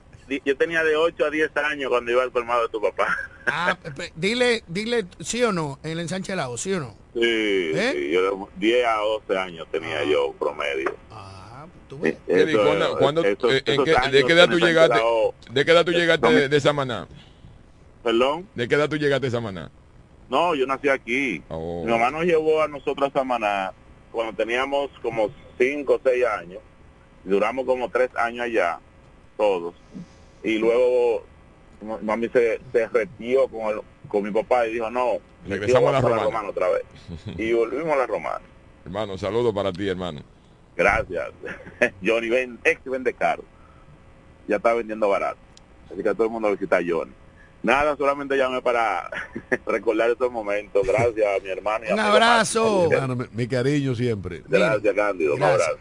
yo 0.46 0.58
tenía 0.58 0.84
de 0.84 0.96
8 0.96 1.26
a 1.26 1.30
10 1.30 1.56
años 1.58 1.90
cuando 1.90 2.12
iba 2.12 2.22
al 2.22 2.32
colmado 2.32 2.64
de 2.64 2.70
tu 2.70 2.82
papá. 2.82 3.08
Ah, 3.48 3.78
dile, 4.16 4.64
dile 4.68 5.06
sí 5.20 5.42
o 5.44 5.52
no, 5.52 5.80
en 5.84 5.92
el 5.92 6.00
ensanche 6.02 6.32
del 6.34 6.38
lago, 6.38 6.58
sí 6.58 6.74
o 6.74 6.80
no. 6.80 6.96
Sí, 7.14 7.22
¿Eh? 7.22 7.92
sí, 7.96 8.12
yo 8.12 8.22
de 8.22 8.46
10 8.58 8.86
a 8.88 8.96
12 8.98 9.38
años 9.38 9.68
tenía 9.72 10.04
yo 10.04 10.34
promedio. 10.38 10.96
Ah, 11.12 11.35
tú 11.88 12.00
ves. 12.00 12.16
Eddie, 12.28 12.56
¿cuándo- 12.58 12.98
cuándo- 12.98 13.26
en 13.26 13.36
qué- 13.38 14.10
¿De 14.12 14.24
qué 14.26 14.34
edad 14.34 14.50
tú 14.50 14.60
llegaste? 14.60 15.00
¿De 15.52 15.66
qué 15.66 15.72
edad 15.72 15.86
tú 15.86 15.92
llegaste 15.92 16.28
de, 16.32 16.50
de 16.50 16.60
Samaná? 16.60 17.08
¿Perdón? 18.04 18.48
¿De 18.56 18.68
qué 18.68 18.76
edad 18.76 18.90
tú 18.90 18.98
llegaste 18.98 19.28
de 19.28 19.32
Samaná? 19.32 19.72
No, 20.30 20.56
yo 20.56 20.66
nací 20.66 20.90
aquí. 20.90 21.44
Oh. 21.50 21.84
Mi 21.86 21.92
mamá 21.92 22.12
nos 22.12 22.24
llevó 22.26 22.62
a 22.62 22.68
nosotros 22.68 23.10
a 23.10 23.14
Samaná 23.20 23.72
cuando 24.12 24.34
teníamos 24.34 24.90
como 25.02 25.30
5 25.58 25.94
o 25.96 26.00
6 26.04 26.26
años. 26.26 26.60
Duramos 27.24 27.66
como 27.66 27.90
3 27.90 28.10
años 28.16 28.46
allá, 28.46 28.80
todos. 29.38 29.74
Y 30.44 30.58
luego 30.60 31.24
ma- 31.82 32.00
mami 32.02 32.28
se, 32.30 32.60
se 32.72 32.88
retió 32.88 33.48
con, 33.48 33.62
el- 33.74 33.82
con 34.08 34.24
mi 34.24 34.32
papá 34.32 34.68
y 34.68 34.74
dijo, 34.74 34.90
no, 34.90 35.14
Regresamos 35.48 35.90
a 35.90 35.94
la 35.94 36.00
yo 36.00 36.08
voy 36.08 36.12
romana. 36.12 36.24
romana 36.26 36.50
otra 36.50 36.70
vez. 36.70 36.84
Y 37.40 37.54
volvimos 37.54 37.94
a 37.94 37.98
la 37.98 38.08
romana. 38.08 38.42
Hermano, 38.86 39.18
saludos 39.18 39.54
para 39.54 39.72
ti, 39.72 39.88
hermano. 39.88 40.22
Gracias. 40.76 41.30
Johnny 42.04 42.30
ven, 42.30 42.60
ex 42.64 42.82
vende 42.86 43.14
caro. 43.14 43.44
Ya 44.48 44.58
está 44.58 44.74
vendiendo 44.74 45.10
barato. 45.10 45.38
Así 45.92 46.02
que 46.04 46.10
a 46.10 46.14
todo 46.14 46.26
el 46.26 46.32
mundo 46.32 46.52
visita 46.52 46.78
a 46.78 46.82
Johnny. 46.86 47.12
Nada, 47.64 47.98
solamente 47.98 48.38
llamé 48.38 48.62
para 48.62 49.10
recordar 49.66 50.12
estos 50.12 50.32
momentos. 50.32 50.86
Gracias 50.86 51.26
a 51.26 51.44
mi 51.44 51.50
hermano. 51.50 51.86
y 51.90 51.94
Un 51.94 52.00
abrazo. 52.00 52.92
Hermano, 52.92 53.16
mi, 53.16 53.26
mi 53.32 53.48
cariño 53.48 53.96
siempre. 53.96 54.44
Gracias, 54.48 54.94
Cándido. 54.94 55.36
Un 55.36 55.44
abrazo. 55.44 55.78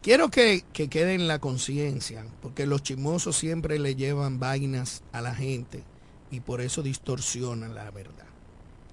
Quiero 0.00 0.28
que, 0.28 0.64
que 0.72 0.88
quede 0.88 1.14
en 1.14 1.28
la 1.28 1.38
conciencia, 1.38 2.26
porque 2.42 2.66
los 2.66 2.82
chismosos 2.82 3.36
siempre 3.36 3.78
le 3.78 3.94
llevan 3.94 4.38
vainas 4.38 5.02
a 5.12 5.22
la 5.22 5.34
gente 5.34 5.82
y 6.30 6.40
por 6.40 6.60
eso 6.60 6.82
distorsionan 6.82 7.74
la 7.74 7.90
verdad. 7.90 8.26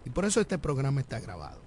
Y 0.06 0.10
por 0.10 0.26
eso 0.26 0.40
este 0.40 0.58
programa 0.58 1.02
está 1.02 1.20
grabado. 1.20 1.60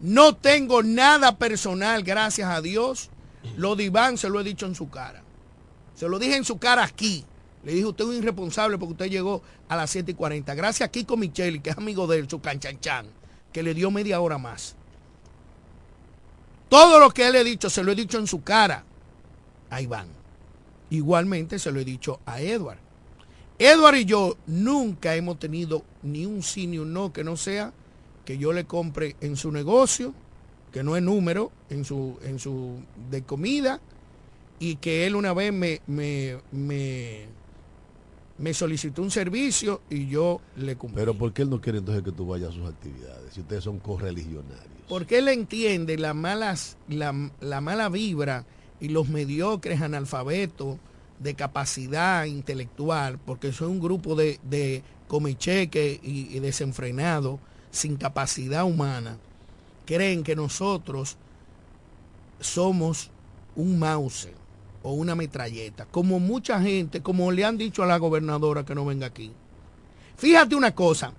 No 0.00 0.36
tengo 0.36 0.82
nada 0.82 1.38
personal, 1.38 2.02
gracias 2.02 2.48
a 2.48 2.60
Dios. 2.60 3.10
Lo 3.56 3.76
de 3.76 3.84
Iván 3.84 4.18
se 4.18 4.28
lo 4.28 4.40
he 4.40 4.44
dicho 4.44 4.66
en 4.66 4.74
su 4.74 4.90
cara. 4.90 5.22
Se 5.94 6.08
lo 6.08 6.18
dije 6.18 6.36
en 6.36 6.44
su 6.44 6.58
cara 6.58 6.84
aquí. 6.84 7.24
Le 7.64 7.72
dije, 7.72 7.86
usted 7.86 8.04
es 8.04 8.10
un 8.10 8.16
irresponsable 8.16 8.78
porque 8.78 8.92
usted 8.92 9.10
llegó 9.10 9.42
a 9.68 9.76
las 9.76 9.90
7 9.90 10.12
y 10.12 10.14
40. 10.14 10.54
Gracias 10.54 10.88
a 10.88 10.92
Kiko 10.92 11.16
Micheli, 11.16 11.60
que 11.60 11.70
es 11.70 11.78
amigo 11.78 12.06
de 12.06 12.18
él, 12.18 12.28
su 12.28 12.40
canchanchan, 12.40 13.06
que 13.52 13.62
le 13.62 13.74
dio 13.74 13.90
media 13.90 14.20
hora 14.20 14.38
más. 14.38 14.76
Todo 16.68 17.00
lo 17.00 17.10
que 17.10 17.26
él 17.26 17.32
le 17.32 17.40
he 17.40 17.44
dicho, 17.44 17.70
se 17.70 17.82
lo 17.82 17.92
he 17.92 17.94
dicho 17.94 18.18
en 18.18 18.26
su 18.26 18.42
cara 18.42 18.84
a 19.70 19.80
Iván. 19.80 20.08
Igualmente 20.90 21.58
se 21.58 21.72
lo 21.72 21.80
he 21.80 21.84
dicho 21.84 22.20
a 22.26 22.40
Edward. 22.40 22.78
Edward 23.58 23.96
y 23.96 24.04
yo 24.04 24.36
nunca 24.46 25.14
hemos 25.14 25.38
tenido 25.38 25.82
ni 26.02 26.26
un 26.26 26.42
sí 26.42 26.66
ni 26.66 26.78
un 26.78 26.92
no 26.92 27.12
que 27.12 27.24
no 27.24 27.36
sea 27.36 27.72
que 28.26 28.36
yo 28.36 28.52
le 28.52 28.66
compre 28.66 29.16
en 29.22 29.36
su 29.36 29.50
negocio, 29.50 30.12
que 30.72 30.82
no 30.82 30.96
es 30.96 31.02
número, 31.02 31.50
en 31.70 31.86
su, 31.86 32.18
en 32.22 32.38
su 32.38 32.80
de 33.10 33.22
comida, 33.22 33.80
y 34.58 34.76
que 34.76 35.06
él 35.06 35.16
una 35.16 35.32
vez 35.32 35.52
me, 35.52 35.80
me, 35.86 36.36
me, 36.50 37.26
me 38.36 38.52
solicitó 38.52 39.00
un 39.00 39.10
servicio 39.10 39.80
y 39.88 40.08
yo 40.08 40.40
le 40.56 40.76
cumplí. 40.76 40.96
Pero 40.96 41.14
¿por 41.14 41.32
qué 41.32 41.42
él 41.42 41.50
no 41.50 41.60
quiere 41.60 41.78
entonces 41.78 42.02
que 42.02 42.12
tú 42.12 42.26
vayas 42.26 42.50
a 42.50 42.52
sus 42.52 42.68
actividades? 42.68 43.32
Si 43.32 43.40
ustedes 43.40 43.64
son 43.64 43.78
correligionarios. 43.78 44.84
Porque 44.88 45.18
él 45.18 45.28
entiende 45.28 45.96
la, 45.96 46.12
malas, 46.12 46.76
la, 46.88 47.30
la 47.40 47.60
mala 47.60 47.88
vibra 47.88 48.44
y 48.80 48.88
los 48.88 49.08
mediocres 49.08 49.80
analfabetos 49.80 50.78
de 51.20 51.34
capacidad 51.34 52.24
intelectual, 52.24 53.18
porque 53.18 53.52
son 53.52 53.70
un 53.70 53.80
grupo 53.80 54.16
de, 54.16 54.38
de 54.42 54.82
comicheque 55.08 55.98
y, 56.02 56.36
y 56.36 56.40
desenfrenados, 56.40 57.40
sin 57.76 57.96
capacidad 57.96 58.64
humana, 58.64 59.18
creen 59.84 60.22
que 60.22 60.34
nosotros 60.34 61.16
somos 62.40 63.10
un 63.54 63.78
mouse 63.78 64.28
o 64.82 64.92
una 64.92 65.14
metralleta, 65.14 65.86
como 65.86 66.18
mucha 66.18 66.60
gente, 66.60 67.02
como 67.02 67.30
le 67.30 67.44
han 67.44 67.58
dicho 67.58 67.82
a 67.82 67.86
la 67.86 67.98
gobernadora 67.98 68.64
que 68.64 68.74
no 68.74 68.84
venga 68.84 69.06
aquí. 69.06 69.32
Fíjate 70.16 70.54
una 70.54 70.74
cosa, 70.74 71.12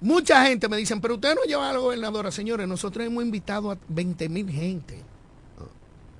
mucha 0.00 0.44
gente 0.46 0.68
me 0.68 0.76
dicen, 0.76 1.00
pero 1.00 1.14
usted 1.14 1.34
no 1.34 1.42
lleva 1.42 1.70
a 1.70 1.72
la 1.72 1.78
gobernadora, 1.78 2.30
señores, 2.30 2.68
nosotros 2.68 3.06
hemos 3.06 3.24
invitado 3.24 3.70
a 3.70 3.78
20 3.88 4.28
mil 4.28 4.50
gente 4.50 5.02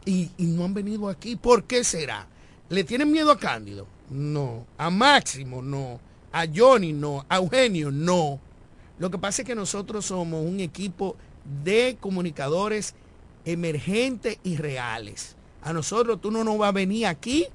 y, 0.04 0.30
y 0.38 0.46
no 0.46 0.64
han 0.64 0.74
venido 0.74 1.08
aquí. 1.08 1.36
¿Por 1.36 1.64
qué 1.64 1.84
será? 1.84 2.26
¿Le 2.68 2.84
tienen 2.84 3.10
miedo 3.10 3.30
a 3.30 3.38
Cándido? 3.38 3.86
No. 4.10 4.66
¿A 4.78 4.88
Máximo? 4.90 5.60
No. 5.62 6.00
¿A 6.32 6.46
Johnny? 6.52 6.92
No. 6.92 7.24
¿A 7.28 7.36
Eugenio? 7.36 7.90
No. 7.90 8.40
Lo 8.98 9.10
que 9.10 9.18
pasa 9.18 9.42
es 9.42 9.46
que 9.48 9.54
nosotros 9.54 10.06
somos 10.06 10.44
un 10.44 10.60
equipo 10.60 11.16
de 11.62 11.96
comunicadores 12.00 12.94
emergentes 13.44 14.38
y 14.42 14.56
reales. 14.56 15.36
A 15.62 15.72
nosotros 15.72 16.20
tú 16.20 16.30
no 16.30 16.44
nos 16.44 16.58
vas 16.58 16.68
a 16.70 16.72
venir 16.72 17.06
aquí 17.06 17.46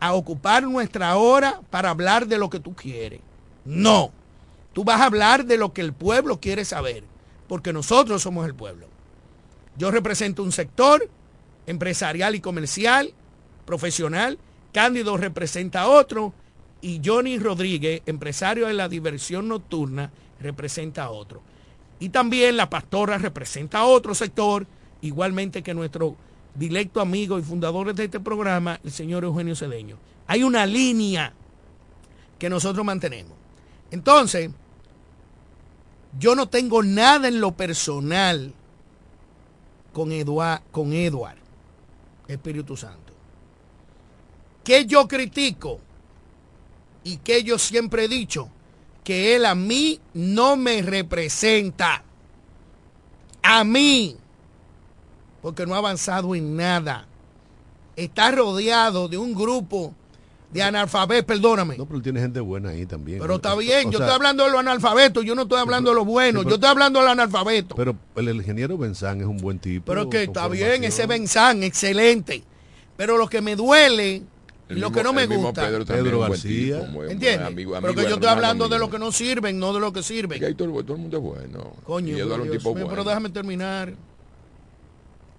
a 0.00 0.14
ocupar 0.14 0.62
nuestra 0.64 1.16
hora 1.16 1.60
para 1.70 1.90
hablar 1.90 2.26
de 2.26 2.38
lo 2.38 2.50
que 2.50 2.60
tú 2.60 2.74
quieres. 2.74 3.20
No. 3.64 4.10
Tú 4.72 4.84
vas 4.84 5.00
a 5.00 5.06
hablar 5.06 5.44
de 5.44 5.58
lo 5.58 5.72
que 5.72 5.80
el 5.80 5.92
pueblo 5.92 6.40
quiere 6.40 6.64
saber, 6.64 7.04
porque 7.48 7.72
nosotros 7.72 8.22
somos 8.22 8.46
el 8.46 8.54
pueblo. 8.54 8.86
Yo 9.76 9.90
represento 9.90 10.42
un 10.42 10.52
sector 10.52 11.08
empresarial 11.66 12.34
y 12.34 12.40
comercial, 12.40 13.12
profesional, 13.64 14.38
Cándido 14.72 15.16
representa 15.16 15.82
a 15.82 15.88
otro 15.88 16.32
y 16.80 17.00
Johnny 17.04 17.38
Rodríguez, 17.38 18.02
empresario 18.06 18.68
de 18.68 18.74
la 18.74 18.88
diversión 18.88 19.48
nocturna, 19.48 20.12
representa 20.40 21.04
a 21.04 21.10
otro. 21.10 21.42
Y 21.98 22.08
también 22.08 22.56
la 22.56 22.70
pastora 22.70 23.18
representa 23.18 23.80
a 23.80 23.84
otro 23.84 24.14
sector, 24.14 24.66
igualmente 25.02 25.62
que 25.62 25.74
nuestro 25.74 26.16
directo 26.54 27.00
amigo 27.00 27.38
y 27.38 27.42
fundador 27.42 27.94
de 27.94 28.04
este 28.04 28.20
programa, 28.20 28.80
el 28.82 28.90
señor 28.90 29.24
Eugenio 29.24 29.54
Cedeño. 29.54 29.96
Hay 30.26 30.42
una 30.42 30.66
línea 30.66 31.32
que 32.38 32.48
nosotros 32.48 32.84
mantenemos. 32.84 33.34
Entonces, 33.90 34.50
yo 36.18 36.34
no 36.34 36.48
tengo 36.48 36.82
nada 36.82 37.28
en 37.28 37.40
lo 37.40 37.52
personal 37.52 38.52
con 39.92 40.10
Eduard, 40.12 40.62
con 40.72 40.92
Eduard 40.92 41.36
Espíritu 42.26 42.76
Santo. 42.76 43.12
Que 44.64 44.86
yo 44.86 45.06
critico 45.08 45.80
y 47.04 47.18
que 47.18 47.42
yo 47.42 47.58
siempre 47.58 48.04
he 48.04 48.08
dicho 48.08 48.48
que 49.10 49.34
él 49.34 49.44
a 49.44 49.56
mí 49.56 49.98
no 50.14 50.54
me 50.54 50.82
representa. 50.82 52.04
A 53.42 53.64
mí. 53.64 54.16
Porque 55.42 55.66
no 55.66 55.74
ha 55.74 55.78
avanzado 55.78 56.36
en 56.36 56.54
nada. 56.54 57.08
Está 57.96 58.30
rodeado 58.30 59.08
de 59.08 59.18
un 59.18 59.34
grupo 59.34 59.92
de 60.52 60.62
analfabetos, 60.62 61.24
perdóname. 61.24 61.76
No, 61.76 61.86
pero 61.86 62.00
tiene 62.00 62.20
gente 62.20 62.38
buena 62.38 62.68
ahí 62.68 62.86
también. 62.86 63.18
Pero 63.18 63.34
está 63.34 63.54
O 63.54 63.56
bien, 63.56 63.90
yo 63.90 63.98
sea, 63.98 64.06
estoy 64.06 64.14
hablando 64.14 64.44
de 64.44 64.50
los 64.52 64.60
analfabetos, 64.60 65.24
yo 65.24 65.34
no 65.34 65.42
estoy 65.42 65.58
hablando 65.58 65.90
de 65.90 65.96
los 65.96 66.06
buenos, 66.06 66.42
Sí, 66.42 66.44
pero- 66.44 66.50
yo 66.50 66.54
estoy 66.54 66.70
hablando 66.70 67.00
de 67.00 67.04
los 67.06 67.12
analfabetos. 67.12 67.76
Pero 67.76 67.96
el, 68.14 68.28
ingeniero 68.36 68.78
Benzán 68.78 69.20
es 69.20 69.26
un 69.26 69.38
buen 69.38 69.58
tipo. 69.58 69.86
Pero 69.86 70.08
que 70.08 70.22
está 70.22 70.46
bien, 70.46 70.84
ese. 70.84 71.06
Benzán, 71.06 71.64
excelente. 71.64 72.44
Pero 72.96 73.16
lo 73.16 73.26
que 73.28 73.40
me 73.40 73.56
duele 73.56 74.22
El 74.70 74.80
lo 74.80 74.88
mismo- 74.88 74.96
que 74.98 75.02
no 75.02 75.12
me 75.12 75.26
gusta. 75.26 75.66
Pedro 75.66 75.84
también 75.84 76.04
Pedro 76.06 76.24
es 76.24 76.30
García. 76.30 76.76
tipo, 76.80 76.86
muy- 76.92 77.02
muy 77.04 77.12
¿Entiendes? 77.12 77.46
amigo- 77.46 77.72
pero 77.74 77.86
amigo, 77.88 78.02
que 78.02 78.08
yo 78.08 78.14
estoy 78.14 78.28
hablando 78.28 78.68
de 78.68 78.78
lo 78.78 78.90
que 78.90 78.98
no 78.98 79.12
sirven, 79.12 79.58
no 79.58 79.72
de 79.72 79.80
lo 79.80 79.92
que 79.92 80.02
sirven. 80.02 80.38
Que 80.38 80.46
ahí 80.46 80.54
todo, 80.54 80.72
todo 80.82 80.94
el 80.94 81.00
mundo 81.02 81.16
es 81.18 81.22
bueno. 81.22 81.72
Coño, 81.84 82.16
es 82.16 82.24
Dios 82.24 82.50
tipo 82.52 82.72
bueno. 82.72 82.88
pero 82.88 83.04
déjame 83.04 83.30
terminar. 83.30 83.92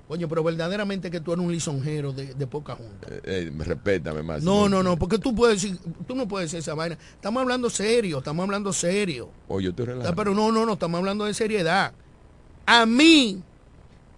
Coño, 0.07 0.27
pero 0.27 0.43
verdaderamente 0.43 1.09
que 1.09 1.21
tú 1.21 1.31
eres 1.31 1.45
un 1.45 1.49
lisonjero 1.53 2.11
de, 2.11 2.33
de 2.33 2.45
poca 2.47 2.75
junta. 2.75 3.07
Eh, 3.09 3.21
eh, 3.23 3.51
respétame 3.59 4.21
más. 4.21 4.43
No, 4.43 4.67
no, 4.67 4.83
no, 4.83 4.97
porque 4.97 5.17
tú 5.17 5.33
puedes 5.33 5.61
decir, 5.61 5.79
tú 6.05 6.15
no 6.15 6.27
puedes 6.27 6.47
decir 6.51 6.59
esa 6.59 6.73
vaina. 6.73 6.97
Estamos 7.15 7.41
hablando 7.41 7.69
serio, 7.69 8.17
estamos 8.17 8.43
hablando 8.43 8.73
serio. 8.73 9.29
Oye, 9.47 9.65
yo 9.65 9.69
estoy 9.69 9.87
Ah. 10.05 10.13
Pero 10.13 10.33
no, 10.35 10.51
no, 10.51 10.65
no, 10.65 10.73
estamos 10.73 10.97
hablando 10.97 11.23
de 11.23 11.33
seriedad. 11.33 11.93
A 12.65 12.85
mí 12.85 13.41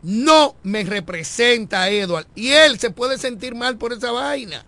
no 0.01 0.55
me 0.63 0.83
representa 0.83 1.87
Edward. 1.91 2.25
Y 2.33 2.47
él 2.49 2.79
se 2.79 2.89
puede 2.89 3.19
sentir 3.19 3.53
mal 3.53 3.77
por 3.77 3.93
esa 3.93 4.11
vaina. 4.11 4.65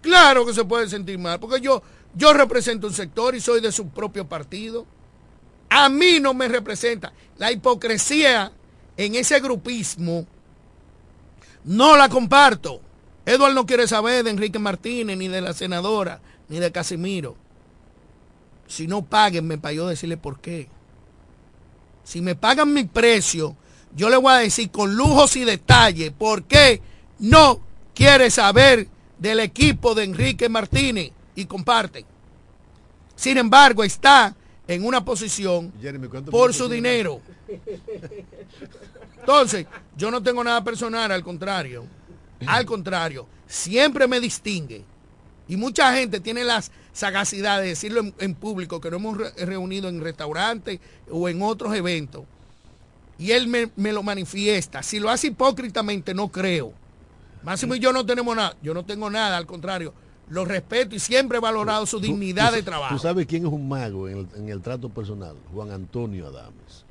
Claro 0.00 0.46
que 0.46 0.54
se 0.54 0.64
puede 0.64 0.88
sentir 0.88 1.18
mal, 1.18 1.38
porque 1.38 1.60
yo, 1.60 1.82
yo 2.14 2.32
represento 2.32 2.86
un 2.86 2.94
sector 2.94 3.34
y 3.34 3.40
soy 3.40 3.60
de 3.60 3.72
su 3.72 3.88
propio 3.88 4.26
partido. 4.26 4.86
A 5.68 5.88
mí 5.88 6.18
no 6.20 6.34
me 6.34 6.48
representa. 6.48 7.12
La 7.38 7.52
hipocresía 7.52 8.52
en 8.96 9.14
ese 9.14 9.40
grupismo 9.40 10.26
no 11.64 11.96
la 11.96 12.08
comparto. 12.08 12.80
Edward 13.26 13.54
no 13.54 13.66
quiere 13.66 13.86
saber 13.86 14.24
de 14.24 14.30
Enrique 14.30 14.58
Martínez, 14.58 15.16
ni 15.16 15.28
de 15.28 15.40
la 15.40 15.52
senadora, 15.52 16.20
ni 16.48 16.58
de 16.58 16.72
Casimiro. 16.72 17.36
Si 18.66 18.86
no 18.86 19.02
páguenme 19.02 19.58
para 19.58 19.74
yo 19.74 19.88
decirle 19.88 20.16
por 20.16 20.40
qué. 20.40 20.68
Si 22.02 22.20
me 22.20 22.34
pagan 22.34 22.72
mi 22.72 22.84
precio, 22.84 23.56
yo 23.94 24.08
le 24.08 24.16
voy 24.16 24.32
a 24.32 24.38
decir 24.38 24.70
con 24.70 24.96
lujos 24.96 25.36
y 25.36 25.44
detalles 25.44 26.10
por 26.12 26.44
qué 26.44 26.80
no 27.18 27.60
quiere 27.94 28.30
saber 28.30 28.88
del 29.20 29.38
equipo 29.38 29.94
de 29.94 30.02
Enrique 30.04 30.48
Martínez 30.48 31.12
y 31.36 31.44
comparte. 31.44 32.04
Sin 33.14 33.38
embargo, 33.38 33.84
está 33.84 34.34
en 34.66 34.84
una 34.84 35.04
posición 35.04 35.72
Jeremy, 35.80 36.08
¿cuántos 36.08 36.32
por 36.32 36.52
su 36.54 36.68
dinero. 36.68 37.20
Entonces, 39.18 39.66
yo 39.96 40.10
no 40.10 40.22
tengo 40.22 40.42
nada 40.42 40.64
personal, 40.64 41.12
al 41.12 41.22
contrario. 41.22 41.84
Al 42.46 42.64
contrario, 42.64 43.26
siempre 43.46 44.08
me 44.08 44.18
distingue. 44.20 44.82
Y 45.48 45.56
mucha 45.56 45.92
gente 45.94 46.20
tiene 46.20 46.42
la 46.44 46.62
sagacidad 46.92 47.60
de 47.60 47.68
decirlo 47.68 48.00
en, 48.00 48.14
en 48.18 48.34
público, 48.34 48.80
que 48.80 48.90
nos 48.90 49.00
hemos 49.00 49.18
re- 49.18 49.44
reunido 49.44 49.88
en 49.88 50.00
restaurantes 50.00 50.80
o 51.10 51.28
en 51.28 51.42
otros 51.42 51.74
eventos. 51.74 52.24
Y 53.18 53.32
él 53.32 53.48
me, 53.48 53.70
me 53.76 53.92
lo 53.92 54.02
manifiesta. 54.02 54.82
Si 54.82 54.98
lo 54.98 55.10
hace 55.10 55.26
hipócritamente, 55.26 56.14
no 56.14 56.28
creo. 56.28 56.72
Máximo 57.42 57.74
y 57.74 57.78
yo 57.80 57.92
no 57.92 58.04
tenemos 58.04 58.34
nada. 58.36 58.56
Yo 58.62 58.74
no 58.74 58.84
tengo 58.84 59.08
nada, 59.10 59.36
al 59.36 59.46
contrario. 59.46 59.92
Lo 60.28 60.44
respeto 60.44 60.94
y 60.94 61.00
siempre 61.00 61.38
he 61.38 61.40
valorado 61.40 61.86
su 61.86 61.98
dignidad 61.98 62.50
tú- 62.50 62.56
de 62.56 62.62
trabajo. 62.62 62.94
¿Tú 62.94 63.00
sabes 63.00 63.26
quién 63.26 63.46
es 63.46 63.52
un 63.52 63.68
mago 63.68 64.08
en 64.08 64.18
el, 64.18 64.28
en 64.36 64.48
el 64.48 64.60
trato 64.60 64.88
personal? 64.88 65.34
Juan 65.52 65.70
Antonio 65.72 66.28
Adames. 66.28 66.84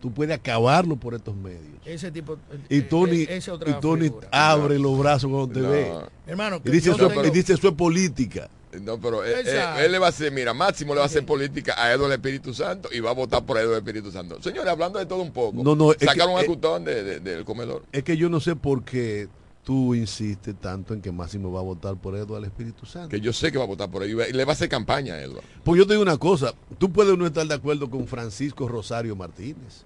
Tú 0.00 0.10
puedes 0.12 0.34
acabarlo 0.34 0.96
por 0.96 1.14
estos 1.14 1.34
medios. 1.36 1.74
Ese 1.84 2.10
tipo. 2.10 2.38
Y 2.70 2.78
eh, 2.78 2.82
Tony, 2.82 3.22
eh, 3.22 3.36
esa 3.36 3.52
otra 3.52 3.70
y 3.70 3.80
Tony 3.80 4.04
figura. 4.04 4.28
abre 4.32 4.78
los 4.78 4.98
brazos 4.98 5.30
cuando 5.30 5.48
te 5.52 5.60
No. 5.60 5.70
ve. 5.70 5.92
Hermano, 6.26 6.60
Y 6.64 6.70
dice, 6.70 6.90
y 6.90 7.30
dice 7.30 7.52
eso 7.54 7.68
es 7.68 7.74
política. 7.74 8.48
No, 8.82 9.00
pero 9.00 9.24
él, 9.24 9.46
Esa- 9.48 9.78
él- 9.80 9.86
él 9.86 9.92
le 9.92 9.98
va 9.98 10.06
a 10.06 10.08
hacer, 10.10 10.30
mira, 10.30 10.54
Máximo 10.54 10.94
le 10.94 10.98
va 10.98 11.04
a 11.04 11.06
hacer 11.06 11.26
política 11.26 11.74
a 11.76 11.92
Eduardo 11.92 12.14
Espíritu 12.14 12.54
Santo 12.54 12.88
y 12.92 13.00
va 13.00 13.10
a 13.10 13.14
votar 13.14 13.44
por 13.44 13.56
Eduardo 13.58 13.78
Espíritu 13.78 14.12
Santo. 14.12 14.40
Señores, 14.42 14.70
hablando 14.70 14.98
de 14.98 15.06
todo 15.06 15.22
un 15.22 15.32
poco, 15.32 15.62
No, 15.64 15.74
no, 15.74 15.92
sacaron 15.98 16.36
que- 16.36 16.42
a 16.44 16.46
Cutón 16.46 16.84
de- 16.84 17.02
de- 17.02 17.20
del 17.20 17.44
comedor. 17.44 17.82
Es 17.90 18.04
que 18.04 18.16
yo 18.16 18.28
no 18.28 18.38
sé 18.38 18.54
por 18.54 18.84
qué 18.84 19.28
tú 19.64 19.94
insistes 19.94 20.54
tanto 20.60 20.94
en 20.94 21.02
que 21.02 21.10
Máximo 21.12 21.50
va 21.52 21.60
a 21.60 21.64
votar 21.64 21.96
por 21.96 22.14
Eduardo 22.16 22.46
Espíritu 22.46 22.86
Santo. 22.86 23.08
Que 23.08 23.20
yo 23.20 23.32
sé 23.32 23.50
que 23.50 23.58
va 23.58 23.64
a 23.64 23.66
votar 23.66 23.90
por 23.90 24.02
él 24.04 24.10
y 24.10 24.14
va- 24.14 24.28
y 24.28 24.32
le 24.32 24.44
va 24.44 24.52
a 24.52 24.54
hacer 24.54 24.68
campaña 24.68 25.14
a 25.14 25.20
Eduardo. 25.20 25.42
Pues 25.64 25.78
yo 25.78 25.86
te 25.86 25.94
digo 25.94 26.02
una 26.02 26.16
cosa, 26.16 26.54
tú 26.78 26.90
puedes 26.92 27.16
no 27.18 27.26
estar 27.26 27.46
de 27.46 27.54
acuerdo 27.54 27.90
con 27.90 28.06
Francisco 28.06 28.68
Rosario 28.68 29.16
Martínez, 29.16 29.84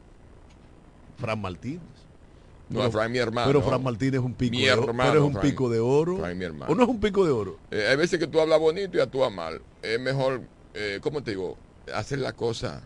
Fran 1.19 1.41
Martínez, 1.41 1.81
No, 2.69 2.79
Pero- 2.81 2.93
Fran 2.93 3.13
mi 3.13 3.19
hermano. 3.19 3.47
Pero 3.47 3.63
Fran 3.63 3.83
Martín 3.83 4.15
es 4.15 4.21
un 4.21 4.33
pico 4.35 4.53
Mi 4.57 4.63
de 4.65 4.73
oro. 4.73 4.85
hermano, 4.85 5.11
Pero 5.13 5.27
es 5.29 5.35
un 5.35 5.41
pico 5.41 5.69
de 5.69 5.81
oro. 5.81 6.17
Fran, 6.19 6.37
mi 6.39 6.45
hermano. 6.45 6.73
¿O 6.73 6.75
no 6.75 6.83
es 6.83 6.89
un 6.89 6.99
pico 7.01 7.25
de 7.25 7.31
oro? 7.31 7.59
Eh, 7.71 7.87
hay 7.91 7.97
veces 7.97 8.19
que 8.19 8.27
tú 8.27 8.41
hablas 8.41 8.59
bonito 8.59 8.97
y 8.97 9.01
actúas 9.01 9.31
mal. 9.33 9.61
Es 9.83 10.01
mejor, 10.01 10.41
eh, 10.73 10.99
¿cómo 11.03 11.23
te 11.23 11.33
digo? 11.33 11.57
Hacer 11.95 12.21
la 12.21 12.33
cosa 12.33 12.83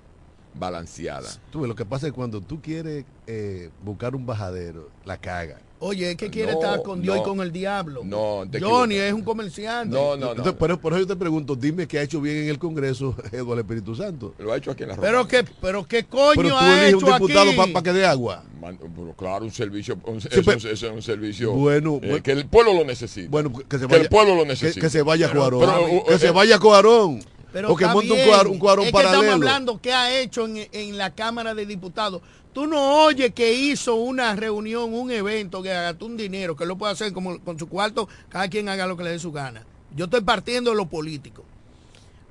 balanceada. 0.55 1.29
Tú 1.53 1.67
lo 1.67 1.75
que 1.75 1.85
pasa 1.85 2.07
es 2.07 2.13
que 2.13 2.17
cuando 2.17 2.41
tú 2.41 2.61
quieres 2.61 3.05
eh, 3.27 3.71
buscar 3.85 4.15
un 4.17 4.27
bajadero, 4.27 4.91
la 5.05 5.17
caga. 5.19 5.61
Oye, 5.81 6.11
es 6.11 6.17
que 6.17 6.29
quiere 6.29 6.53
No, 6.53 6.59
estar 6.61 6.83
con 6.83 7.01
Dios 7.01 7.19
y 7.19 7.23
con 7.23 7.41
el 7.41 7.53
diablo. 7.53 8.03
No, 8.05 8.45
te 8.51 8.61
Johnny 8.61 8.95
equivocas. 8.97 9.09
es 9.09 9.13
un 9.15 9.23
comerciante. 9.23 9.95
No, 9.97 10.17
no, 10.17 10.27
no. 10.27 10.31
Entonces, 10.33 10.55
pero 10.59 10.81
por 10.81 10.93
eso 10.93 11.01
yo 11.03 11.07
te 11.07 11.17
pregunto, 11.17 11.55
dime 11.55 11.87
qué 11.87 12.01
ha 12.01 12.03
hecho 12.03 12.21
bien 12.21 12.39
en 12.39 12.49
el 12.49 12.59
Congreso 12.59 13.15
Eduardo 13.33 13.61
Espíritu 13.61 13.95
Santo. 13.95 14.35
Lo 14.39 14.53
ha 14.53 14.57
hecho 14.57 14.73
aquí 14.73 14.83
en 14.83 14.89
la 14.91 14.97
Pero 14.97 15.29
qué, 15.29 15.45
pero 15.61 15.85
qué 15.87 16.05
coño 16.05 16.33
Pero 16.35 16.49
tú 16.49 16.57
ha 16.57 16.87
hecho 16.89 16.99
un 16.99 17.05
diputado 17.13 17.51
para 17.73 17.83
que 17.83 17.93
dé 17.93 18.05
agua. 18.07 18.43
Man- 18.61 18.79
pero 18.97 19.15
claro, 19.17 19.45
un 19.45 19.53
servicio, 19.53 19.99
un, 20.05 20.21
Sí, 20.21 20.29
eso, 20.33 20.43
pero- 20.45 20.57
eso 20.59 20.69
es 20.71 20.83
un 20.93 21.03
servicio 21.03 21.53
Bueno, 21.53 21.97
eh, 22.03 22.09
bueno. 22.09 22.23
que 22.25 22.33
el 22.33 22.47
pueblo 22.47 22.75
lo 22.75 22.85
necesita. 22.85 23.31
Bueno, 23.31 23.53
que 23.53 23.79
se 23.79 23.87
Que 23.87 23.87
vaya, 23.87 24.03
el 24.03 24.09
pueblo 24.09 24.35
lo 24.35 24.45
necesita. 24.45 24.81
Que, 24.81 24.91
se 24.91 25.03
vaya 25.03 25.29
Pero- 25.29 25.41
Cuarón. 25.41 25.61
pero, 25.61 26.05
que 26.07 26.15
eh, 26.15 26.19
se 26.19 26.31
vaya 26.33 26.59
Cuarón. 26.59 27.21
Pero 27.53 27.73
o 27.73 27.77
que 27.77 27.87
monte 27.87 28.13
un 28.13 28.27
cuadro, 28.29 28.51
un 28.51 28.59
cuadrón 28.59 28.87
es 28.87 28.93
que 28.93 28.99
estamos 29.01 29.27
hablando 29.27 29.81
qué 29.81 29.93
ha 29.93 30.19
hecho 30.21 30.45
en, 30.47 30.69
en 30.71 30.99
la 30.99 31.15
Cámara 31.15 31.55
de 31.55 31.65
Diputados. 31.65 32.21
Tú 32.59 32.67
no 32.67 33.05
oyes 33.05 33.33
que 33.35 33.53
hizo 33.55 33.95
una 33.95 34.35
reunión, 34.35 34.93
un 34.93 35.13
evento, 35.13 35.63
que 35.63 35.69
gastó 35.69 36.07
un 36.07 36.17
dinero, 36.17 36.57
que 36.57 36.67
lo 36.67 36.77
puede 36.77 36.93
hacer 36.93 37.13
como 37.13 37.39
con 37.39 37.57
su 37.57 37.69
cuarto, 37.69 38.09
cada 38.29 38.49
quien 38.49 38.69
haga 38.69 38.85
lo 38.85 38.97
que 38.97 39.05
le 39.05 39.11
dé 39.11 39.21
su 39.21 39.31
gana. 39.31 39.65
Yo 39.95 40.07
estoy 40.07 40.23
partiendo 40.23 40.71
de 40.73 40.77
lo 40.77 40.87
político. 40.87 41.45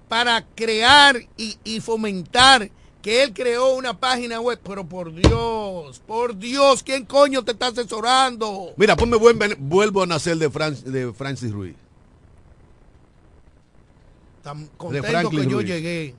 Para 0.09 0.45
crear 0.53 1.17
y, 1.37 1.55
y 1.63 1.79
fomentar 1.79 2.69
que 3.01 3.23
él 3.23 3.31
creó 3.33 3.73
una 3.75 3.97
página 3.97 4.41
web, 4.41 4.59
pero 4.61 4.85
por 4.85 5.13
Dios, 5.13 6.01
por 6.05 6.35
Dios, 6.37 6.83
¿quién 6.83 7.05
coño 7.05 7.45
te 7.45 7.53
está 7.53 7.67
asesorando? 7.67 8.73
Mira, 8.75 8.97
ponme 8.97 9.15
buen, 9.15 9.39
vuelvo 9.59 10.03
a 10.03 10.07
nacer 10.07 10.35
de, 10.35 10.51
Fran- 10.51 10.83
de 10.83 11.13
Francis 11.13 11.53
Ruiz. 11.53 11.75
Tan 14.43 14.67
contento 14.75 15.07
Franklin 15.07 15.41
que 15.43 15.49
yo 15.49 15.57
Ruiz. 15.59 15.67
llegué. 15.69 16.15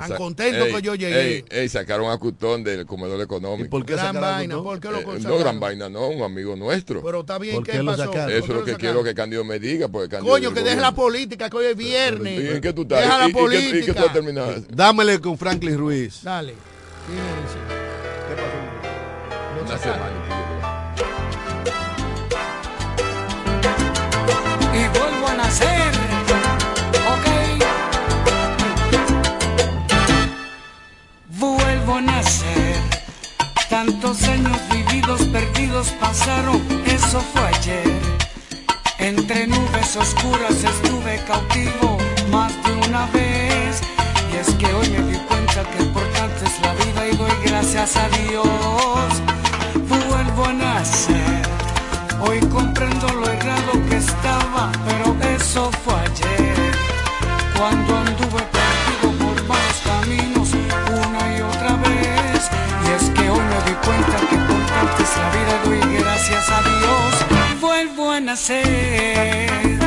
Tan 0.00 0.08
sa- 0.08 0.16
contento 0.16 0.64
ey, 0.64 0.72
que 0.74 0.82
yo 0.82 0.94
llegué. 0.94 1.34
Ey, 1.36 1.44
ey, 1.50 1.68
sacaron 1.68 2.10
a 2.10 2.16
Cutón 2.18 2.64
del 2.64 2.86
comedor 2.86 3.20
económico. 3.20 3.66
¿Y 3.66 3.68
por 3.68 3.84
qué 3.84 3.94
Gran 3.94 4.16
a 4.16 4.20
vaina? 4.20 4.62
¿por 4.62 4.80
qué 4.80 4.88
lo 4.90 4.98
Eh, 5.00 5.18
no, 5.20 5.38
gran 5.38 5.60
vaina, 5.60 5.88
no, 5.88 6.08
un 6.08 6.22
amigo 6.22 6.56
nuestro. 6.56 7.02
Pero 7.02 7.20
está 7.20 7.38
bien, 7.38 7.56
¿Por 7.56 7.64
¿qué, 7.64 7.72
qué 7.72 7.78
lo 7.82 7.92
pasó? 7.96 8.04
Eso 8.04 8.26
qué 8.26 8.38
es 8.38 8.48
lo 8.48 8.64
que 8.64 8.74
quiero 8.76 9.04
que 9.04 9.14
Candido 9.14 9.44
me 9.44 9.58
diga. 9.58 9.88
Porque 9.88 10.08
Candido 10.08 10.32
Coño, 10.32 10.52
que 10.54 10.62
deje 10.62 10.80
la 10.80 10.92
política, 10.92 11.48
que 11.50 11.56
hoy 11.56 11.66
es 11.66 11.76
viernes. 11.76 12.40
¿Y 12.42 12.48
en 12.48 12.60
qué 12.60 12.72
tú 12.72 12.82
estás? 12.82 13.00
Deja 13.02 13.16
¿Y- 13.16 13.20
la 13.20 13.28
y 13.28 13.32
qué- 13.32 13.32
¿Y 13.32 13.32
qué 13.32 13.36
tú 13.36 13.40
política. 13.44 14.02
has 14.06 14.12
terminado? 14.12 14.54
Dámele 14.70 15.20
con 15.20 15.36
Franklin 15.38 15.76
Ruiz. 15.78 16.22
Dale. 16.22 16.54
Fíjense. 17.06 17.58
Lo 19.56 19.62
Una 19.66 19.78
semana. 19.78 20.10
y 24.72 24.98
vuelvo 24.98 25.26
a 25.28 25.34
nacer. 25.36 25.99
Nacer. 32.02 32.76
Tantos 33.68 34.22
años 34.22 34.56
vividos, 34.72 35.20
perdidos 35.24 35.88
pasaron, 36.00 36.62
eso 36.86 37.20
fue 37.32 37.46
ayer. 37.46 38.00
Entre 38.98 39.46
nubes 39.46 39.96
oscuras 39.96 40.64
estuve 40.64 41.22
cautivo 41.26 41.98
más 42.30 42.52
de 42.64 42.72
una 42.88 43.06
vez. 43.06 43.82
Y 44.32 44.36
es 44.36 44.48
que 44.54 44.72
hoy 44.72 44.88
me 44.88 45.12
di 45.12 45.18
cuenta 45.18 45.62
que 45.70 45.82
importante 45.82 46.44
es 46.46 46.60
la 46.62 46.72
vida 46.74 47.06
y 47.06 47.16
doy 47.16 47.32
gracias 47.44 47.96
a 47.96 48.08
Dios. 48.08 48.46
Vuelvo 50.08 50.44
a 50.46 50.52
nacer. 50.54 51.42
Hoy 52.20 52.40
comprendo 52.48 53.08
lo 53.08 53.30
errado 53.30 53.72
que 53.90 53.98
estaba, 53.98 54.72
pero 54.86 55.16
eso 55.36 55.70
fue 55.84 55.94
ayer. 55.94 56.72
Cuando 57.58 57.96
anduve 57.96 58.49
y 65.66 65.96
gracias 65.96 66.48
a 66.50 66.62
Dios. 66.62 67.60
Vuelvo 67.60 68.10
a 68.10 68.20
nacer. 68.20 69.79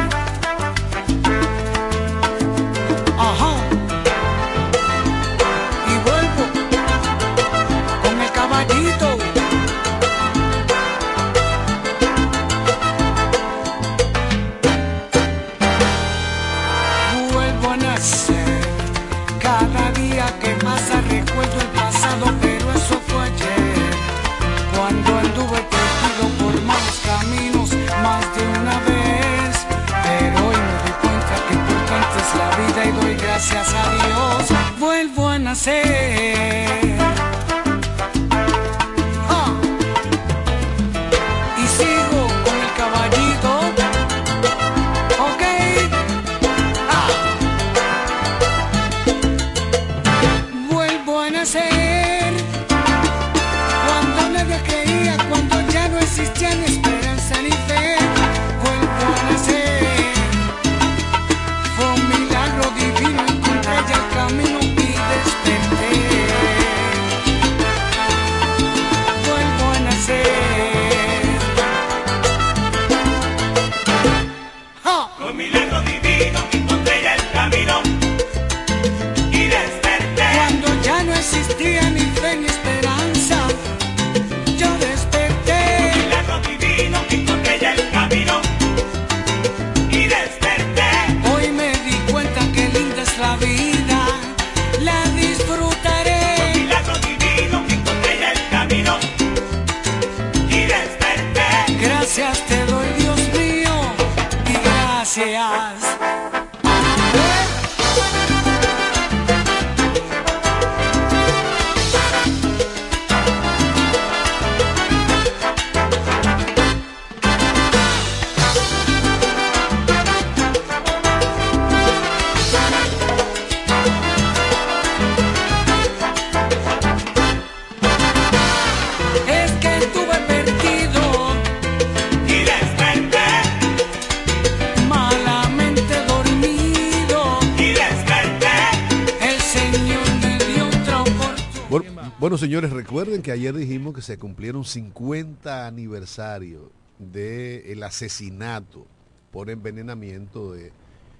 Señores, 142.43 142.71
recuerden 142.71 143.21
que 143.21 143.31
ayer 143.31 143.55
dijimos 143.55 143.93
que 143.93 144.01
se 144.01 144.17
cumplieron 144.17 144.65
50 144.65 145.65
aniversarios 145.65 146.63
del 146.99 147.81
asesinato 147.83 148.85
por 149.31 149.49
envenenamiento 149.49 150.51
de, 150.51 150.73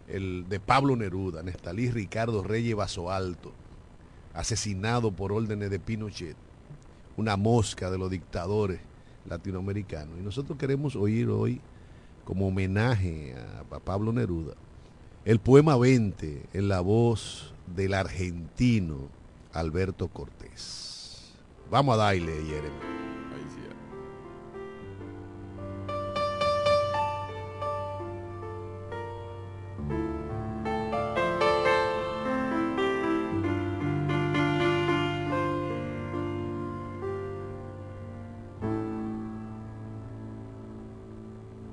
el, 0.10 0.50
de 0.50 0.60
Pablo 0.60 0.98
Neruda, 0.98 1.42
Nestalí 1.42 1.90
Ricardo 1.90 2.44
Reyes 2.44 2.76
Basoalto, 2.76 3.54
asesinado 4.34 5.14
por 5.14 5.32
órdenes 5.32 5.70
de 5.70 5.80
Pinochet, 5.80 6.36
una 7.16 7.38
mosca 7.38 7.90
de 7.90 7.98
los 7.98 8.12
dictadores 8.12 8.82
latinoamericano. 9.26 10.18
Y 10.20 10.24
nosotros 10.24 10.58
queremos 10.58 10.98
oír 10.98 11.30
hoy, 11.30 11.62
como 12.26 12.50
homenaje 12.50 13.34
a 13.72 13.80
Pablo 13.80 14.12
Neruda, 14.12 14.56
el 15.24 15.40
poema 15.40 15.78
20 15.78 16.48
en 16.52 16.68
la 16.68 16.82
voz 16.82 17.54
del 17.74 17.94
argentino 17.94 19.08
Alberto 19.54 20.10
Cortés. 20.10 20.43
Vamos 21.74 21.96
a 21.96 21.98
darle, 21.98 22.34
Jeremy. 22.46 22.70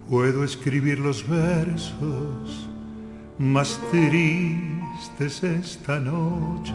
Puedo 0.09 0.45
escribir 0.45 0.99
los 0.99 1.29
versos 1.29 2.69
más 3.39 3.79
tristes 3.91 5.45
esta 5.45 6.01
noche. 6.01 6.73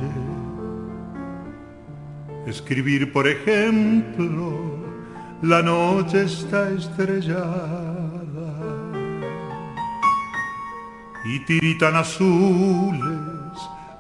Escribir, 2.46 3.12
por 3.12 3.28
ejemplo, 3.28 4.78
la 5.42 5.62
noche 5.62 6.24
está 6.24 6.70
estrellada 6.70 7.46
y 11.26 11.40
tiritan 11.46 11.96
azules 11.96 13.00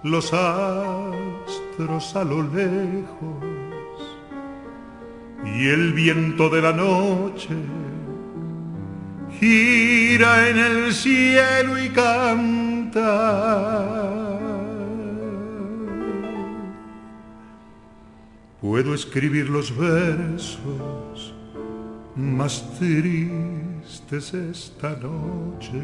los 0.03 0.31
astros 0.31 2.15
a 2.15 2.23
lo 2.23 2.43
lejos 2.43 3.43
y 5.43 5.67
el 5.67 5.93
viento 5.93 6.49
de 6.49 6.61
la 6.61 6.71
noche 6.71 7.55
gira 9.39 10.49
en 10.49 10.57
el 10.59 10.93
cielo 10.93 11.79
y 11.81 11.89
canta. 11.89 13.05
Puedo 18.67 18.95
escribir 18.95 19.47
los 19.47 19.77
versos 19.77 21.35
más 22.15 22.63
tristes 22.79 24.33
esta 24.33 24.89
noche. 24.95 25.83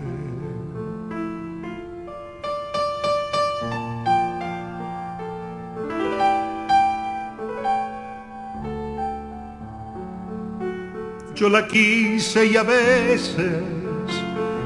Yo 11.36 11.50
la 11.50 11.68
quise 11.68 12.48
y 12.48 12.58
a 12.58 12.64
veces 12.64 13.62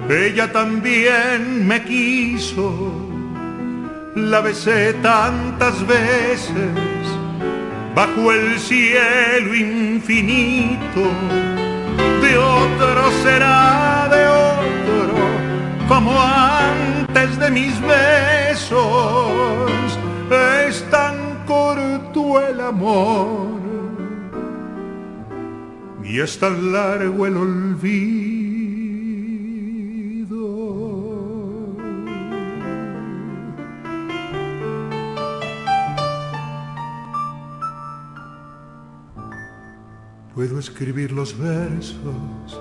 ella 0.10 0.50
también 0.54 1.68
me 1.68 1.84
quiso. 1.84 2.94
La 4.16 4.40
besé 4.40 4.94
tantas 5.04 5.86
veces 5.86 7.15
bajo 7.96 8.32
el 8.32 8.60
cielo 8.60 9.56
infinito. 9.56 11.02
De 12.22 12.38
otro 12.38 13.12
será 13.24 14.10
de 14.12 14.28
otro, 14.28 15.16
como 15.88 16.12
antes 16.22 17.40
de 17.40 17.50
mis 17.50 17.80
besos. 17.82 19.32
Es 20.68 20.84
tan 20.90 21.16
corto 21.46 22.42
el 22.42 22.60
amor 22.60 23.56
y 26.04 26.20
es 26.20 26.38
tan 26.38 26.74
largo 26.74 27.26
el 27.26 27.38
olvido. 27.38 28.25
Puedo 40.36 40.60
escribir 40.60 41.14
los 41.14 41.38
versos 41.38 42.60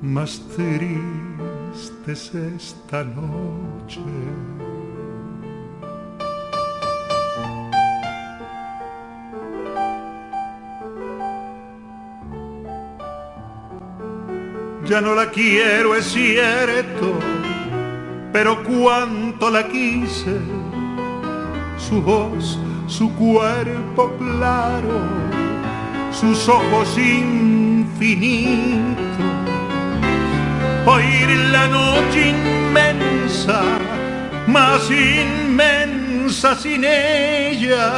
más 0.00 0.40
tristes 0.56 2.32
esta 2.34 3.02
noche. 3.04 4.00
ya 14.90 15.00
no 15.00 15.14
la 15.14 15.30
quiero, 15.30 15.94
es 15.94 16.06
cierto, 16.06 17.12
pero 18.32 18.60
cuánto 18.64 19.48
la 19.48 19.68
quise, 19.68 20.36
su 21.78 22.02
voz, 22.02 22.58
su 22.88 23.08
cuerpo 23.14 24.12
claro, 24.18 25.29
sus 26.10 26.48
ojos 26.48 26.96
infinitos, 26.98 28.56
oír 30.86 31.28
la 31.52 31.66
noche 31.68 32.30
inmensa, 32.30 33.62
más 34.46 34.90
inmensa 34.90 36.54
sin 36.56 36.84
ella, 36.84 37.88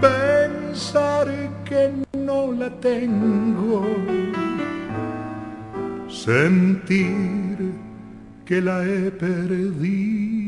pensar 0.00 1.28
que 1.64 1.90
no 2.18 2.52
la 2.52 2.70
tengo. 2.80 3.86
Sentir 6.08 7.72
que 8.44 8.60
la 8.60 8.84
he 8.84 9.10
perdido. 9.10 10.43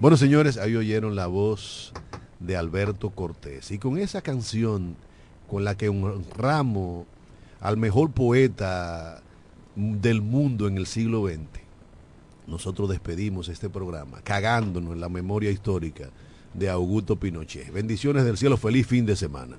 Bueno, 0.00 0.16
señores, 0.16 0.56
ahí 0.56 0.76
oyeron 0.76 1.14
la 1.14 1.26
voz 1.26 1.92
de 2.38 2.56
Alberto 2.56 3.10
Cortés. 3.10 3.70
Y 3.70 3.76
con 3.76 3.98
esa 3.98 4.22
canción 4.22 4.96
con 5.46 5.62
la 5.62 5.76
que 5.76 5.90
honramos 5.90 7.04
al 7.60 7.76
mejor 7.76 8.10
poeta 8.10 9.20
del 9.76 10.22
mundo 10.22 10.68
en 10.68 10.78
el 10.78 10.86
siglo 10.86 11.26
XX, 11.28 11.42
nosotros 12.46 12.88
despedimos 12.88 13.50
este 13.50 13.68
programa 13.68 14.22
cagándonos 14.22 14.94
en 14.94 15.02
la 15.02 15.10
memoria 15.10 15.50
histórica 15.50 16.08
de 16.54 16.70
Augusto 16.70 17.16
Pinochet. 17.16 17.70
Bendiciones 17.70 18.24
del 18.24 18.38
cielo, 18.38 18.56
feliz 18.56 18.86
fin 18.86 19.04
de 19.04 19.16
semana. 19.16 19.58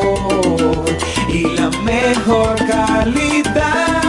mejor 2.15 2.55
calidad. 2.67 4.01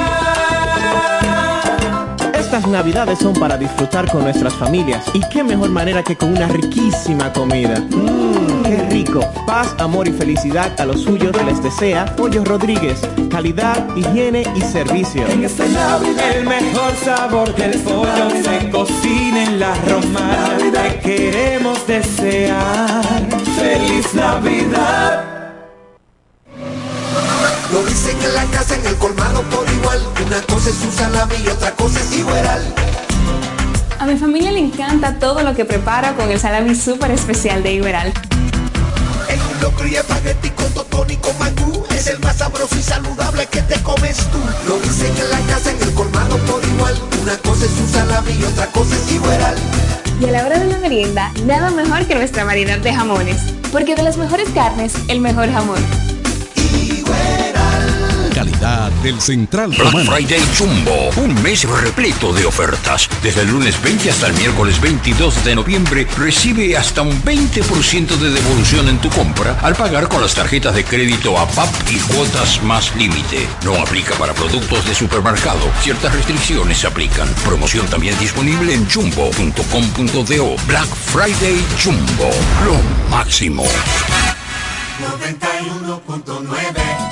Estas 2.34 2.66
navidades 2.66 3.18
son 3.20 3.32
para 3.32 3.56
disfrutar 3.56 4.10
con 4.10 4.24
nuestras 4.24 4.54
familias 4.54 5.04
y 5.14 5.20
qué 5.30 5.44
mejor 5.44 5.70
manera 5.70 6.02
que 6.02 6.16
con 6.16 6.30
una 6.30 6.48
riquísima 6.48 7.32
comida. 7.32 7.78
Mmm, 7.78 8.62
qué 8.64 8.76
rico. 8.90 9.20
Paz, 9.46 9.74
amor 9.78 10.08
y 10.08 10.12
felicidad 10.12 10.78
a 10.80 10.84
los 10.84 11.02
suyos 11.02 11.32
les 11.44 11.62
desea 11.62 12.04
Pollo 12.16 12.44
Rodríguez. 12.44 13.00
Calidad, 13.30 13.86
higiene 13.96 14.42
y 14.56 14.60
servicio. 14.62 15.26
En 15.28 15.44
esta 15.44 15.64
Navidad 15.68 16.36
el 16.36 16.44
mejor 16.44 16.92
sabor 17.04 17.54
del 17.54 17.78
pollo 17.80 18.30
se 18.42 18.68
cocina 18.70 19.44
en 19.44 19.60
la 19.60 19.74
romana. 19.88 20.58
Te 20.72 20.98
queremos 21.00 21.86
desear 21.86 23.02
feliz 23.56 24.12
Navidad. 24.12 25.11
Colmado 29.02 29.42
por 29.50 29.68
igual. 29.68 30.00
Una 30.24 30.40
cosa 30.42 30.70
es 30.70 30.80
un 30.80 30.92
salami 30.92 31.34
y 31.44 31.48
otra 31.48 31.72
cosa 31.72 31.98
es 31.98 32.16
Igueral. 32.16 32.62
A 33.98 34.06
mi 34.06 34.16
familia 34.16 34.52
le 34.52 34.60
encanta 34.60 35.18
todo 35.18 35.42
lo 35.42 35.54
que 35.54 35.64
preparo 35.64 36.14
con 36.16 36.30
el 36.30 36.38
salami 36.38 36.76
súper 36.76 37.10
especial 37.10 37.64
de 37.64 37.72
Iberal. 37.72 38.12
El 39.28 39.40
locro 39.60 39.88
y 39.88 39.96
espagueti 39.96 40.50
con 40.50 40.72
totón 40.72 41.10
y 41.10 41.16
con 41.16 41.36
mangú 41.38 41.84
es 41.90 42.06
el 42.06 42.20
más 42.20 42.36
sabroso 42.36 42.76
y 42.78 42.82
saludable 42.82 43.46
que 43.46 43.62
te 43.62 43.82
comes 43.82 44.18
tú. 44.30 44.38
Lo 44.68 44.78
dicen 44.78 45.12
en 45.16 45.30
la 45.30 45.40
casa, 45.52 45.72
en 45.72 45.82
el 45.82 45.92
colmado 45.94 46.36
por 46.38 46.62
igual. 46.64 46.94
Una 47.22 47.36
cosa 47.38 47.64
es 47.64 47.72
un 47.72 47.88
salami 47.88 48.32
y 48.38 48.44
otra 48.44 48.66
cosa 48.68 48.94
es 48.94 49.12
Igueral. 49.12 49.56
Y 50.20 50.26
a 50.26 50.30
la 50.30 50.46
hora 50.46 50.60
de 50.60 50.66
la 50.66 50.78
merienda, 50.78 51.32
nada 51.44 51.70
mejor 51.70 52.06
que 52.06 52.14
nuestra 52.14 52.44
variedad 52.44 52.78
de 52.78 52.94
jamones. 52.94 53.38
Porque 53.72 53.96
de 53.96 54.02
las 54.04 54.16
mejores 54.16 54.48
carnes, 54.50 54.94
el 55.08 55.20
mejor 55.20 55.50
jamón. 55.50 56.11
Calidad 58.42 58.90
del 59.04 59.20
Central 59.20 59.68
Black 59.68 59.92
Romano. 59.92 60.10
Friday 60.10 60.42
Jumbo, 60.58 61.10
un 61.18 61.40
mes 61.44 61.62
repleto 61.62 62.32
de 62.32 62.44
ofertas. 62.44 63.08
Desde 63.22 63.42
el 63.42 63.50
lunes 63.50 63.80
20 63.80 64.10
hasta 64.10 64.26
el 64.26 64.32
miércoles 64.32 64.80
22 64.80 65.44
de 65.44 65.54
noviembre, 65.54 66.08
recibe 66.18 66.76
hasta 66.76 67.02
un 67.02 67.22
20% 67.22 68.16
de 68.16 68.30
devolución 68.30 68.88
en 68.88 68.98
tu 68.98 69.10
compra 69.10 69.60
al 69.62 69.76
pagar 69.76 70.08
con 70.08 70.20
las 70.20 70.34
tarjetas 70.34 70.74
de 70.74 70.84
crédito 70.84 71.38
APAP 71.38 71.72
y 71.88 71.98
cuotas 72.12 72.60
más 72.64 72.92
límite. 72.96 73.46
No 73.64 73.76
aplica 73.76 74.16
para 74.16 74.34
productos 74.34 74.84
de 74.86 74.94
supermercado. 74.96 75.60
Ciertas 75.80 76.12
restricciones 76.12 76.78
se 76.78 76.88
aplican. 76.88 77.28
Promoción 77.44 77.86
también 77.86 78.18
disponible 78.18 78.74
en 78.74 78.90
jumbo.com.do. 78.90 80.56
Black 80.66 80.88
Friday 80.88 81.64
Jumbo, 81.80 82.28
lo 82.64 82.74
máximo. 83.08 83.62
91.9 84.98 87.11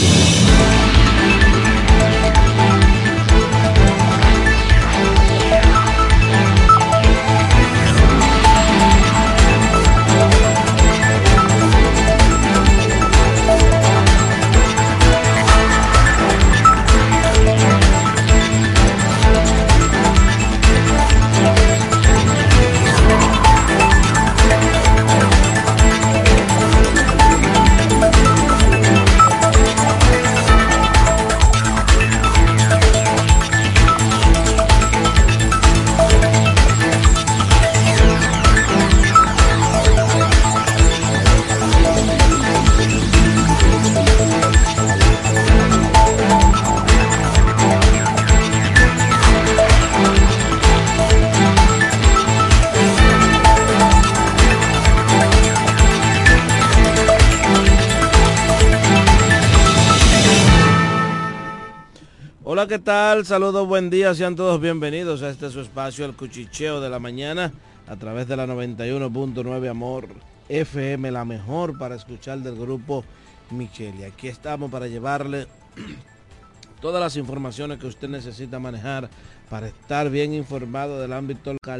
¿Qué 62.71 62.79
tal? 62.79 63.25
Saludos, 63.25 63.67
buen 63.67 63.89
día, 63.89 64.15
sean 64.15 64.37
todos 64.37 64.61
bienvenidos 64.61 65.21
a 65.23 65.29
este 65.29 65.49
su 65.49 65.59
espacio, 65.59 66.05
el 66.05 66.15
cuchicheo 66.15 66.79
de 66.79 66.89
la 66.89 66.99
mañana, 66.99 67.51
a 67.85 67.97
través 67.97 68.29
de 68.29 68.37
la 68.37 68.47
91.9 68.47 69.69
Amor 69.69 70.07
FM, 70.47 71.11
la 71.11 71.25
mejor 71.25 71.77
para 71.77 71.95
escuchar 71.95 72.39
del 72.39 72.55
grupo 72.55 73.03
Micheli. 73.49 74.05
Aquí 74.05 74.29
estamos 74.29 74.71
para 74.71 74.87
llevarle 74.87 75.47
todas 76.81 77.01
las 77.01 77.17
informaciones 77.17 77.77
que 77.77 77.87
usted 77.87 78.07
necesita 78.07 78.57
manejar 78.57 79.09
para 79.49 79.67
estar 79.67 80.09
bien 80.09 80.33
informado 80.33 81.01
del 81.01 81.11
ámbito 81.11 81.51
local 81.51 81.79